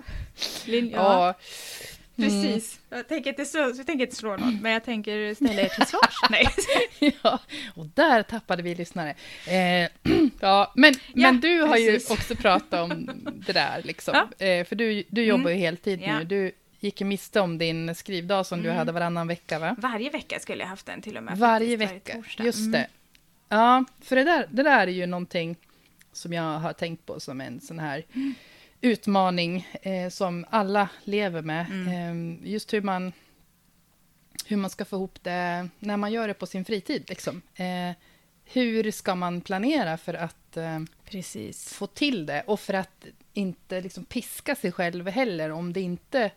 Lin- 0.67 0.91
ja. 0.95 1.35
Precis. 2.21 2.81
Jag 2.91 3.09
tänker 3.09 3.31
inte 3.31 3.45
slå, 3.45 3.61
jag 3.61 3.87
tänker 3.87 4.05
inte 4.05 4.17
slå 4.17 4.37
någon, 4.37 4.59
men 4.63 4.73
jag 4.73 4.85
tänker 4.85 5.35
ställa 5.35 5.63
er 5.63 5.69
till 5.69 5.87
svars. 5.87 6.15
Nej. 6.31 6.47
ja, 7.23 7.39
och 7.75 7.87
där 7.87 8.23
tappade 8.23 8.63
vi 8.63 8.75
lyssnare. 8.75 9.15
Eh, 9.47 9.89
ja, 10.41 10.73
men, 10.77 10.95
Ja, 10.95 11.33
men 11.33 11.41
du 11.41 11.61
har 11.63 11.77
ju 11.77 11.93
precis. 11.93 12.11
också 12.11 12.35
pratat 12.37 12.81
om 12.91 13.11
det 13.47 13.53
där, 13.53 13.81
liksom. 13.85 14.15
Ja. 14.39 14.47
Eh, 14.47 14.65
för 14.65 14.77
du, 14.77 15.05
du 15.09 15.25
jobbar 15.25 15.41
Mm. 15.51 15.59
ju 15.59 15.65
heltid 15.65 16.01
nu. 16.01 16.25
Du 16.25 16.53
gick 16.81 17.01
ju 17.01 17.07
miste 17.07 17.41
om 17.41 17.59
din 17.59 17.95
skrivdag 17.95 18.47
som 18.47 18.59
du 18.63 18.69
Mm. 18.69 18.79
hade 18.79 18.93
varannan 18.93 19.29
vecka, 19.29 19.59
va? 19.59 19.75
Varje 19.79 20.11
vecka 20.11 20.39
skulle 20.41 20.63
jag 20.63 20.69
haft 20.69 20.87
den 20.87 21.03
till 21.03 21.17
och 21.17 21.23
med. 21.23 21.39
Varje 21.39 21.77
vecka, 21.77 22.15
torsdag. 22.15 22.45
just 22.45 22.59
Mm. 22.59 22.73
det. 22.73 22.87
Ja, 23.49 23.85
för 24.03 24.17
det 24.17 24.25
där, 24.25 24.47
det 24.51 24.63
där 24.63 24.87
är 24.87 24.91
ju 24.93 25.07
någonting 25.07 25.57
som 26.13 26.33
jag 26.33 26.59
har 26.59 26.73
tänkt 26.73 27.07
på 27.07 27.21
som 27.21 27.41
en 27.41 27.61
sån 27.61 27.79
här 27.79 28.05
utmaning 28.81 29.69
eh, 29.83 30.09
som 30.09 30.47
alla 30.51 30.89
lever 31.05 31.43
med. 31.43 31.67
Mm. 31.71 32.39
Eh, 32.43 32.51
just 32.51 32.73
hur 32.73 32.83
man, 32.83 33.13
hur 34.47 34.57
man 34.57 34.71
ska 34.71 34.85
få 34.85 34.97
ihop 34.97 35.19
det 35.23 35.69
när 35.79 35.97
man 35.97 36.13
gör 36.13 36.29
det 36.29 36.35
på 36.35 36.47
sin 36.47 36.65
fritid. 36.65 37.05
Liksom. 37.09 37.43
Eh, 37.55 37.97
hur 38.45 38.91
ska 38.91 39.15
man 39.15 39.41
planera 39.41 39.97
för 39.97 40.15
att 40.15 40.57
eh, 40.57 40.81
få 41.55 41.87
till 41.87 42.27
det 42.27 42.43
och 42.47 42.61
för 42.61 42.75
att 42.75 43.07
inte 43.33 43.81
liksom, 43.81 44.05
piska 44.05 44.57
sig 44.57 44.73
själv 44.73 45.09
heller 45.09 45.51
om 45.51 45.73
det 45.73 45.81
inte 45.81 46.31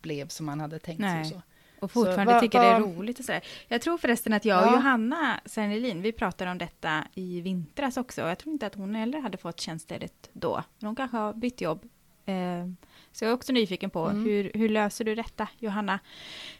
blev 0.00 0.28
som 0.28 0.46
man 0.46 0.60
hade 0.60 0.78
tänkt 0.78 1.02
sig. 1.02 1.40
Så. 1.78 1.84
Och 1.84 1.90
fortfarande 1.92 2.32
vad- 2.32 2.42
tycker 2.42 2.60
det 2.60 2.66
är 2.66 2.80
roligt 2.80 3.18
och 3.18 3.24
sådär. 3.24 3.44
Jag 3.68 3.82
tror 3.82 3.98
förresten 3.98 4.32
att 4.32 4.44
jag 4.44 4.62
och 4.62 4.68
Ja. 4.68 4.72
Johanna 4.74 5.40
Sernelin, 5.44 6.02
vi 6.02 6.12
pratade 6.12 6.50
om 6.50 6.58
detta 6.58 7.04
i 7.14 7.40
vintras 7.40 7.96
också. 7.96 8.22
Och 8.22 8.28
jag 8.30 8.38
tror 8.38 8.52
inte 8.52 8.66
att 8.66 8.74
hon 8.74 8.94
heller 8.94 9.20
hade 9.20 9.38
fått 9.38 9.60
tjänstledigt 9.60 10.28
då. 10.32 10.62
Men 10.78 10.86
hon 10.86 10.96
kanske 10.96 11.16
har 11.16 11.32
bytt 11.32 11.60
jobb. 11.60 11.88
Eh, 12.26 12.66
så 13.12 13.24
jag 13.24 13.30
är 13.30 13.34
också 13.34 13.52
nyfiken 13.52 13.90
på 13.90 14.04
Mm. 14.06 14.24
hur, 14.24 14.50
hur 14.54 14.68
löser 14.68 15.04
du 15.04 15.14
detta, 15.14 15.48
Johanna? 15.58 15.98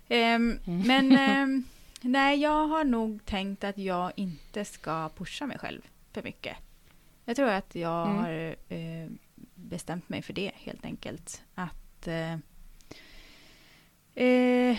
Ehm, 0.09 0.59
Men 0.64 1.12
ehm, 1.19 1.64
nej, 2.01 2.41
jag 2.41 2.66
har 2.69 2.85
nog 2.85 3.25
tänkt 3.25 3.64
att 3.64 3.79
jag 3.79 4.12
inte 4.16 4.64
ska 4.64 5.09
pusha 5.16 5.47
mig 5.47 5.59
själv 5.59 5.81
för 6.12 6.23
mycket. 6.23 6.57
Jag 7.25 7.37
tror 7.37 7.49
att 7.49 7.75
jag 7.75 8.07
Mm. 8.07 8.19
har 8.19 8.57
eh, 8.69 9.09
bestämt 9.55 10.09
mig 10.09 10.23
för 10.23 10.33
det 10.33 10.51
helt 10.55 10.85
enkelt. 10.85 11.43
Att 11.55 12.07
eh, 12.09 12.33
eh, 14.14 14.79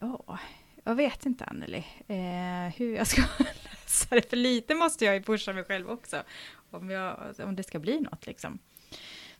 Ja, 0.00 0.38
jag 0.84 0.94
vet 0.94 1.26
inte 1.26 1.44
Anneli 1.44 1.86
eh, 2.08 2.74
hur 2.76 2.94
jag 2.96 3.06
ska 3.06 3.22
lösa 3.38 4.14
det. 4.14 4.30
För 4.30 4.36
lite 4.36 4.74
måste 4.74 5.04
jag 5.04 5.14
ju 5.14 5.22
pusha 5.22 5.52
mig 5.52 5.64
själv 5.64 5.90
också. 5.90 6.22
Om, 6.70 6.90
jag, 6.90 7.34
om 7.44 7.56
det 7.56 7.62
ska 7.62 7.78
bli 7.78 8.00
något 8.00 8.26
liksom. 8.26 8.58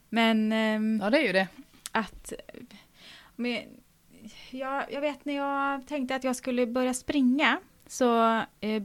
Men 0.09 0.51
ehm, 0.51 0.99
Ja, 1.03 1.09
det 1.09 1.17
är 1.17 1.23
ju 1.23 1.33
det. 1.33 1.47
att... 1.91 2.33
Men, 3.35 3.63
jag, 4.49 4.91
jag 4.91 5.01
vet 5.01 5.25
när 5.25 5.35
jag 5.35 5.87
tänkte 5.87 6.15
att 6.15 6.23
jag 6.23 6.35
skulle 6.35 6.67
börja 6.67 6.93
springa 6.93 7.59
så 7.87 8.37
eh, 8.59 8.83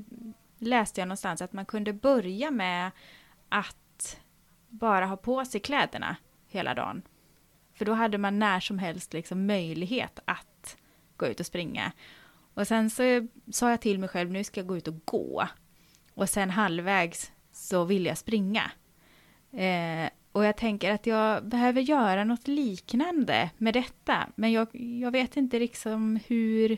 läste 0.59 1.01
jag 1.01 1.09
någonstans 1.09 1.43
att 1.43 1.53
man 1.53 1.66
kunde 1.66 1.93
börja 1.93 2.51
med 2.51 2.91
att 3.49 4.20
bara 4.68 5.07
ha 5.07 5.16
på 5.16 5.45
sig 5.45 5.61
kläderna 5.61 6.16
hela 6.49 6.74
dagen. 6.74 7.03
För 7.74 7.85
då 7.85 7.93
hade 7.93 8.18
man 8.18 8.39
när 8.39 8.61
som 8.61 8.79
helst 8.79 9.12
liksom 9.12 9.47
möjlighet 9.47 10.18
att 10.24 10.77
gå 11.16 11.26
ut 11.26 11.40
och 11.40 11.46
springa. 11.46 11.92
Och 12.54 12.66
sen 12.66 12.90
så 12.90 13.26
sa 13.52 13.70
jag 13.70 13.80
till 13.80 13.98
mig 13.98 14.08
själv, 14.08 14.30
nu 14.30 14.44
ska 14.44 14.60
jag 14.60 14.66
gå 14.68 14.76
ut 14.76 14.88
och 14.88 15.04
gå. 15.04 15.48
Och 16.14 16.28
sen 16.28 16.50
halvvägs 16.50 17.32
så 17.52 17.84
vill 17.84 18.06
jag 18.06 18.18
springa. 18.18 18.70
Eh, 19.52 20.10
och 20.32 20.44
jag 20.44 20.56
tänker 20.56 20.90
att 20.90 21.06
jag 21.06 21.44
behöver 21.48 21.80
göra 21.80 22.24
något 22.24 22.48
liknande 22.48 23.50
med 23.58 23.74
detta. 23.74 24.28
Men 24.34 24.52
jag, 24.52 24.68
jag 25.00 25.10
vet 25.10 25.36
inte 25.36 25.58
liksom 25.58 26.20
hur, 26.26 26.76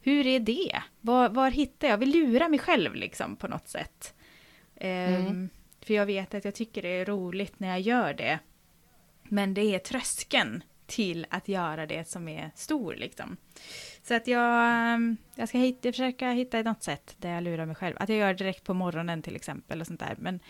hur 0.00 0.26
är 0.26 0.40
det? 0.40 0.82
Var, 1.00 1.28
var 1.28 1.50
hittar 1.50 1.88
jag? 1.88 1.92
Jag 1.92 1.98
vill 1.98 2.10
lura 2.10 2.48
mig 2.48 2.58
själv 2.58 2.94
liksom 2.94 3.36
på 3.36 3.48
något 3.48 3.68
sätt. 3.68 4.14
Ehm, 4.76 5.26
Mm. 5.26 5.48
För 5.82 5.94
jag 5.94 6.06
vet 6.06 6.34
att 6.34 6.44
jag 6.44 6.54
tycker 6.54 6.82
det 6.82 6.88
är 6.88 7.04
roligt 7.04 7.60
när 7.60 7.68
jag 7.68 7.80
gör 7.80 8.14
det. 8.14 8.38
Men 9.22 9.54
det 9.54 9.74
är 9.74 9.78
tröskeln 9.78 10.62
till 10.90 11.26
att 11.30 11.48
göra 11.48 11.86
det 11.86 12.08
som 12.08 12.28
är 12.28 12.50
stor 12.54 12.94
liksom. 12.94 13.36
Så 14.02 14.14
att 14.14 14.26
jag, 14.26 14.68
ehm, 14.68 15.16
jag 15.34 15.48
ska 15.48 15.58
hitta, 15.58 15.92
försöka 15.92 16.30
hitta 16.30 16.62
något 16.62 16.82
sätt 16.82 17.16
där 17.18 17.30
jag 17.30 17.42
lurar 17.42 17.66
mig 17.66 17.74
själv. 17.74 17.96
Att 18.00 18.08
jag 18.08 18.18
gör 18.18 18.28
det 18.28 18.34
direkt 18.34 18.64
på 18.64 18.74
morgonen 18.74 19.22
till 19.22 19.36
exempel 19.36 19.80
och 19.80 19.86
sånt 19.86 20.00
där. 20.00 20.16
Men 20.18 20.40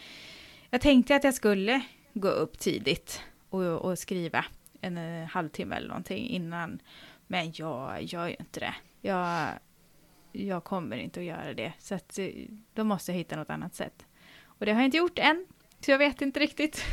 jag 0.70 0.80
tänkte 0.80 1.16
att 1.16 1.24
jag 1.24 1.34
skulle 1.34 1.80
gå 2.12 2.28
upp 2.28 2.58
tidigt 2.58 3.22
och, 3.50 3.62
och 3.62 3.98
skriva 3.98 4.44
en 4.80 4.98
eh, 4.98 5.26
halvtimme 5.28 5.76
eller 5.76 5.88
någonting 5.88 6.28
innan. 6.28 6.82
Men 7.26 7.52
jag 7.54 8.02
gör 8.02 8.28
ju 8.28 8.36
inte 8.40 8.60
det. 8.60 8.74
Jag, 9.00 9.48
jag 10.32 10.64
kommer 10.64 10.96
inte 10.96 11.20
att 11.20 11.26
göra 11.26 11.54
det. 11.54 11.72
Så 11.78 11.94
att, 11.94 12.18
eh, 12.18 12.28
då 12.74 12.84
måste 12.84 13.12
jag 13.12 13.18
hitta 13.18 13.36
något 13.36 13.50
annat 13.50 13.74
sätt. 13.74 14.06
Och 14.44 14.66
det 14.66 14.72
har 14.72 14.80
jag 14.80 14.86
inte 14.86 14.96
gjort 14.96 15.18
än. 15.18 15.46
Så 15.80 15.90
jag 15.90 15.98
vet 15.98 16.22
inte 16.22 16.40
riktigt. 16.40 16.84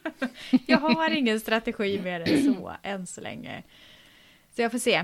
jag 0.66 0.78
har 0.78 1.10
ingen 1.10 1.40
strategi 1.40 2.00
mer 2.00 2.20
än 2.20 2.54
så 2.54 2.76
än 2.82 3.06
så 3.06 3.20
länge. 3.20 3.62
Så 4.50 4.62
jag 4.62 4.70
får 4.70 4.78
se. 4.78 4.94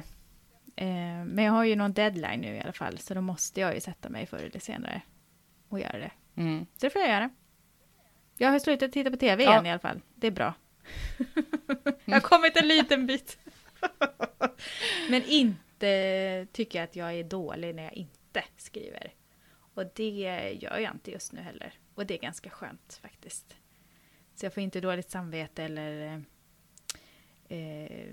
Eh, 0.77 1.25
men 1.25 1.39
jag 1.39 1.53
har 1.53 1.65
ju 1.65 1.77
någon 1.77 1.93
deadline 1.93 2.41
nu 2.41 2.57
i 2.57 2.61
alla 2.61 2.73
fall. 2.73 2.99
Så 2.99 3.15
då 3.15 3.21
måste 3.21 3.61
jag 3.61 3.75
ju 3.75 3.81
sätta 3.81 4.09
mig 4.09 4.27
förr 4.27 4.39
eller 4.39 4.61
senare 4.61 5.03
och 5.69 5.81
göra 5.81 5.99
det. 5.99 6.11
Mm. 6.37 6.67
Så 6.75 6.87
det 6.87 6.91
får 6.91 7.01
jag 7.03 7.11
göra. 7.11 7.31
Jag 8.39 8.51
har 8.51 8.59
slutat 8.59 8.93
titta 8.93 9.11
på 9.11 9.17
tv 9.17 9.45
Ja. 9.45 9.51
igen 9.51 9.67
i 9.67 9.71
alla 9.71 9.79
fall. 9.79 10.01
Det 10.15 10.27
är 10.27 10.31
bra. 10.31 10.55
jag 12.05 12.15
har 12.15 12.21
kommit 12.21 12.57
en 12.57 12.69
liten 12.69 13.07
bit. 13.07 13.39
Men 15.11 15.23
inte 15.23 16.47
tycker 16.53 16.79
jag 16.79 16.85
att 16.85 16.97
jag 16.97 17.15
är 17.15 17.25
dålig 17.25 17.75
när 17.75 17.83
jag 17.83 17.93
inte 17.93 18.45
skriver. 18.57 19.13
Och 19.75 19.85
det 19.95 20.57
gör 20.61 20.79
jag 20.79 20.93
inte 20.93 21.11
just 21.11 21.33
nu 21.33 21.41
heller. 21.41 21.75
Och 21.95 22.07
det 22.07 22.15
är 22.15 22.19
ganska 22.19 22.51
skönt 22.51 22.99
faktiskt. 23.03 23.57
Så 24.35 24.47
jag 24.47 24.55
får 24.55 24.63
inte 24.63 24.81
dåligt 24.81 25.11
samvete 25.11 25.65
eller... 25.65 26.23
Eh, 27.49 27.59
eh, 27.59 28.09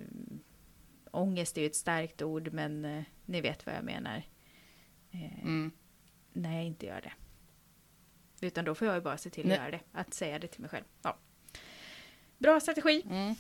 ångest 1.11 1.57
är 1.57 1.61
ju 1.61 1.67
ett 1.67 1.75
starkt 1.75 2.21
ord, 2.21 2.53
men 2.53 2.85
eh, 2.85 3.03
ni 3.25 3.41
vet 3.41 3.65
vad 3.65 3.75
jag 3.75 3.83
menar. 3.83 4.23
Eh, 5.11 5.39
Mm. 5.43 5.71
när 6.33 6.55
jag 6.55 6.63
inte 6.65 6.85
gör 6.85 7.01
det. 7.01 7.13
Utan 8.47 8.65
då 8.65 8.75
får 8.75 8.87
jag 8.87 8.95
ju 8.95 9.01
bara 9.01 9.17
se 9.17 9.29
till 9.29 9.41
att 9.43 9.47
Nej. 9.47 9.57
göra 9.57 9.71
det. 9.71 9.79
Att 9.91 10.13
säga 10.13 10.39
det 10.39 10.47
till 10.47 10.61
mig 10.61 10.69
själv. 10.69 10.85
Ja. 11.01 11.17
Bra 12.37 12.59
strategi. 12.59 13.03
Mm. 13.09 13.35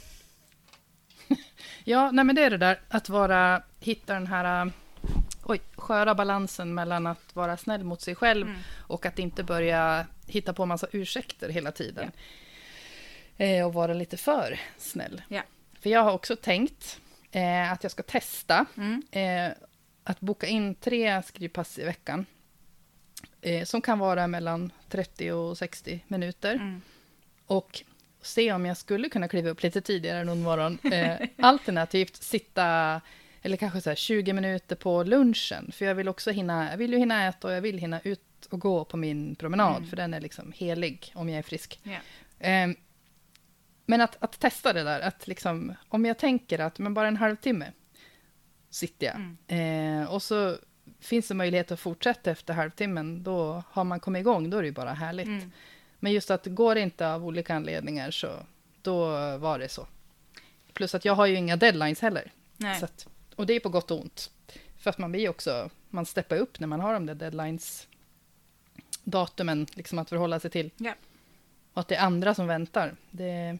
ja, 1.83 2.11
nej 2.11 2.25
men 2.25 2.35
det 2.35 2.43
är 2.43 2.49
det 2.49 2.57
där 2.57 2.81
att 2.89 3.09
vara, 3.09 3.63
hitta 3.79 4.13
den 4.13 4.27
här 4.27 4.71
oj, 5.43 5.61
sköra 5.75 6.15
balansen 6.15 6.73
mellan 6.73 7.07
att 7.07 7.35
vara 7.35 7.57
snäll 7.57 7.83
mot 7.83 8.01
sig 8.01 8.15
själv 8.15 8.47
Mm. 8.47 8.59
och 8.77 9.05
att 9.05 9.19
inte 9.19 9.43
börja 9.43 10.05
hitta 10.27 10.53
på 10.53 10.65
massa 10.65 10.87
ursäkter 10.91 11.49
hela 11.49 11.71
tiden. 11.71 12.11
Eh, 13.37 13.65
och 13.65 13.73
vara 13.73 13.93
lite 13.93 14.17
för 14.17 14.59
snäll. 14.77 15.21
Ja. 15.27 15.41
För 15.81 15.89
jag 15.89 16.03
har 16.03 16.11
också 16.13 16.35
tänkt 16.35 16.99
eh, 17.31 17.71
att 17.71 17.83
jag 17.83 17.91
ska 17.91 18.03
testa 18.03 18.65
Mm. 18.77 19.03
eh, 19.11 19.57
att 20.03 20.19
boka 20.19 20.47
in 20.47 20.75
tre 20.75 21.23
skrivpass 21.23 21.79
i 21.79 21.83
veckan. 21.83 22.25
Eh, 23.41 23.65
som 23.65 23.81
kan 23.81 23.99
vara 23.99 24.27
mellan 24.27 24.71
30 24.89 25.31
och 25.31 25.57
60 25.57 26.03
minuter. 26.07 26.53
Mm. 26.55 26.81
Och 27.45 27.81
se 28.21 28.53
om 28.53 28.65
jag 28.65 28.77
skulle 28.77 29.09
kunna 29.09 29.27
kliva 29.27 29.49
upp 29.49 29.63
lite 29.63 29.81
tidigare 29.81 30.23
någon 30.23 30.41
morgon. 30.41 30.77
Eh, 30.93 31.27
alternativt 31.37 32.15
sitta, 32.15 33.01
eller 33.41 33.57
kanske 33.57 33.81
så 33.81 33.89
här 33.89 33.95
20 33.95 34.33
minuter 34.33 34.75
på 34.75 35.03
lunchen. 35.03 35.71
För 35.71 35.85
jag 35.85 35.95
vill 35.95 36.09
också 36.09 36.31
hinna, 36.31 36.71
jag 36.71 36.77
vill 36.77 36.93
ju 36.93 36.97
hinna 36.97 37.27
äta 37.27 37.47
och 37.47 37.53
jag 37.53 37.61
vill 37.61 37.77
hinna 37.77 37.99
ut 37.99 38.47
och 38.49 38.59
gå 38.59 38.85
på 38.85 38.97
min 38.97 39.35
promenad. 39.35 39.77
Mm. 39.77 39.89
För 39.89 39.97
den 39.97 40.13
är 40.13 40.21
liksom 40.21 40.51
helig 40.55 41.11
om 41.15 41.29
jag 41.29 41.39
är 41.39 41.43
frisk. 41.43 41.79
Ja. 41.83 42.47
Eh, 42.47 42.69
men 43.85 44.01
att, 44.01 44.17
att 44.19 44.39
testa 44.39 44.73
det 44.73 44.83
där, 44.83 44.99
att 44.99 45.27
liksom, 45.27 45.73
om 45.89 46.05
jag 46.05 46.17
tänker 46.17 46.59
att 46.59 46.79
men 46.79 46.93
bara 46.93 47.07
en 47.07 47.17
halvtimme 47.17 47.71
sitter 48.69 49.05
jag. 49.05 49.15
Mm. 49.15 50.01
Eh, 50.01 50.13
och 50.13 50.23
så 50.23 50.57
finns 50.99 51.27
det 51.27 51.33
möjlighet 51.33 51.71
att 51.71 51.79
fortsätta 51.79 52.31
efter 52.31 52.53
halvtimmen, 52.53 53.23
då 53.23 53.63
har 53.71 53.83
man 53.83 53.99
kommit 53.99 54.19
igång, 54.19 54.49
då 54.49 54.57
är 54.57 54.61
det 54.61 54.67
ju 54.67 54.73
bara 54.73 54.93
härligt. 54.93 55.27
Mm. 55.27 55.51
Men 55.99 56.11
just 56.11 56.31
att 56.31 56.45
går 56.45 56.75
det 56.75 56.81
inte 56.81 57.13
av 57.13 57.25
olika 57.25 57.55
anledningar 57.55 58.11
så 58.11 58.29
då 58.81 59.05
var 59.37 59.59
det 59.59 59.69
så. 59.69 59.87
Plus 60.73 60.95
att 60.95 61.05
jag 61.05 61.15
har 61.15 61.25
ju 61.25 61.35
inga 61.35 61.55
deadlines 61.55 61.99
heller. 61.99 62.31
Nej. 62.57 62.79
Så 62.79 62.85
att, 62.85 63.07
och 63.41 63.47
det 63.47 63.53
är 63.53 63.59
på 63.59 63.69
gott 63.69 63.91
och 63.91 64.01
ont. 64.01 64.31
För 64.77 64.89
att 64.89 64.97
man 64.97 65.11
blir 65.11 65.29
också, 65.29 65.69
man 65.89 66.05
steppar 66.05 66.35
upp 66.37 66.59
när 66.59 66.67
man 66.67 66.79
har 66.79 66.93
de 66.93 67.05
där 67.05 67.15
deadlines 67.15 67.87
datumen 69.03 69.67
liksom 69.73 69.99
att 69.99 70.09
förhålla 70.09 70.39
sig 70.39 70.51
till. 70.51 70.71
Ja. 70.77 70.93
Och 71.73 71.79
att 71.81 71.87
det 71.87 71.95
är 71.95 72.05
andra 72.05 72.35
som 72.35 72.47
väntar. 72.47 72.95
Det, 73.11 73.57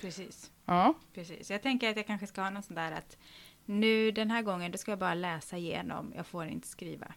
Precis. 0.00 0.50
ja, 0.64 0.94
Precis. 1.14 1.50
Jag 1.50 1.62
tänker 1.62 1.90
att 1.90 1.96
jag 1.96 2.06
kanske 2.06 2.26
ska 2.26 2.42
ha 2.42 2.50
något 2.50 2.64
sånt 2.64 2.76
där 2.76 2.92
att 2.92 3.16
nu 3.64 4.10
den 4.10 4.30
här 4.30 4.42
gången 4.42 4.72
då 4.72 4.78
ska 4.78 4.90
jag 4.92 4.98
bara 4.98 5.14
läsa 5.14 5.56
igenom. 5.56 6.12
Jag 6.16 6.26
får 6.26 6.46
inte 6.46 6.68
skriva. 6.68 7.14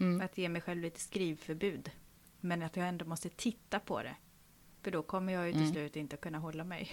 mm, 0.00 0.20
Att 0.20 0.38
ge 0.38 0.48
mig 0.48 0.62
själv 0.62 0.82
lite 0.82 1.00
skrivförbud. 1.00 1.90
Men 2.40 2.62
att 2.62 2.76
jag 2.76 2.88
ändå 2.88 3.04
måste 3.04 3.28
titta 3.28 3.80
på 3.80 4.02
det. 4.02 4.16
För 4.82 4.90
då 4.90 5.02
kommer 5.02 5.32
jag 5.32 5.46
ju 5.46 5.52
till 5.52 5.60
Mm. 5.62 5.72
slut 5.74 5.96
inte 5.96 6.16
kunna 6.16 6.38
hålla 6.38 6.64
mig. 6.64 6.90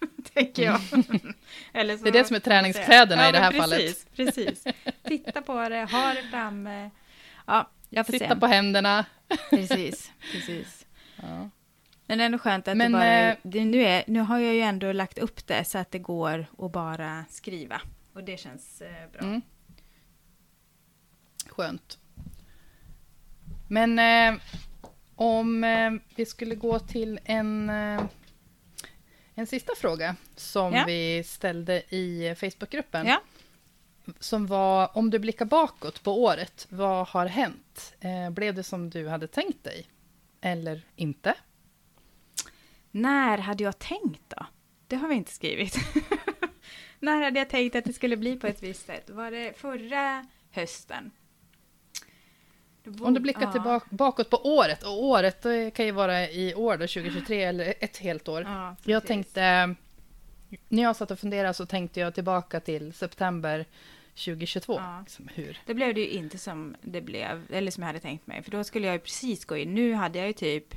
tänker 0.34 0.62
jag. 0.62 0.80
Eller 1.72 1.96
Det 1.96 2.08
är 2.08 2.12
det 2.12 2.24
som 2.24 2.36
är 2.36 2.40
träningskläderna 2.40 3.22
säga. 3.22 3.28
i 3.28 3.32
det 3.32 3.38
här 3.38 3.50
men 3.52 3.60
fallet. 3.60 3.78
precis, 3.78 4.06
Precis, 4.16 4.64
Titta 5.04 5.42
på 5.42 5.68
det, 5.68 5.84
ha 5.92 6.14
det 6.14 6.22
framme. 6.30 6.90
Ja, 7.46 7.70
jag 7.90 8.06
får 8.06 8.12
sitta 8.12 8.34
se. 8.34 8.40
på 8.40 8.46
händerna. 8.46 9.04
Precis, 9.50 10.12
precis. 10.32 10.86
Ja. 11.16 11.50
Men 12.06 12.18
det 12.18 12.24
är 12.24 12.26
ändå 12.26 12.38
skönt 12.38 12.68
att 12.68 12.76
Men, 12.76 12.92
det 12.92 12.98
bara... 12.98 13.30
eh, 13.30 13.36
Det, 13.42 13.64
nu, 13.64 13.82
är, 13.82 14.04
nu 14.06 14.20
har 14.20 14.38
jag 14.38 14.54
ju 14.54 14.60
ändå 14.60 14.92
lagt 14.92 15.18
upp 15.18 15.46
det 15.46 15.64
så 15.64 15.78
att 15.78 15.90
det 15.90 15.98
går 15.98 16.46
att 16.58 16.72
bara 16.72 17.24
skriva. 17.30 17.80
Och 18.14 18.24
det 18.24 18.40
känns 18.40 18.80
eh, 18.80 19.10
bra. 19.12 19.20
Mm. 19.20 19.40
Skönt. 21.48 21.98
Men 23.68 23.98
eh, 23.98 24.40
om 25.14 25.64
eh, 25.64 25.90
vi 26.16 26.26
skulle 26.26 26.54
gå 26.54 26.78
till 26.78 27.20
en, 27.24 27.70
eh, 27.70 28.02
en 29.38 29.46
sista 29.46 29.72
fråga 29.76 30.16
som 30.36 30.72
Ja. 30.74 30.84
vi 30.86 31.22
ställde 31.26 31.82
i 31.94 32.34
Facebookgruppen. 32.38 33.06
Ja. 33.06 33.20
Som 34.20 34.46
var, 34.46 34.96
om 34.96 35.10
du 35.10 35.18
blickar 35.18 35.44
bakåt 35.44 36.02
på 36.02 36.22
året, 36.22 36.66
vad 36.70 37.08
har 37.08 37.26
hänt? 37.26 37.94
Eh, 38.00 38.30
blev 38.30 38.54
det 38.54 38.62
som 38.62 38.90
du 38.90 39.08
hade 39.08 39.26
tänkt 39.26 39.64
dig? 39.64 39.86
Eller 40.40 40.82
inte? 40.96 41.34
När 42.90 43.38
hade 43.38 43.64
jag 43.64 43.78
tänkt 43.78 44.22
då? 44.28 44.46
Det 44.86 44.96
har 44.96 45.08
vi 45.08 45.14
inte 45.14 45.32
skrivit. 45.32 45.76
När 47.00 47.22
hade 47.22 47.38
jag 47.38 47.48
tänkt 47.50 47.76
att 47.76 47.84
det 47.84 47.92
skulle 47.92 48.16
bli 48.16 48.36
på 48.36 48.46
ett 48.46 48.62
visst 48.62 48.86
sätt? 48.86 49.10
Var 49.10 49.30
det 49.30 49.58
förra 49.58 50.26
hösten? 50.50 51.10
Om 53.00 53.14
du 53.14 53.20
blickar 53.20 53.42
ja. 53.42 53.52
tillbaka, 53.52 53.86
bakåt 53.90 54.30
på 54.30 54.36
året, 54.36 54.82
och 54.82 55.04
året 55.04 55.42
kan 55.74 55.86
ju 55.86 55.92
vara 55.92 56.28
i 56.30 56.54
år 56.54 56.72
då, 56.76 56.86
2023 56.86 57.42
eller 57.44 57.74
ett 57.80 57.96
helt 57.96 58.28
år. 58.28 58.42
Ja, 58.42 58.76
Jag 58.84 59.06
tänkte, 59.06 59.74
när 60.68 60.82
jag 60.82 60.96
satt 60.96 61.10
och 61.10 61.18
funderade 61.18 61.54
så 61.54 61.66
tänkte 61.66 62.00
jag 62.00 62.14
tillbaka 62.14 62.60
till 62.60 62.92
september 62.92 63.66
2022. 64.14 64.74
Ja. 64.74 65.00
Liksom, 65.00 65.28
hur? 65.34 65.58
Det 65.66 65.74
blev 65.74 65.94
det 65.94 66.00
ju 66.00 66.08
inte 66.08 66.38
som 66.38 66.76
det 66.82 67.00
blev, 67.00 67.46
eller 67.50 67.70
som 67.70 67.82
jag 67.82 67.86
hade 67.86 68.00
tänkt 68.00 68.26
mig. 68.26 68.42
För 68.42 68.50
då 68.50 68.64
skulle 68.64 68.86
jag 68.86 68.94
ju 68.94 69.00
precis 69.00 69.44
gå 69.44 69.56
in. 69.56 69.74
Nu 69.74 69.94
hade 69.94 70.18
jag 70.18 70.26
ju 70.26 70.32
typ 70.32 70.74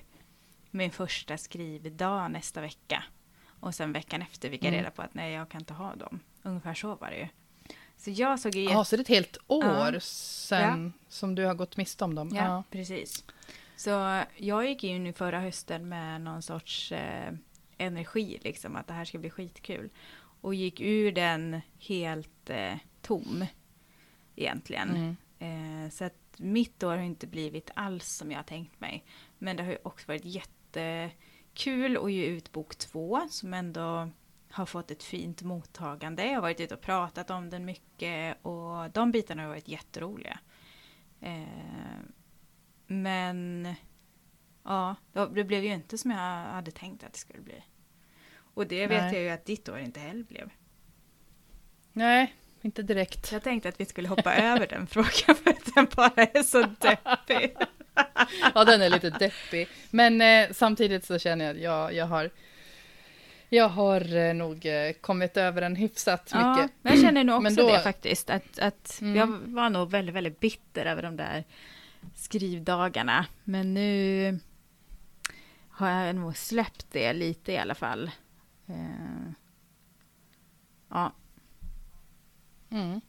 min 0.72 0.92
första 0.92 1.38
skrivdag 1.38 2.32
nästa 2.32 2.62
vecka. 2.62 3.04
Och 3.60 3.76
sen 3.76 3.94
veckan 3.94 4.22
efter 4.22 4.50
fick 4.50 4.64
jag 4.64 4.68
Mm. 4.68 4.80
reda 4.80 4.92
på 4.92 5.02
att 5.02 5.14
nej, 5.14 5.34
jag 5.34 5.50
kan 5.50 5.62
inte 5.62 5.74
ha 5.74 5.96
dem. 5.96 6.20
Ungefär 6.44 6.74
så 6.74 6.96
var 6.96 7.10
det 7.10 7.18
ju. 7.18 7.28
Så 8.02 8.10
jag 8.10 8.40
såg 8.40 8.56
ju... 8.56 8.64
Ja, 8.64 8.86
så 8.86 8.96
det 8.96 9.00
är 9.00 9.04
ett 9.04 9.08
helt 9.08 9.38
år 9.48 9.94
Ja. 9.94 10.00
sen 10.00 10.94
som 11.08 11.36
du 11.36 11.46
har 11.46 11.54
gått 11.54 11.78
miste 11.78 12.04
om 12.04 12.16
dem? 12.16 12.32
Ja, 12.34 12.64
precis. 12.72 13.24
Så 13.76 14.24
jag 14.38 14.66
gick 14.66 14.84
in 14.84 15.08
i 15.08 15.14
förra 15.14 15.40
hösten 15.40 15.90
med 15.90 16.22
någon 16.22 16.42
sorts 16.42 16.92
eh, 16.92 17.34
energi, 17.78 18.40
liksom 18.42 18.76
att 18.76 18.88
det 18.88 18.94
här 18.94 19.06
ska 19.06 19.18
bli 19.18 19.30
skitkul. 19.30 19.90
Och 20.42 20.56
gick 20.56 20.82
ur 20.82 21.12
den 21.12 21.62
helt 21.80 22.50
eh, 22.50 22.74
tom, 23.02 23.46
egentligen. 24.36 25.18
Mm. 25.40 25.86
Eh, 25.86 25.90
så 25.90 26.04
att 26.06 26.14
mitt 26.38 26.84
år 26.84 26.98
har 26.98 27.04
inte 27.04 27.28
blivit 27.28 27.72
alls 27.74 28.08
som 28.08 28.32
jag 28.32 28.38
har 28.38 28.44
tänkt 28.44 28.80
mig. 28.80 29.04
Men 29.38 29.56
det 29.56 29.64
har 29.64 29.72
ju 29.72 29.78
också 29.84 30.08
varit 30.08 30.26
jättekul 30.26 31.98
att 31.98 32.12
ge 32.12 32.26
ut 32.26 32.52
bok 32.52 32.76
två, 32.76 33.28
som 33.30 33.54
ändå 33.54 34.10
har 34.52 34.66
fått 34.66 34.92
ett 34.92 35.04
fint 35.04 35.42
mottagande. 35.42 36.26
Jag 36.26 36.34
har 36.34 36.42
varit 36.42 36.60
ute 36.60 36.74
och 36.74 36.82
pratat 36.82 37.30
om 37.30 37.50
den 37.50 37.66
mycket 37.66 38.38
och 38.42 38.92
de 38.92 39.12
bitarna 39.12 39.42
har 39.42 39.50
varit 39.50 39.68
jätteroliga. 39.68 40.40
Eh, 41.22 41.44
men 42.88 43.68
ja, 44.64 44.96
det 45.14 45.44
blev 45.44 45.64
ju 45.64 45.74
inte 45.74 45.98
som 45.98 46.12
jag 46.12 46.18
hade 46.44 46.72
tänkt 46.72 47.04
att 47.04 47.14
det 47.14 47.20
skulle 47.20 47.42
bli. 47.42 47.64
Och 48.54 48.68
det 48.68 48.88
vet 48.88 49.02
Nej. 49.02 49.14
jag 49.14 49.24
ju 49.24 49.30
att 49.30 49.46
ditt 49.46 49.70
år 49.70 49.80
inte 49.80 50.00
heller 50.00 50.24
blev. 50.24 50.50
Nej, 51.94 52.36
inte 52.62 52.84
direkt. 52.84 53.32
Jag 53.32 53.44
tänkte 53.44 53.70
att 53.70 53.80
vi 53.80 53.86
skulle 53.86 54.08
hoppa 54.08 54.36
över 54.36 54.68
den 54.68 54.88
frågan 54.88 55.36
för 55.44 55.50
att 55.50 55.76
den 55.76 55.88
bara 55.96 56.24
är 56.24 56.44
så 56.44 56.62
deppig. 56.62 57.56
Ja, 58.56 58.66
den 58.66 58.82
är 58.82 58.90
lite 58.90 59.10
deppig. 59.10 59.68
Men 59.90 60.22
eh, 60.22 60.54
samtidigt 60.54 61.06
så 61.06 61.20
känner 61.20 61.46
jag 61.46 61.56
att 61.56 61.62
jag, 61.62 61.94
jag 61.94 62.06
har 62.06 62.30
jag 63.54 63.70
har 63.70 64.16
eh, 64.16 64.34
nog 64.34 64.66
eh, 64.66 64.92
kommit 65.02 65.38
över 65.38 65.62
den 65.62 65.76
hyfsat 65.76 66.30
Ja, 66.34 66.56
mycket. 66.56 66.72
men 66.82 66.94
jag 66.94 67.02
känner 67.02 67.24
nog 67.24 67.46
också 67.46 67.56
då- 67.56 67.68
det 67.72 67.80
faktiskt. 67.80 68.30
Att, 68.30 68.60
att 68.60 69.00
Mm. 69.02 69.16
Jag 69.16 69.28
var 69.28 69.70
nog 69.70 69.90
väldigt, 69.92 70.16
väldigt 70.16 70.40
bitter 70.40 70.86
över 70.86 71.02
de 71.02 71.16
där 71.18 71.44
skrivdagarna. 72.16 73.26
Men 73.44 73.74
nu 73.74 74.40
har 75.70 75.90
jag 75.90 76.16
nog 76.16 76.38
släppt 76.38 76.86
det 76.92 77.14
lite 77.14 77.52
i 77.52 77.58
alla 77.58 77.76
fall. 77.76 78.12
Eh, 78.68 79.32
ja, 80.90 81.12
Mm. 82.72 83.02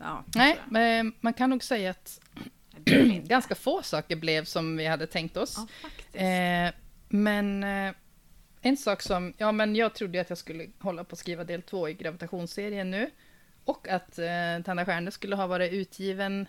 ja. 0.00 0.24
Nej, 0.34 0.58
men 0.68 1.12
man 1.20 1.32
kan 1.34 1.50
nog 1.50 1.62
säga 1.64 1.90
att 1.90 2.20
ganska 3.24 3.54
få 3.54 3.82
saker 3.82 4.16
blev 4.16 4.44
som 4.44 4.76
vi 4.76 4.86
hade 4.86 5.06
tänkt 5.06 5.36
oss. 5.36 5.58
Ja. 6.12 6.20
Eh, 6.20 6.72
men 7.08 7.64
en 8.64 8.76
sak 8.76 9.02
som, 9.02 9.34
ja 9.38 9.52
men 9.52 9.76
jag 9.76 9.94
trodde 9.94 10.20
att 10.20 10.28
jag 10.28 10.38
skulle 10.38 10.66
hålla 10.78 11.04
på 11.04 11.12
att 11.14 11.18
skriva 11.18 11.44
del 11.44 11.62
två 11.62 11.88
i 11.88 11.94
gravitationsserien 11.94 12.90
nu. 12.90 13.10
Och 13.64 13.88
att 13.88 14.18
eh, 14.18 14.62
Tanna 14.64 14.84
Stjärne 14.86 15.10
skulle 15.10 15.36
ha 15.36 15.46
varit 15.46 15.72
utgiven 15.72 16.46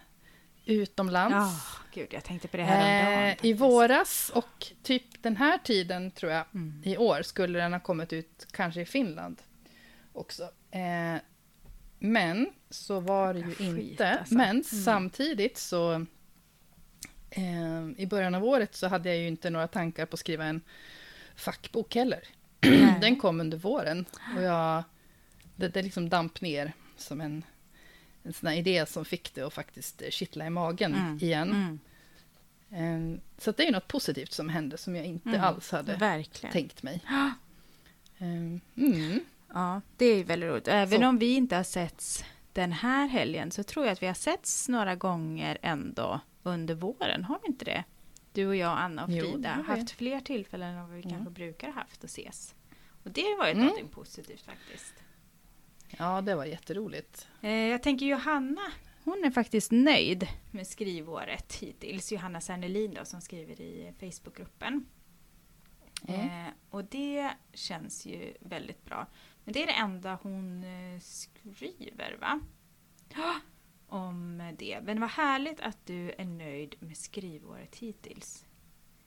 utomlands. 0.65 1.35
Ja, 1.35 1.59
gud, 1.93 2.07
jag 2.11 2.23
tänkte 2.23 2.47
på 2.47 2.57
det 2.57 2.63
här. 2.63 3.29
Eh, 3.29 3.35
I 3.41 3.53
våras 3.53 4.31
och 4.35 4.67
typ 4.83 5.23
den 5.23 5.35
här 5.37 5.57
tiden 5.57 6.11
tror 6.11 6.31
jag 6.31 6.45
Mm. 6.53 6.81
i 6.85 6.97
år 6.97 7.21
skulle 7.21 7.59
den 7.59 7.73
ha 7.73 7.79
kommit 7.79 8.13
ut 8.13 8.47
kanske 8.51 8.81
i 8.81 8.85
Finland 8.85 9.41
också. 10.13 10.43
Eh, 10.71 11.21
men 11.99 12.49
så 12.69 12.99
var 12.99 13.33
det 13.33 13.39
ju 13.39 13.51
skit, 13.55 13.91
inte. 13.91 14.09
alltså. 14.09 14.35
Men 14.35 14.49
Mm. 14.49 14.63
samtidigt 14.63 15.57
så 15.57 16.05
eh, 17.29 17.89
i 17.97 18.07
början 18.09 18.35
av 18.35 18.43
året 18.45 18.75
så 18.75 18.87
hade 18.87 19.09
jag 19.09 19.17
ju 19.17 19.27
inte 19.27 19.49
några 19.49 19.67
tankar 19.67 20.05
på 20.05 20.13
att 20.13 20.19
skriva 20.19 20.45
en 20.45 20.61
fackbok 21.35 21.95
heller. 21.95 22.19
Nej. 22.61 22.97
Den 23.01 23.15
kom 23.15 23.39
under 23.39 23.57
våren 23.57 24.05
och 24.35 24.41
jag, 24.43 24.83
det, 25.55 25.67
det 25.67 25.81
liksom 25.81 26.09
damp 26.09 26.41
ner 26.41 26.73
som 26.97 27.21
en, 27.21 27.43
en 28.23 28.33
sån 28.33 28.49
här 28.49 28.55
idé 28.55 28.85
som 28.85 29.05
fick 29.05 29.33
det 29.35 29.41
att 29.41 29.53
faktiskt 29.53 30.01
eh, 30.01 30.09
kittla 30.09 30.45
i 30.45 30.49
magen 30.49 30.95
Mm. 30.95 31.17
igen. 31.21 31.79
Mm. 32.71 33.13
Eh, 33.13 33.19
Så 33.37 33.51
det 33.51 33.63
är 33.63 33.65
ju 33.67 33.71
något 33.71 33.87
positivt 33.87 34.33
som 34.33 34.49
hände 34.49 34.77
som 34.77 34.95
jag 34.95 35.05
inte 35.05 35.29
Mm. 35.29 35.41
alls 35.43 35.71
hade 35.71 35.95
Verkligen. 35.95 36.53
tänkt 36.53 36.83
mig. 36.83 37.01
Eh, 38.17 38.27
Mm. 38.75 39.19
Ja, 39.53 39.81
det 39.97 40.05
är 40.05 40.23
väldigt 40.23 40.49
roligt. 40.49 40.67
Även 40.67 40.99
Så. 40.99 41.07
om 41.07 41.17
vi 41.17 41.35
inte 41.35 41.55
har 41.55 41.63
setts 41.63 42.25
den 42.53 42.71
här 42.71 43.07
helgen 43.07 43.51
så 43.51 43.63
tror 43.63 43.85
jag 43.85 43.93
att 43.93 44.01
vi 44.03 44.07
har 44.07 44.13
setts 44.13 44.69
några 44.69 44.95
gånger 44.95 45.57
ändå 45.61 46.19
under 46.43 46.75
våren. 46.75 47.23
Har 47.23 47.39
vi 47.43 47.47
inte 47.47 47.65
det? 47.65 47.83
Du 48.35 48.47
och 48.47 48.55
jag, 48.55 48.77
Anna 48.77 49.03
och 49.03 49.11
Jo, 49.11 49.25
Frida 49.31 49.55
vi. 49.57 49.63
haft 49.63 49.91
fler 49.91 50.19
tillfällen 50.19 50.75
än 50.75 50.81
vad 50.81 50.89
vi 50.91 50.99
Mm. 51.01 51.09
kanske 51.11 51.29
brukar 51.31 51.67
ha 51.67 51.73
haft 51.73 52.03
att 52.03 52.09
ses. 52.09 52.55
Och 53.03 53.11
det 53.11 53.21
har 53.21 53.37
varit 53.37 53.53
Mm. 53.53 53.65
någonting 53.65 53.89
positivt 53.89 54.41
faktiskt. 54.41 54.93
Ja, 55.97 56.21
det 56.21 56.35
var 56.35 56.45
jätteroligt. 56.45 57.27
Eh, 57.41 57.51
jag 57.51 57.83
tänker 57.83 58.05
Johanna, 58.05 58.61
hon 59.03 59.23
är 59.25 59.31
faktiskt 59.31 59.71
nöjd 59.71 60.27
med 60.51 60.67
skrivåret 60.67 61.53
hittills. 61.55 62.11
Johanna 62.11 62.41
Sernelin 62.41 62.93
då 62.93 63.05
som 63.05 63.21
skriver 63.21 63.61
i 63.61 63.93
Facebookgruppen. 63.99 64.85
Mm. 66.07 66.45
Eh, 66.45 66.51
och 66.69 66.85
det 66.85 67.31
känns 67.53 68.05
ju 68.05 68.33
väldigt 68.39 68.85
bra. 68.85 69.07
Men 69.43 69.53
det 69.53 69.63
är 69.63 69.67
det 69.67 69.73
enda 69.73 70.19
hon 70.21 70.63
eh, 70.63 70.99
skriver 70.99 72.17
va? 72.21 72.39
Om 73.95 74.53
det. 74.57 74.79
Men 74.83 74.99
vad 75.01 75.09
härligt 75.09 75.59
att 75.61 75.77
du 75.85 76.11
är 76.17 76.25
nöjd 76.25 76.75
med 76.79 76.97
skrivåret 76.97 77.75
hittills. 77.75 78.45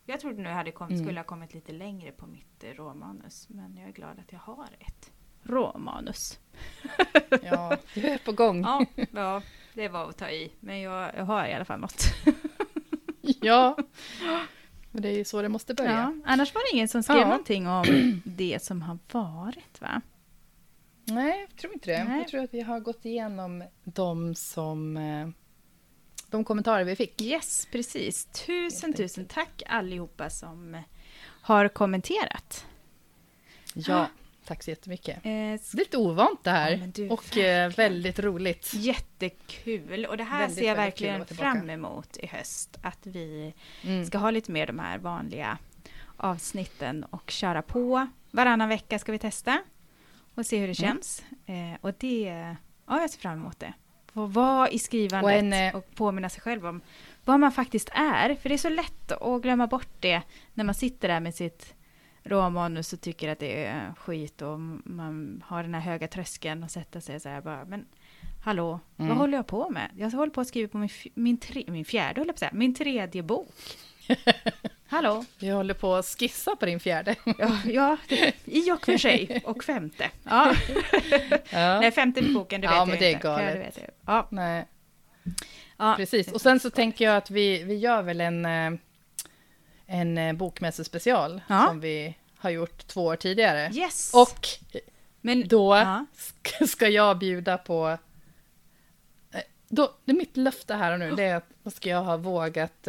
Jag 0.04 0.20
trodde 0.20 0.42
nu 0.42 0.48
hade 0.48 0.70
kom, 0.72 0.88
Mm. 0.88 1.04
skulle 1.04 1.20
ha 1.20 1.24
kommit 1.24 1.54
lite 1.54 1.72
längre 1.72 2.12
på 2.12 2.26
mitt 2.26 2.64
eh, 2.64 2.70
råmanus. 2.70 3.48
Men 3.48 3.76
jag 3.76 3.88
är 3.88 3.92
glad 3.92 4.18
att 4.18 4.32
jag 4.32 4.38
har 4.38 4.68
ett 4.80 5.12
råmanus. 5.42 6.38
Ja, 7.42 7.76
du 7.94 8.00
är 8.06 8.18
på 8.18 8.32
gång. 8.32 8.62
Ja, 8.62 8.84
ja, 9.12 9.42
det 9.74 9.88
var 9.88 10.08
att 10.08 10.16
ta 10.18 10.30
i. 10.30 10.52
Men 10.60 10.80
jag, 10.80 11.10
jag 11.16 11.24
har 11.24 11.46
i 11.46 11.52
alla 11.54 11.64
fall 11.64 11.80
något. 11.80 12.02
Ja. 13.40 13.76
Men 14.90 15.02
det 15.02 15.08
är 15.08 15.16
ju 15.16 15.24
så 15.24 15.42
det 15.42 15.48
måste 15.48 15.74
börja. 15.74 15.90
Ja, 15.90 16.12
annars 16.32 16.54
var 16.54 16.62
det 16.70 16.76
ingen 16.76 16.88
som 16.88 17.02
skrev 17.02 17.18
Ja. 17.18 17.24
någonting 17.28 17.66
om 17.68 17.84
det 18.24 18.62
som 18.62 18.82
har 18.82 18.98
varit 19.12 19.80
va? 19.80 20.02
Nej, 21.10 21.46
jag 21.48 21.56
tror 21.58 21.72
inte 21.72 21.90
det. 21.90 22.04
Nej. 22.04 22.18
Jag 22.18 22.28
tror 22.28 22.42
att 22.42 22.54
vi 22.54 22.60
har 22.60 22.80
gått 22.80 23.04
igenom 23.04 23.64
de 23.84 24.34
som... 24.34 24.96
eh, 24.96 25.28
De 26.30 26.44
kommentarer 26.44 26.84
vi 26.84 26.96
fick. 26.96 27.22
Yes, 27.22 27.68
precis. 27.72 28.24
Tusen, 28.24 28.92
tusen 28.92 29.26
tack 29.26 29.62
allihopa 29.66 30.30
som 30.30 30.82
har 31.42 31.68
kommenterat. 31.68 32.66
Ja, 33.74 34.06
tack 34.44 34.62
så 34.62 34.70
jättemycket. 34.70 35.18
Eh, 35.26 35.76
lite 35.76 35.96
ovant 35.96 36.44
det 36.44 36.50
här. 36.50 36.70
Ja, 36.72 36.86
du, 36.86 37.08
och 37.08 37.36
eh, 37.36 37.70
väldigt 37.72 38.18
roligt. 38.18 38.74
jättekul. 38.74 40.06
Och 40.06 40.16
det 40.16 40.24
här 40.24 40.38
Väldigt, 40.40 40.58
ser 40.58 40.66
jag 40.68 40.76
verkligen 40.76 41.26
fram 41.26 41.70
emot 41.70 42.16
i 42.16 42.26
höst. 42.26 42.78
Att 42.82 43.06
vi 43.06 43.54
Mm. 43.84 44.04
ska 44.06 44.18
ha 44.18 44.30
lite 44.30 44.52
mer 44.52 44.66
de 44.66 44.78
här 44.78 44.98
vanliga 44.98 45.58
avsnitten 46.16 47.04
och 47.04 47.30
köra 47.30 47.62
på. 47.62 48.06
Varannan 48.30 48.68
vecka 48.68 48.98
ska 48.98 49.12
vi 49.12 49.18
testa 49.18 49.58
och 50.38 50.46
se 50.46 50.58
hur 50.58 50.66
det 50.68 50.80
Mm. 50.82 50.94
känns. 50.94 51.22
Eh, 51.46 51.78
och 51.80 51.92
det, 51.98 52.54
ja 52.86 53.00
jag 53.00 53.10
ser 53.10 53.20
fram 53.20 53.38
emot 53.38 53.60
det. 53.60 53.72
Få 54.12 54.26
vara 54.26 54.68
i 54.70 54.78
skrivandet 54.78 55.24
Och 55.24 55.30
och, 55.30 55.38
en, 55.38 55.52
eh, 55.52 55.80
påminna 55.94 56.28
sig 56.28 56.40
själv 56.42 56.66
om 56.66 56.80
vad 57.24 57.40
man 57.40 57.52
faktiskt 57.52 57.88
är. 57.92 58.34
För 58.34 58.48
det 58.48 58.54
är 58.54 58.58
så 58.58 58.68
lätt 58.68 59.12
att 59.12 59.42
glömma 59.42 59.66
bort 59.66 59.88
det 60.00 60.22
när 60.54 60.64
man 60.64 60.74
sitter 60.74 61.08
där 61.08 61.20
med 61.20 61.34
sitt 61.34 61.74
råmanus 62.24 62.92
och 62.92 63.00
tycker 63.00 63.28
att 63.28 63.38
det 63.38 63.64
är 63.64 63.94
skit 63.98 64.42
och 64.42 64.60
man 64.84 65.42
har 65.46 65.62
den 65.62 65.74
här 65.74 65.80
höga 65.80 66.08
tröskeln 66.08 66.62
och 66.62 66.70
sätta 66.70 67.00
sig 67.00 67.20
så 67.20 67.28
här 67.28 67.40
bara, 67.40 67.64
men 67.64 67.86
hallå, 68.44 68.80
Mm. 68.96 69.08
vad 69.08 69.18
håller 69.18 69.38
jag 69.38 69.46
på 69.46 69.70
med? 69.70 69.90
Jag 69.96 70.10
håller 70.10 70.32
på 70.32 70.40
att 70.40 70.48
skriva 70.48 70.68
på 70.68 70.78
min, 70.78 70.88
min, 71.14 71.36
tre, 71.38 71.64
min 71.68 71.84
fjärde, 71.84 72.20
håller 72.20 72.32
på 72.32 72.34
att 72.36 72.38
säga, 72.38 72.50
min 72.54 72.74
tredje 72.74 73.22
bok. 73.22 73.48
Hallå? 74.88 75.24
Vi 75.38 75.48
håller 75.50 75.74
på 75.74 75.94
att 75.94 76.06
skissa 76.06 76.56
på 76.56 76.66
din 76.66 76.80
fjärde. 76.80 77.14
Ja, 77.38 77.58
ja 77.64 77.96
det- 78.08 78.32
i 78.44 78.70
och 78.72 78.84
för 78.86 78.98
sig. 78.98 79.42
Och 79.44 79.64
femte. 79.64 80.10
Ja. 80.24 80.52
Ja. 81.50 81.80
Nej, 81.80 81.90
femte 81.92 82.20
i 82.20 82.34
boken, 82.34 82.60
det 82.60 82.66
Ja, 82.66 82.84
vet 82.84 82.88
men 82.88 82.88
jag 82.94 83.00
det 83.00 83.06
är 83.06 83.12
inte. 83.14 83.26
Jag- 83.28 83.38
galet. 83.38 83.52
det 83.54 83.58
vet 83.58 83.76
jag. 83.78 83.90
Ja, 84.14 84.26
Nej, 84.30 84.64
ja. 85.76 85.94
precis. 85.96 86.32
Och 86.32 86.40
sen 86.40 86.60
så 86.60 86.70
tänker 86.70 87.04
jag 87.04 87.16
att 87.16 87.30
vi, 87.30 87.62
vi 87.62 87.74
gör 87.74 88.02
väl 88.02 88.20
en, 88.20 88.44
eh, 88.46 88.72
en 89.86 90.18
eh, 90.18 90.32
bokmässespecial 90.32 91.40
Ja. 91.48 91.66
som 91.68 91.80
vi 91.80 92.14
har 92.36 92.50
gjort 92.50 92.86
två 92.86 93.04
år 93.04 93.16
tidigare. 93.16 93.70
Yes! 93.74 94.14
Och 94.14 94.48
men, 95.20 95.48
då 95.48 95.76
Ja. 95.76 96.06
ska- 96.68 96.88
jag 96.88 97.18
bjuda 97.18 97.58
på... 97.58 97.98
eh, 99.32 99.40
Då, 99.68 99.94
det 100.04 100.12
är 100.12 100.16
mitt 100.16 100.36
löfte 100.36 100.74
här 100.74 100.92
och 100.92 100.98
nu, 100.98 101.10
det 101.14 101.24
är 101.24 101.36
att 101.36 101.48
då 101.62 101.70
ska 101.70 101.88
jag 101.88 102.02
ha 102.02 102.16
vågat 102.16 102.88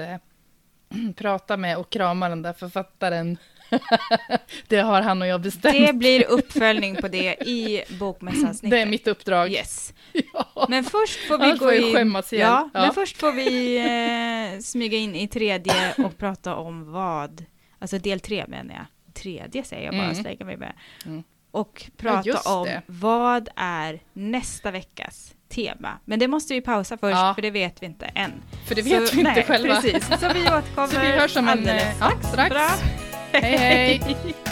prata 1.15 1.57
med 1.57 1.77
och 1.77 1.89
krama 1.89 2.29
den 2.29 2.41
där 2.41 2.53
författaren. 2.53 3.37
det 4.67 4.77
har 4.77 5.01
han 5.01 5.21
och 5.21 5.27
jag 5.27 5.41
bestämt. 5.41 5.87
det 5.87 5.93
blir 5.93 6.25
uppföljning 6.27 6.95
på 6.95 7.07
det 7.07 7.35
i 7.47 7.83
bokmässansnittet. 7.99 8.69
Det 8.77 8.81
är 8.81 8.85
mitt 8.85 9.07
uppdrag. 9.07 9.51
Yes. 9.51 9.93
Ja. 10.33 10.65
Men 10.69 10.83
först 10.83 11.19
får 11.27 11.37
vi 11.37 11.43
Annars 11.43 11.59
gå 11.59 11.73
in... 11.73 12.13
ja, 12.15 12.25
Ja. 12.31 12.69
men 12.73 12.93
först 12.93 13.17
får 13.17 13.31
vi 13.31 13.77
eh, 14.55 14.59
smyga 14.59 14.97
in 14.97 15.15
i 15.15 15.27
tredje 15.27 15.93
och 15.97 16.17
prata 16.17 16.55
om 16.55 16.91
vad... 16.91 17.45
Alltså 17.79 17.97
del 17.97 18.19
tre 18.19 18.45
menar 18.47 18.73
jag. 18.75 18.85
Tredje 19.13 19.63
säger 19.63 19.85
jag 19.85 19.93
bara, 19.93 20.03
Mm. 20.03 20.15
slänger 20.15 20.45
mig 20.45 20.57
med. 20.57 20.73
Mm. 21.05 21.23
Och 21.51 21.85
prata 21.97 22.29
just 22.29 22.47
om 22.47 22.65
det. 22.65 22.81
vad 22.85 23.49
är 23.55 23.99
nästa 24.13 24.71
veckas 24.71 25.35
tema. 25.49 25.99
Men 26.05 26.19
det 26.19 26.27
måste 26.27 26.53
vi 26.53 26.61
pausa 26.61 26.97
först, 26.97 27.15
Ja. 27.17 27.31
för 27.35 27.41
det 27.41 27.51
vet 27.51 27.81
vi 27.81 27.85
inte 27.85 28.05
än. 28.05 28.31
För 28.67 28.75
det 28.75 28.81
vet 28.81 29.07
Så- 29.07 29.15
vi 29.15 29.19
inte 29.21 29.33
nej, 29.33 29.43
själva. 29.43 29.75
Precis, 29.81 30.07
så 30.07 30.33
vi 30.33 30.41
återkommer 30.41 30.87
Så 30.93 30.99
vi 30.99 31.07
hörs 31.07 31.35
om 31.37 31.43
en... 31.47 31.49
alldeles 31.49 31.83
eh, 31.83 31.95
Ja, 31.99 32.11
strax. 32.29 32.49
Bra. 32.49 32.69
Hej, 33.31 33.57
hej. 33.57 34.15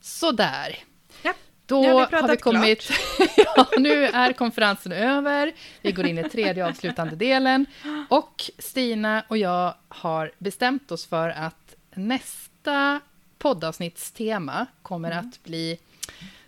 Sådär. 0.00 0.76
Ja, 1.22 1.32
Då 1.66 1.82
nu 1.82 1.92
har 1.92 2.08
vi 2.10 2.16
har 2.16 2.28
vi 2.28 2.36
kommit... 2.36 2.90
ja, 3.56 3.66
nu 3.78 4.04
är 4.06 4.32
konferensen 4.32 4.92
över. 4.92 5.52
Vi 5.82 5.92
går 5.92 6.06
in 6.06 6.18
i 6.18 6.28
tredje 6.28 6.66
avslutande 6.68 7.16
delen. 7.16 7.66
Och 8.08 8.42
Stina 8.58 9.24
och 9.28 9.38
jag 9.38 9.74
har 9.88 10.32
bestämt 10.38 10.90
oss 10.92 11.06
för 11.06 11.28
att 11.28 11.74
nästa 11.94 13.00
poddavsnittstema 13.38 14.66
kommer 14.82 15.10
Mm. 15.12 15.28
att 15.28 15.42
bli 15.44 15.78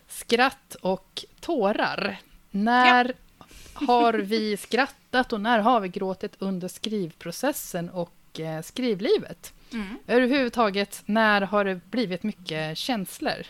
skratt 0.09 0.74
och 0.82 1.24
tårar. 1.41 2.16
När 2.51 3.12
har 3.74 4.12
vi 4.14 4.57
skrattat 4.57 5.32
och 5.32 5.41
när 5.41 5.59
har 5.59 5.80
vi 5.80 5.89
gråtit 5.89 6.32
under 6.39 6.68
skrivprocessen 6.68 7.91
och 7.91 8.41
eh, 8.41 8.62
skrivlivet? 8.62 9.53
Mm, 9.72 9.99
Överhuvudtaget, 10.07 11.03
när 11.07 11.41
har 11.43 11.64
det 11.64 11.80
blivit 11.91 12.22
mycket 12.22 12.78
känslor? 12.78 13.47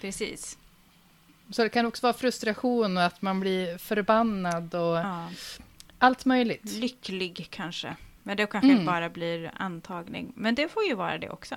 precis. 0.00 0.58
Så 1.50 1.62
det 1.62 1.68
kan 1.68 1.86
också 1.86 2.02
vara 2.06 2.12
frustration 2.12 2.96
och 2.96 3.02
att 3.04 3.22
man 3.22 3.40
blir 3.40 3.78
förbannad 3.78 4.74
och 4.74 4.96
Ja. 4.96 5.28
allt 5.98 6.24
möjligt. 6.24 6.62
Lycklig 6.72 7.46
kanske. 7.50 7.96
Men 8.22 8.36
det 8.36 8.46
kanske 8.46 8.72
Mm. 8.72 8.86
bara 8.86 9.08
blir 9.08 9.50
antagning. 9.56 10.32
Men 10.36 10.54
det 10.54 10.68
får 10.68 10.84
ju 10.84 10.94
vara 10.94 11.18
det 11.18 11.30
också. 11.30 11.54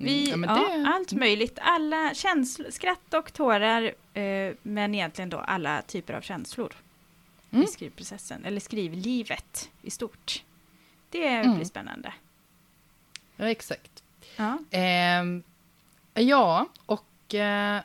Vi, 0.00 0.28
Mm, 0.32 0.40
ja, 0.50 0.54
men 0.56 0.62
ja, 0.62 0.76
det- 0.76 0.88
Allt 0.94 1.12
möjligt. 1.12 1.58
Alla 1.62 2.14
känslor, 2.14 2.70
skratt 2.70 3.14
och 3.14 3.32
tårar. 3.32 3.82
Eh, 4.14 4.52
men 4.62 4.94
egentligen 4.94 5.30
då 5.30 5.38
alla 5.38 5.82
typer 5.82 6.14
av 6.14 6.20
känslor. 6.20 6.72
Mm. 7.50 7.64
I 7.64 7.66
skrivprocessen. 7.66 8.44
Eller 8.44 8.60
skrivlivet 8.60 9.70
i 9.82 9.90
stort. 9.90 10.42
Det 11.10 11.26
Mm. 11.28 11.54
blir 11.56 11.64
spännande. 11.64 12.12
Ja, 13.36 13.50
exakt. 13.50 14.02
Ja. 14.36 14.58
Ehm, 14.70 15.42
ja, 16.14 16.66
och 16.86 17.34
eh, 17.34 17.80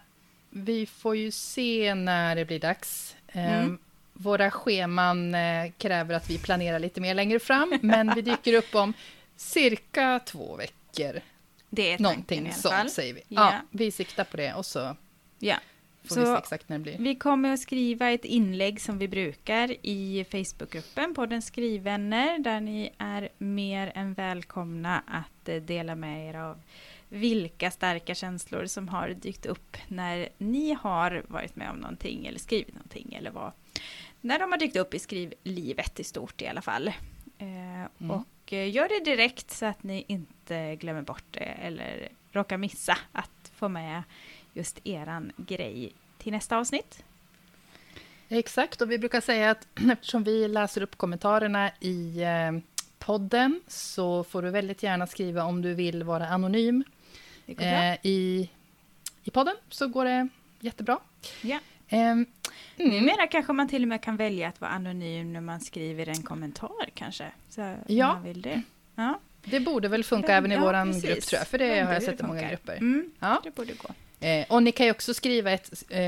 vi 0.49 0.86
får 0.86 1.16
ju 1.16 1.32
se 1.32 1.95
när 1.95 2.36
det 2.36 2.45
blir 2.45 2.59
dags. 2.59 3.16
Ehm, 3.28 3.59
Mm. 3.64 3.78
Våra 4.16 4.51
scheman 4.51 5.36
eh, 5.36 5.72
kräver 5.78 6.16
att 6.16 6.30
vi 6.30 6.38
planerar 6.38 6.80
lite 6.80 7.01
mer 7.01 7.14
längre 7.14 7.39
fram, 7.39 7.80
men 7.82 8.16
vi 8.16 8.22
dyker 8.22 8.53
upp 8.53 8.76
om 8.76 8.93
cirka 9.36 10.20
två 10.26 10.55
veckor. 10.55 11.22
Det 11.76 11.82
är 11.91 11.97
tanken 11.97 12.03
Någonting 12.03 12.39
i 12.45 12.49
alla 12.49 12.53
sånt 12.53 12.74
fall. 12.74 12.89
säger 12.89 13.13
vi. 13.13 13.21
Ja. 13.28 13.51
Ja. 13.53 13.59
vi 13.71 13.91
siktar 13.91 14.24
på 14.24 14.38
det 14.38 14.53
och 14.53 14.65
så 14.65 14.95
Ja. 15.39 15.55
får 16.03 16.15
Så- 16.15 16.19
vi 16.21 16.26
se 16.26 16.34
exakt 16.38 16.69
när 16.69 16.78
det 16.78 16.84
blir. 16.84 16.97
Vi 16.97 17.15
kommer 17.15 17.53
att 17.53 17.59
skriva 17.59 18.09
ett 18.11 18.26
inlägg 18.26 18.82
som 18.82 18.97
vi 18.97 19.07
brukar 19.07 19.76
i 19.86 20.26
Facebookgruppen 20.32 21.13
på 21.13 21.26
den 21.26 21.41
skrivvänner 21.41 22.39
där 22.39 22.61
ni 22.61 22.91
är 22.97 23.30
mer 23.38 23.91
än 23.95 24.13
välkomna 24.13 25.03
att 25.07 25.49
eh, 25.49 25.55
dela 25.61 25.95
med 25.95 26.30
er 26.30 26.34
av 26.39 26.59
vilka 27.09 27.71
starka 27.71 28.15
känslor 28.15 28.65
som 28.65 28.88
har 28.89 29.09
dykt 29.09 29.45
upp 29.45 29.78
när 29.88 30.30
ni 30.38 30.74
har 30.82 31.24
varit 31.28 31.55
med 31.55 31.69
om 31.69 31.78
någonting 31.78 32.26
eller 32.26 32.39
skrivit 32.39 32.74
någonting 32.74 33.13
eller 33.13 33.32
vad. 33.32 33.51
När 34.21 34.39
de 34.39 34.51
har 34.51 34.59
dykt 34.59 34.76
upp 34.76 34.93
i 34.93 34.99
skrivlivet 34.99 35.99
i 35.99 36.03
stort 36.03 36.41
i 36.41 36.47
alla 36.47 36.61
fall. 36.61 36.88
Eh, 37.38 38.09
Och 38.11 38.24
eh, 38.51 38.75
gör 38.75 38.89
det 38.89 39.11
direkt 39.11 39.51
så 39.51 39.65
att 39.65 39.83
ni 39.83 40.05
inte 40.07 40.75
glömmer 40.75 41.01
bort 41.01 41.23
det 41.31 41.39
eller 41.39 42.09
råkar 42.31 42.57
missa 42.57 42.97
att 43.11 43.51
få 43.55 43.69
med 43.69 44.03
just 44.53 44.79
eran 44.83 45.31
grej 45.37 45.93
till 46.17 46.31
nästa 46.31 46.57
avsnitt. 46.57 47.03
Exakt, 48.29 48.81
och 48.81 48.91
vi 48.91 48.99
brukar 48.99 49.21
säga 49.21 49.51
att 49.51 49.67
eftersom 49.91 50.23
vi 50.23 50.47
läser 50.47 50.81
upp 50.81 50.97
kommentarerna 50.97 51.71
i 51.79 52.21
eh, 52.21 52.51
podden 52.99 53.61
så 53.67 54.23
får 54.23 54.41
du 54.41 54.49
väldigt 54.49 54.83
gärna 54.83 55.07
skriva 55.07 55.43
om 55.43 55.61
du 55.61 55.73
vill 55.73 56.03
vara 56.03 56.27
anonym 56.27 56.83
eh, 57.47 57.93
i, 58.01 58.49
i 59.23 59.31
podden, 59.31 59.55
så 59.69 59.87
går 59.87 60.05
det 60.05 60.27
jättebra. 60.59 60.99
Ja. 61.41 61.59
Mm, 61.93 62.25
Numera 62.77 63.27
kanske 63.27 63.53
man 63.53 63.67
till 63.67 63.81
och 63.81 63.87
med 63.87 64.01
kan 64.01 64.17
välja 64.17 64.47
att 64.47 64.61
vara 64.61 64.71
anonym 64.71 65.33
när 65.33 65.41
man 65.41 65.59
skriver 65.59 66.09
en 66.09 66.23
kommentar 66.23 66.89
kanske. 66.93 67.31
Så 67.49 67.75
Ja. 67.87 68.13
man 68.13 68.23
vill 68.23 68.41
det. 68.41 68.61
Ja, 68.95 69.19
det 69.45 69.59
borde 69.59 69.87
väl 69.87 70.03
funka 70.03 70.27
Vem- 70.27 70.37
även 70.37 70.51
i 70.51 70.55
ja, 70.55 70.83
precis. 70.85 71.03
grupp 71.03 71.21
tror 71.23 71.39
jag, 71.39 71.47
för 71.47 71.57
det 71.57 71.69
Undrar 71.71 71.85
har 71.85 71.93
jag 71.93 72.03
sett 72.03 72.19
i 72.19 72.23
många 72.23 72.49
grupper. 72.49 72.77
Mm, 72.77 73.11
Ja. 73.19 73.41
det 73.43 73.55
borde 73.55 73.73
gå. 73.73 73.89
Eh, 74.27 74.45
och 74.49 74.63
ni 74.63 74.71
kan 74.71 74.85
ju 74.85 74.91
också 74.91 75.13
skriva 75.13 75.51
ett, 75.51 75.83
eh, 75.89 75.99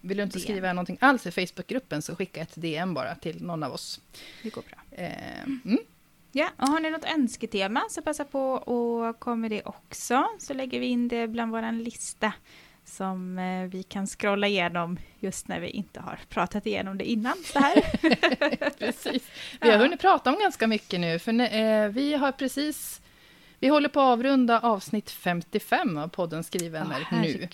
vill 0.00 0.16
du 0.16 0.22
inte 0.22 0.38
DM. 0.38 0.42
skriva 0.42 0.72
någonting 0.72 0.98
alls 1.00 1.26
i 1.26 1.30
Facebookgruppen 1.30 2.02
så 2.02 2.16
skicka 2.16 2.40
ett 2.40 2.52
DM 2.54 2.94
bara 2.94 3.14
till 3.14 3.42
någon 3.42 3.62
av 3.62 3.72
oss. 3.72 4.00
Det 4.42 4.50
går 4.50 4.62
bra. 4.62 4.98
Eh, 5.04 5.42
mm. 5.42 5.78
Ja, 6.32 6.48
och 6.56 6.68
har 6.68 6.80
ni 6.80 6.90
något 6.90 7.04
önsketema 7.04 7.82
så 7.90 8.02
passa 8.02 8.24
på 8.24 8.40
och 8.52 9.18
kom 9.20 9.40
med 9.40 9.50
det 9.50 9.62
också. 9.62 10.24
Så 10.38 10.54
lägger 10.54 10.80
vi 10.80 10.86
in 10.86 11.08
det 11.08 11.28
bland 11.28 11.52
våran 11.52 11.82
lista 11.82 12.32
som 12.84 13.38
eh, 13.38 13.64
vi 13.64 13.82
kan 13.82 14.06
scrolla 14.06 14.46
igenom 14.46 14.98
just 15.20 15.48
när 15.48 15.60
vi 15.60 15.68
inte 15.68 16.00
har 16.00 16.18
pratat 16.28 16.66
igenom 16.66 16.98
det 16.98 17.04
innan. 17.10 17.34
Så 17.44 17.58
här. 17.58 17.80
Precis. 18.78 19.22
Vi 19.60 19.70
har 19.70 19.78
hunnit 19.78 20.00
prata 20.00 20.30
om 20.32 20.38
ganska 20.40 20.66
mycket 20.66 21.00
nu, 21.00 21.18
för 21.18 21.54
eh, 21.54 21.88
vi 21.88 22.14
har 22.14 22.32
precis... 22.32 23.00
Vi 23.58 23.68
håller 23.68 23.88
på 23.88 24.00
att 24.00 24.12
avrunda 24.18 24.60
avsnitt 24.60 25.10
55 25.10 25.98
av 25.98 26.08
podden 26.08 26.44
Skrivvänner 26.44 27.08
Åh, 27.12 27.20
nu. 27.22 27.48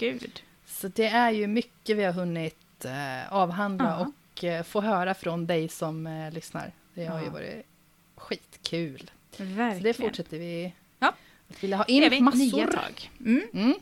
Så 0.67 0.89
det 0.89 1.07
är 1.07 1.31
ju 1.31 1.47
mycket 1.47 1.97
vi 1.97 2.05
har 2.05 2.13
hunnit 2.13 2.85
eh, 2.85 3.33
avhandla 3.33 3.85
Ja. 3.99 4.07
och 4.37 4.45
eh, 4.45 4.63
få 4.63 4.81
höra 4.81 5.15
från 5.15 5.47
dig 5.47 5.69
som 5.69 6.29
lyssnar. 6.33 6.73
Det 6.95 7.07
har 7.07 7.19
ju 7.19 7.25
Ja. 7.27 7.31
varit 7.33 7.67
skitkul. 8.17 9.11
Så 9.37 9.45
Verkligen. 9.45 9.83
det 9.83 9.95
fortsätter 9.95 10.39
vi 10.39 10.73
Vilja 11.61 11.77
ha 11.77 11.85
in 11.85 12.11
vi 12.11 12.21
massor. 12.21 12.67
tag. 12.67 13.11
Mm. 13.21 13.43
Mm. 13.55 13.75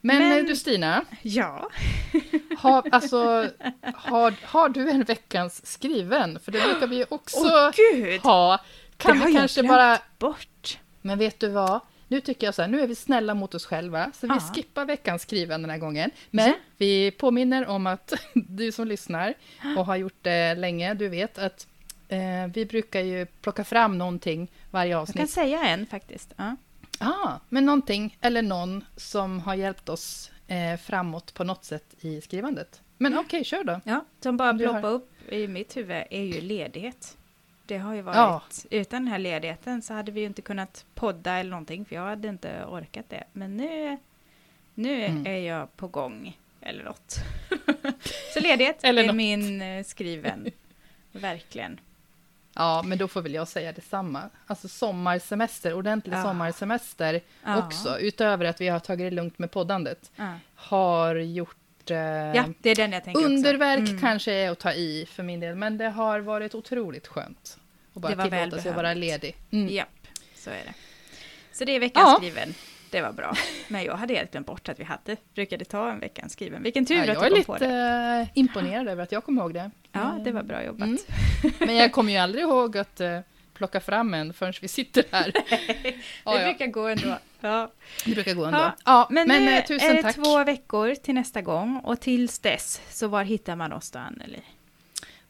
Men, 0.00 0.18
Men- 0.18 0.38
eh, 0.38 0.44
du 0.44 0.56
Stina, 0.56 1.04
Ja. 1.22 1.68
har, 2.58 2.84
alltså, 2.92 3.50
har, 3.94 4.34
har 4.44 4.68
du 4.68 4.90
en 4.90 5.02
veckans 5.04 5.66
skriven? 5.66 6.38
För 6.44 6.52
det 6.52 6.60
brukar 6.60 6.86
vi 6.86 6.96
ju 6.96 7.04
också 7.08 7.72
gud! 7.92 8.20
ha. 8.20 8.58
Kan 8.96 9.18
det 9.18 9.26
vi 9.26 9.32
kanske 9.34 9.62
bara... 9.62 9.98
bort. 10.18 10.78
Men 11.02 11.18
vet 11.18 11.40
du 11.40 11.48
vad? 11.48 11.80
Nu 12.08 12.20
tycker 12.20 12.46
jag 12.46 12.54
så 12.54 12.62
här, 12.62 12.68
nu 12.68 12.80
är 12.80 12.86
vi 12.86 12.94
snälla 12.94 13.34
mot 13.34 13.54
oss 13.54 13.66
själva, 13.66 14.10
så 14.20 14.26
vi 14.26 14.34
Ja. 14.34 14.40
skippar 14.54 14.84
veckans 14.84 15.22
skriven 15.22 15.62
den 15.62 15.70
här 15.70 15.78
gången. 15.78 16.10
Men 16.30 16.46
Ja. 16.48 16.54
vi 16.76 17.10
påminner 17.10 17.66
om 17.66 17.86
att 17.86 18.12
du 18.34 18.72
som 18.72 18.88
lyssnar 18.88 19.34
och 19.76 19.86
har 19.86 19.96
gjort 19.96 20.18
det 20.22 20.54
länge, 20.54 20.94
du 20.94 21.08
vet 21.08 21.38
att 21.38 21.66
eh, 22.08 22.18
vi 22.54 22.66
brukar 22.66 23.00
ju 23.00 23.26
plocka 23.26 23.64
fram 23.64 23.98
någonting 23.98 24.48
varje 24.70 24.90
Jag 24.90 24.96
kan 24.96 25.02
avsnitt. 25.02 25.30
säga 25.30 25.62
en 25.68 25.86
faktiskt. 25.86 26.32
Ja. 26.36 26.56
Ah, 27.00 27.32
men 27.48 27.66
någonting 27.66 28.18
eller 28.20 28.42
någon 28.42 28.84
som 28.96 29.40
har 29.40 29.54
hjälpt 29.54 29.88
oss 29.88 30.30
eh, 30.48 30.76
framåt 30.80 31.34
på 31.34 31.44
något 31.44 31.64
sätt 31.64 31.84
i 32.00 32.20
skrivandet. 32.20 32.82
Men 32.98 33.12
Mm. 33.12 33.24
okej, 33.24 33.44
kör 33.44 33.64
då. 33.64 33.80
Ja, 33.84 34.04
som 34.20 34.36
bara 34.36 34.52
Du 34.52 34.66
har- 34.66 34.72
ploppar 34.72 34.88
upp 34.90 35.32
i 35.32 35.48
mitt 35.48 35.76
huvud 35.76 36.02
är 36.10 36.22
ju 36.22 36.40
ledighet. 36.40 37.16
Det 37.66 37.78
har 37.78 37.94
ju 37.94 38.02
varit, 38.02 38.16
Ja. 38.16 38.42
utan 38.70 39.02
den 39.02 39.12
här 39.12 39.18
ledigheten 39.18 39.82
så 39.82 39.94
hade 39.94 40.12
vi 40.12 40.20
ju 40.20 40.26
inte 40.26 40.42
kunnat 40.42 40.84
podda 40.94 41.32
eller 41.32 41.50
någonting 41.50 41.84
för 41.84 41.94
jag 41.94 42.02
hade 42.02 42.28
inte 42.28 42.64
orkat 42.64 43.04
det. 43.08 43.24
Men 43.32 43.56
nu, 43.56 43.96
nu 44.74 45.04
Mm. 45.04 45.26
är 45.26 45.38
jag 45.38 45.76
på 45.76 45.88
gång 45.88 46.36
eller 46.60 46.84
något. 46.84 47.16
så 48.34 48.40
ledighet 48.40 48.84
Eller 48.84 49.02
är 49.02 49.06
något. 49.06 49.16
min 49.16 49.62
eh, 49.62 49.84
skriven, 49.84 50.50
verkligen. 51.12 51.80
Ja, 52.58 52.82
men 52.84 52.98
då 52.98 53.08
får 53.08 53.22
väl 53.22 53.34
jag 53.34 53.48
säga 53.48 53.72
detsamma. 53.72 54.22
Alltså 54.46 54.68
sommarsemester, 54.68 55.74
ordentlig 55.74 56.14
Ja. 56.14 56.22
sommarsemester 56.22 57.20
Ja. 57.44 57.58
också, 57.66 57.98
utöver 57.98 58.44
att 58.44 58.60
vi 58.60 58.68
har 58.68 58.78
tagit 58.80 59.06
det 59.06 59.10
lugnt 59.16 59.38
med 59.38 59.50
poddandet, 59.50 60.10
Ja. 60.16 60.34
har 60.54 61.14
gjort... 61.14 61.90
Eh, 61.90 61.96
ja, 61.96 62.44
det 62.58 62.70
är 62.70 62.74
den 62.74 62.92
jag 62.92 63.04
tänker 63.04 63.24
underverk. 63.24 63.78
Mm. 63.88 64.00
kanske 64.00 64.32
är 64.32 64.50
att 64.50 64.58
ta 64.58 64.72
i 64.72 65.06
för 65.10 65.22
min 65.22 65.40
del, 65.40 65.54
men 65.54 65.78
det 65.78 65.88
har 65.88 66.20
varit 66.20 66.54
otroligt 66.54 67.06
skönt. 67.06 67.58
att 67.94 68.02
bara 68.02 68.08
Det 68.08 68.16
var 68.16 68.24
tillåta 68.30 68.62
sig 68.62 68.70
att 68.70 68.76
vara 68.76 68.94
ledig. 68.94 69.36
Mm. 69.50 69.68
Japp, 69.68 69.88
så 70.36 70.50
är 70.50 70.54
det. 70.64 70.74
Så 71.52 71.64
det 71.64 71.72
är 71.76 71.80
veckans 71.80 72.08
Ja. 72.08 72.16
skriven. 72.18 72.54
Det 72.90 73.00
var 73.00 73.12
bra. 73.12 73.34
Men 73.68 73.84
jag 73.84 73.96
hade 73.96 74.14
helt 74.14 74.30
glömt 74.32 74.46
bort 74.46 74.68
att 74.68 74.80
vi 74.80 74.84
hade, 74.84 75.16
brukade 75.34 75.64
ta 75.64 75.90
en 75.90 76.00
veckans 76.00 76.32
skriven. 76.32 76.62
Vilken 76.62 76.86
tur 76.86 76.94
Ja, 76.94 77.00
att 77.02 77.08
jag 77.08 77.16
du 77.16 77.26
är 77.26 77.28
kom 77.30 77.36
lite 77.36 77.46
på 77.46 77.56
det. 77.58 78.20
eh, 78.20 78.38
imponerad 78.38 78.88
över 78.88 79.02
att 79.02 79.12
jag 79.12 79.24
kom 79.24 79.38
ihåg 79.38 79.54
det. 79.54 79.70
Ja, 79.92 80.18
det 80.24 80.32
var 80.32 80.42
bra 80.42 80.64
jobbat. 80.64 80.88
Mm. 80.88 80.98
Men 81.58 81.76
jag 81.76 81.92
kommer 81.92 82.12
ju 82.12 82.18
aldrig 82.18 82.42
ihåg 82.44 82.78
att 82.78 83.00
eh, 83.00 83.20
plocka 83.54 83.80
fram 83.80 84.14
en 84.14 84.32
förrän 84.32 84.52
vi 84.60 84.68
sitter 84.68 85.04
här. 85.12 85.32
Det 85.82 85.94
ja. 86.24 86.38
brukar 86.44 86.66
gå 86.66 86.86
ändå. 86.86 87.18
Ja. 87.40 87.70
Det 88.04 88.10
brukar 88.14 88.34
gå 88.34 88.44
ändå. 88.44 88.58
Ja, 88.58 88.74
Ja, 88.84 89.06
Men, 89.10 89.28
men, 89.28 89.44
nu 89.44 89.50
eh, 89.50 89.56
är 89.56 89.62
tusen 89.62 89.96
det 89.96 90.02
tack. 90.02 90.14
två 90.14 90.44
veckor 90.44 90.94
till 90.94 91.14
nästa 91.14 91.42
gång 91.42 91.80
och 91.84 92.00
tills 92.00 92.38
dess, 92.38 92.80
så 92.90 93.08
var 93.08 93.24
hittar 93.24 93.56
man 93.56 93.72
oss 93.72 93.90
då, 93.90 93.98
Anneli? 93.98 94.40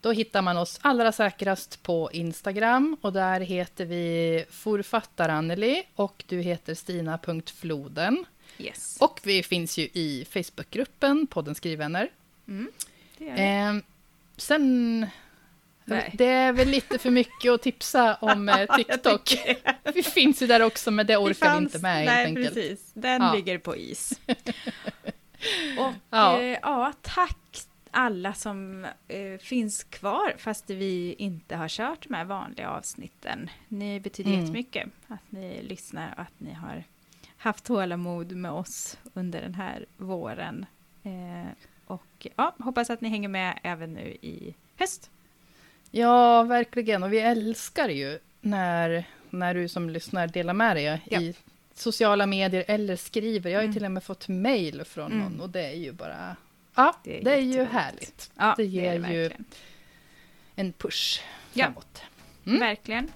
Då 0.01 0.13
hittar 0.13 0.43
man 0.43 0.57
oss 0.57 0.79
allra 0.83 1.13
säkrast 1.13 1.83
på 1.83 2.11
Instagram 2.13 2.97
och 3.01 3.13
där 3.13 3.41
heter 3.41 3.85
vi 3.85 4.45
forfattaranneli 4.51 5.83
och 5.95 6.25
du 6.27 6.41
heter 6.41 6.75
stina.floden. 6.75 8.25
Yes. 8.59 8.97
Och 9.01 9.21
vi 9.23 9.43
finns 9.43 9.79
ju 9.79 9.83
i 9.83 10.27
Facebookgruppen 10.31 11.27
podden 11.27 11.55
Skrivvänner. 11.55 12.09
Mm, 12.49 12.71
det 13.19 13.25
vi. 13.25 13.31
Eh, 13.41 13.75
sen... 14.37 15.07
Nej. 15.85 16.11
Det 16.15 16.25
är 16.27 16.53
väl 16.53 16.69
lite 16.69 16.99
för 16.99 17.11
mycket 17.11 17.51
att 17.53 17.63
tipsa 17.63 18.15
om 18.15 18.49
eh, 18.49 18.67
TikTok. 18.77 19.39
vi 19.95 20.03
finns 20.03 20.43
ju 20.43 20.47
där 20.47 20.63
också, 20.63 20.91
men 20.91 21.07
det 21.07 21.17
orkar 21.17 21.29
vi 21.29 21.35
fanns- 21.35 21.63
inte 21.75 21.79
med 21.79 22.07
Nej, 22.07 22.17
helt 22.17 22.27
enkelt. 22.29 22.55
precis. 22.55 22.91
Den 22.95 23.23
Ja. 23.23 23.35
ligger 23.35 23.59
på 23.59 23.77
is. 23.77 24.13
och 25.79 25.93
Ja. 26.11 26.43
ja. 26.43 26.43
ja, 26.63 26.93
tack 27.03 27.37
alla 27.91 28.35
som 28.35 28.87
eh, 29.09 29.39
finns 29.41 29.85
kvar 29.85 30.35
fast 30.39 30.71
vi 30.71 31.15
inte 31.19 31.57
har 31.57 31.69
kört 31.69 32.09
med 32.09 32.27
vanliga 32.27 32.71
avsnitten. 32.71 33.51
Ni 33.69 34.01
betyder 34.01 34.31
Mm. 34.31 34.41
jättemycket 34.41 34.89
att 35.09 35.33
ni 35.33 35.63
lyssnar 35.63 36.13
och 36.17 36.21
att 36.21 36.33
ni 36.41 36.53
har 36.53 36.85
haft 37.37 37.65
tålamod 37.65 38.33
med 38.33 38.51
oss 38.51 38.99
under 39.15 39.41
den 39.41 39.55
här 39.55 39.87
våren. 39.97 40.67
Eh, 41.03 41.53
och 41.87 42.27
ja, 42.37 42.55
hoppas 42.59 42.91
att 42.91 43.01
ni 43.01 43.09
hänger 43.09 43.29
med 43.29 43.59
även 43.63 43.95
nu 43.95 44.17
i 44.21 44.55
höst. 44.79 45.11
Ja, 45.91 46.43
verkligen. 46.43 47.03
Och 47.03 47.13
vi 47.13 47.19
älskar 47.21 47.89
ju 47.89 48.19
när, 48.41 49.05
när 49.31 49.55
du 49.55 49.69
som 49.69 49.91
lyssnar 49.91 50.27
delar 50.27 50.55
med 50.55 50.77
dig 50.77 51.01
Ja. 51.11 51.21
i 51.21 51.35
sociala 51.75 52.27
medier 52.27 52.65
eller 52.69 52.97
skriver. 52.97 53.51
Jag 53.51 53.59
har 53.59 53.63
ju 53.63 53.67
Mm. 53.67 53.75
till 53.75 53.85
och 53.85 53.91
med 53.93 54.05
fått 54.05 54.29
mejl 54.29 54.85
från 54.85 55.13
Mm. 55.13 55.25
någon 55.25 55.41
och 55.41 55.51
det 55.51 55.67
är 55.67 55.75
ju 55.77 55.93
bara... 55.93 56.37
Ja, 56.79 56.93
Det 57.05 57.21
det 57.25 57.31
är 57.31 57.37
är, 57.37 57.41
ju 57.41 57.65
härligt. 57.65 58.31
Ja, 58.39 58.55
Det 58.57 58.63
är 58.63 58.67
ger 58.67 58.93
ju 58.93 58.99
verkligen. 58.99 59.45
en 60.57 60.73
push 60.73 61.21
Ja. 61.53 61.65
framåt. 61.65 62.03
Mm. 62.47 62.61
Verkligen. 62.61 63.09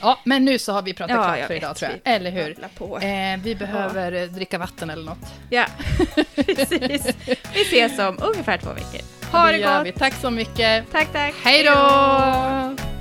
Ja, 0.00 0.18
men 0.24 0.44
nu 0.44 0.58
så 0.58 0.72
har 0.72 0.82
vi 0.82 0.94
pratat 0.94 1.16
Ja, 1.16 1.34
klart 1.34 1.46
för 1.46 1.54
idag 1.54 1.68
vet. 1.68 1.76
tror 1.76 1.90
jag. 1.90 2.14
Eller 2.14 2.30
hur? 2.30 2.64
Eh, 3.04 3.42
vi 3.44 3.54
behöver 3.54 4.12
eh, 4.12 4.28
dricka 4.28 4.58
vatten 4.58 4.90
eller 4.90 5.04
något. 5.04 5.32
Ja, 5.50 5.66
precis. 6.34 7.06
Vi 7.54 7.62
ses 7.62 7.98
om 7.98 8.18
ungefär 8.22 8.58
två 8.58 8.72
veckor. 8.72 9.00
Ha 9.32 9.50
det 9.50 9.58
gör 9.58 9.78
gott! 9.78 9.86
vi. 9.86 9.92
Tack 9.92 10.14
så 10.14 10.30
mycket. 10.30 10.84
Tack, 10.92 11.12
tack! 11.12 11.34
Hej 11.44 11.64
då! 11.64 12.93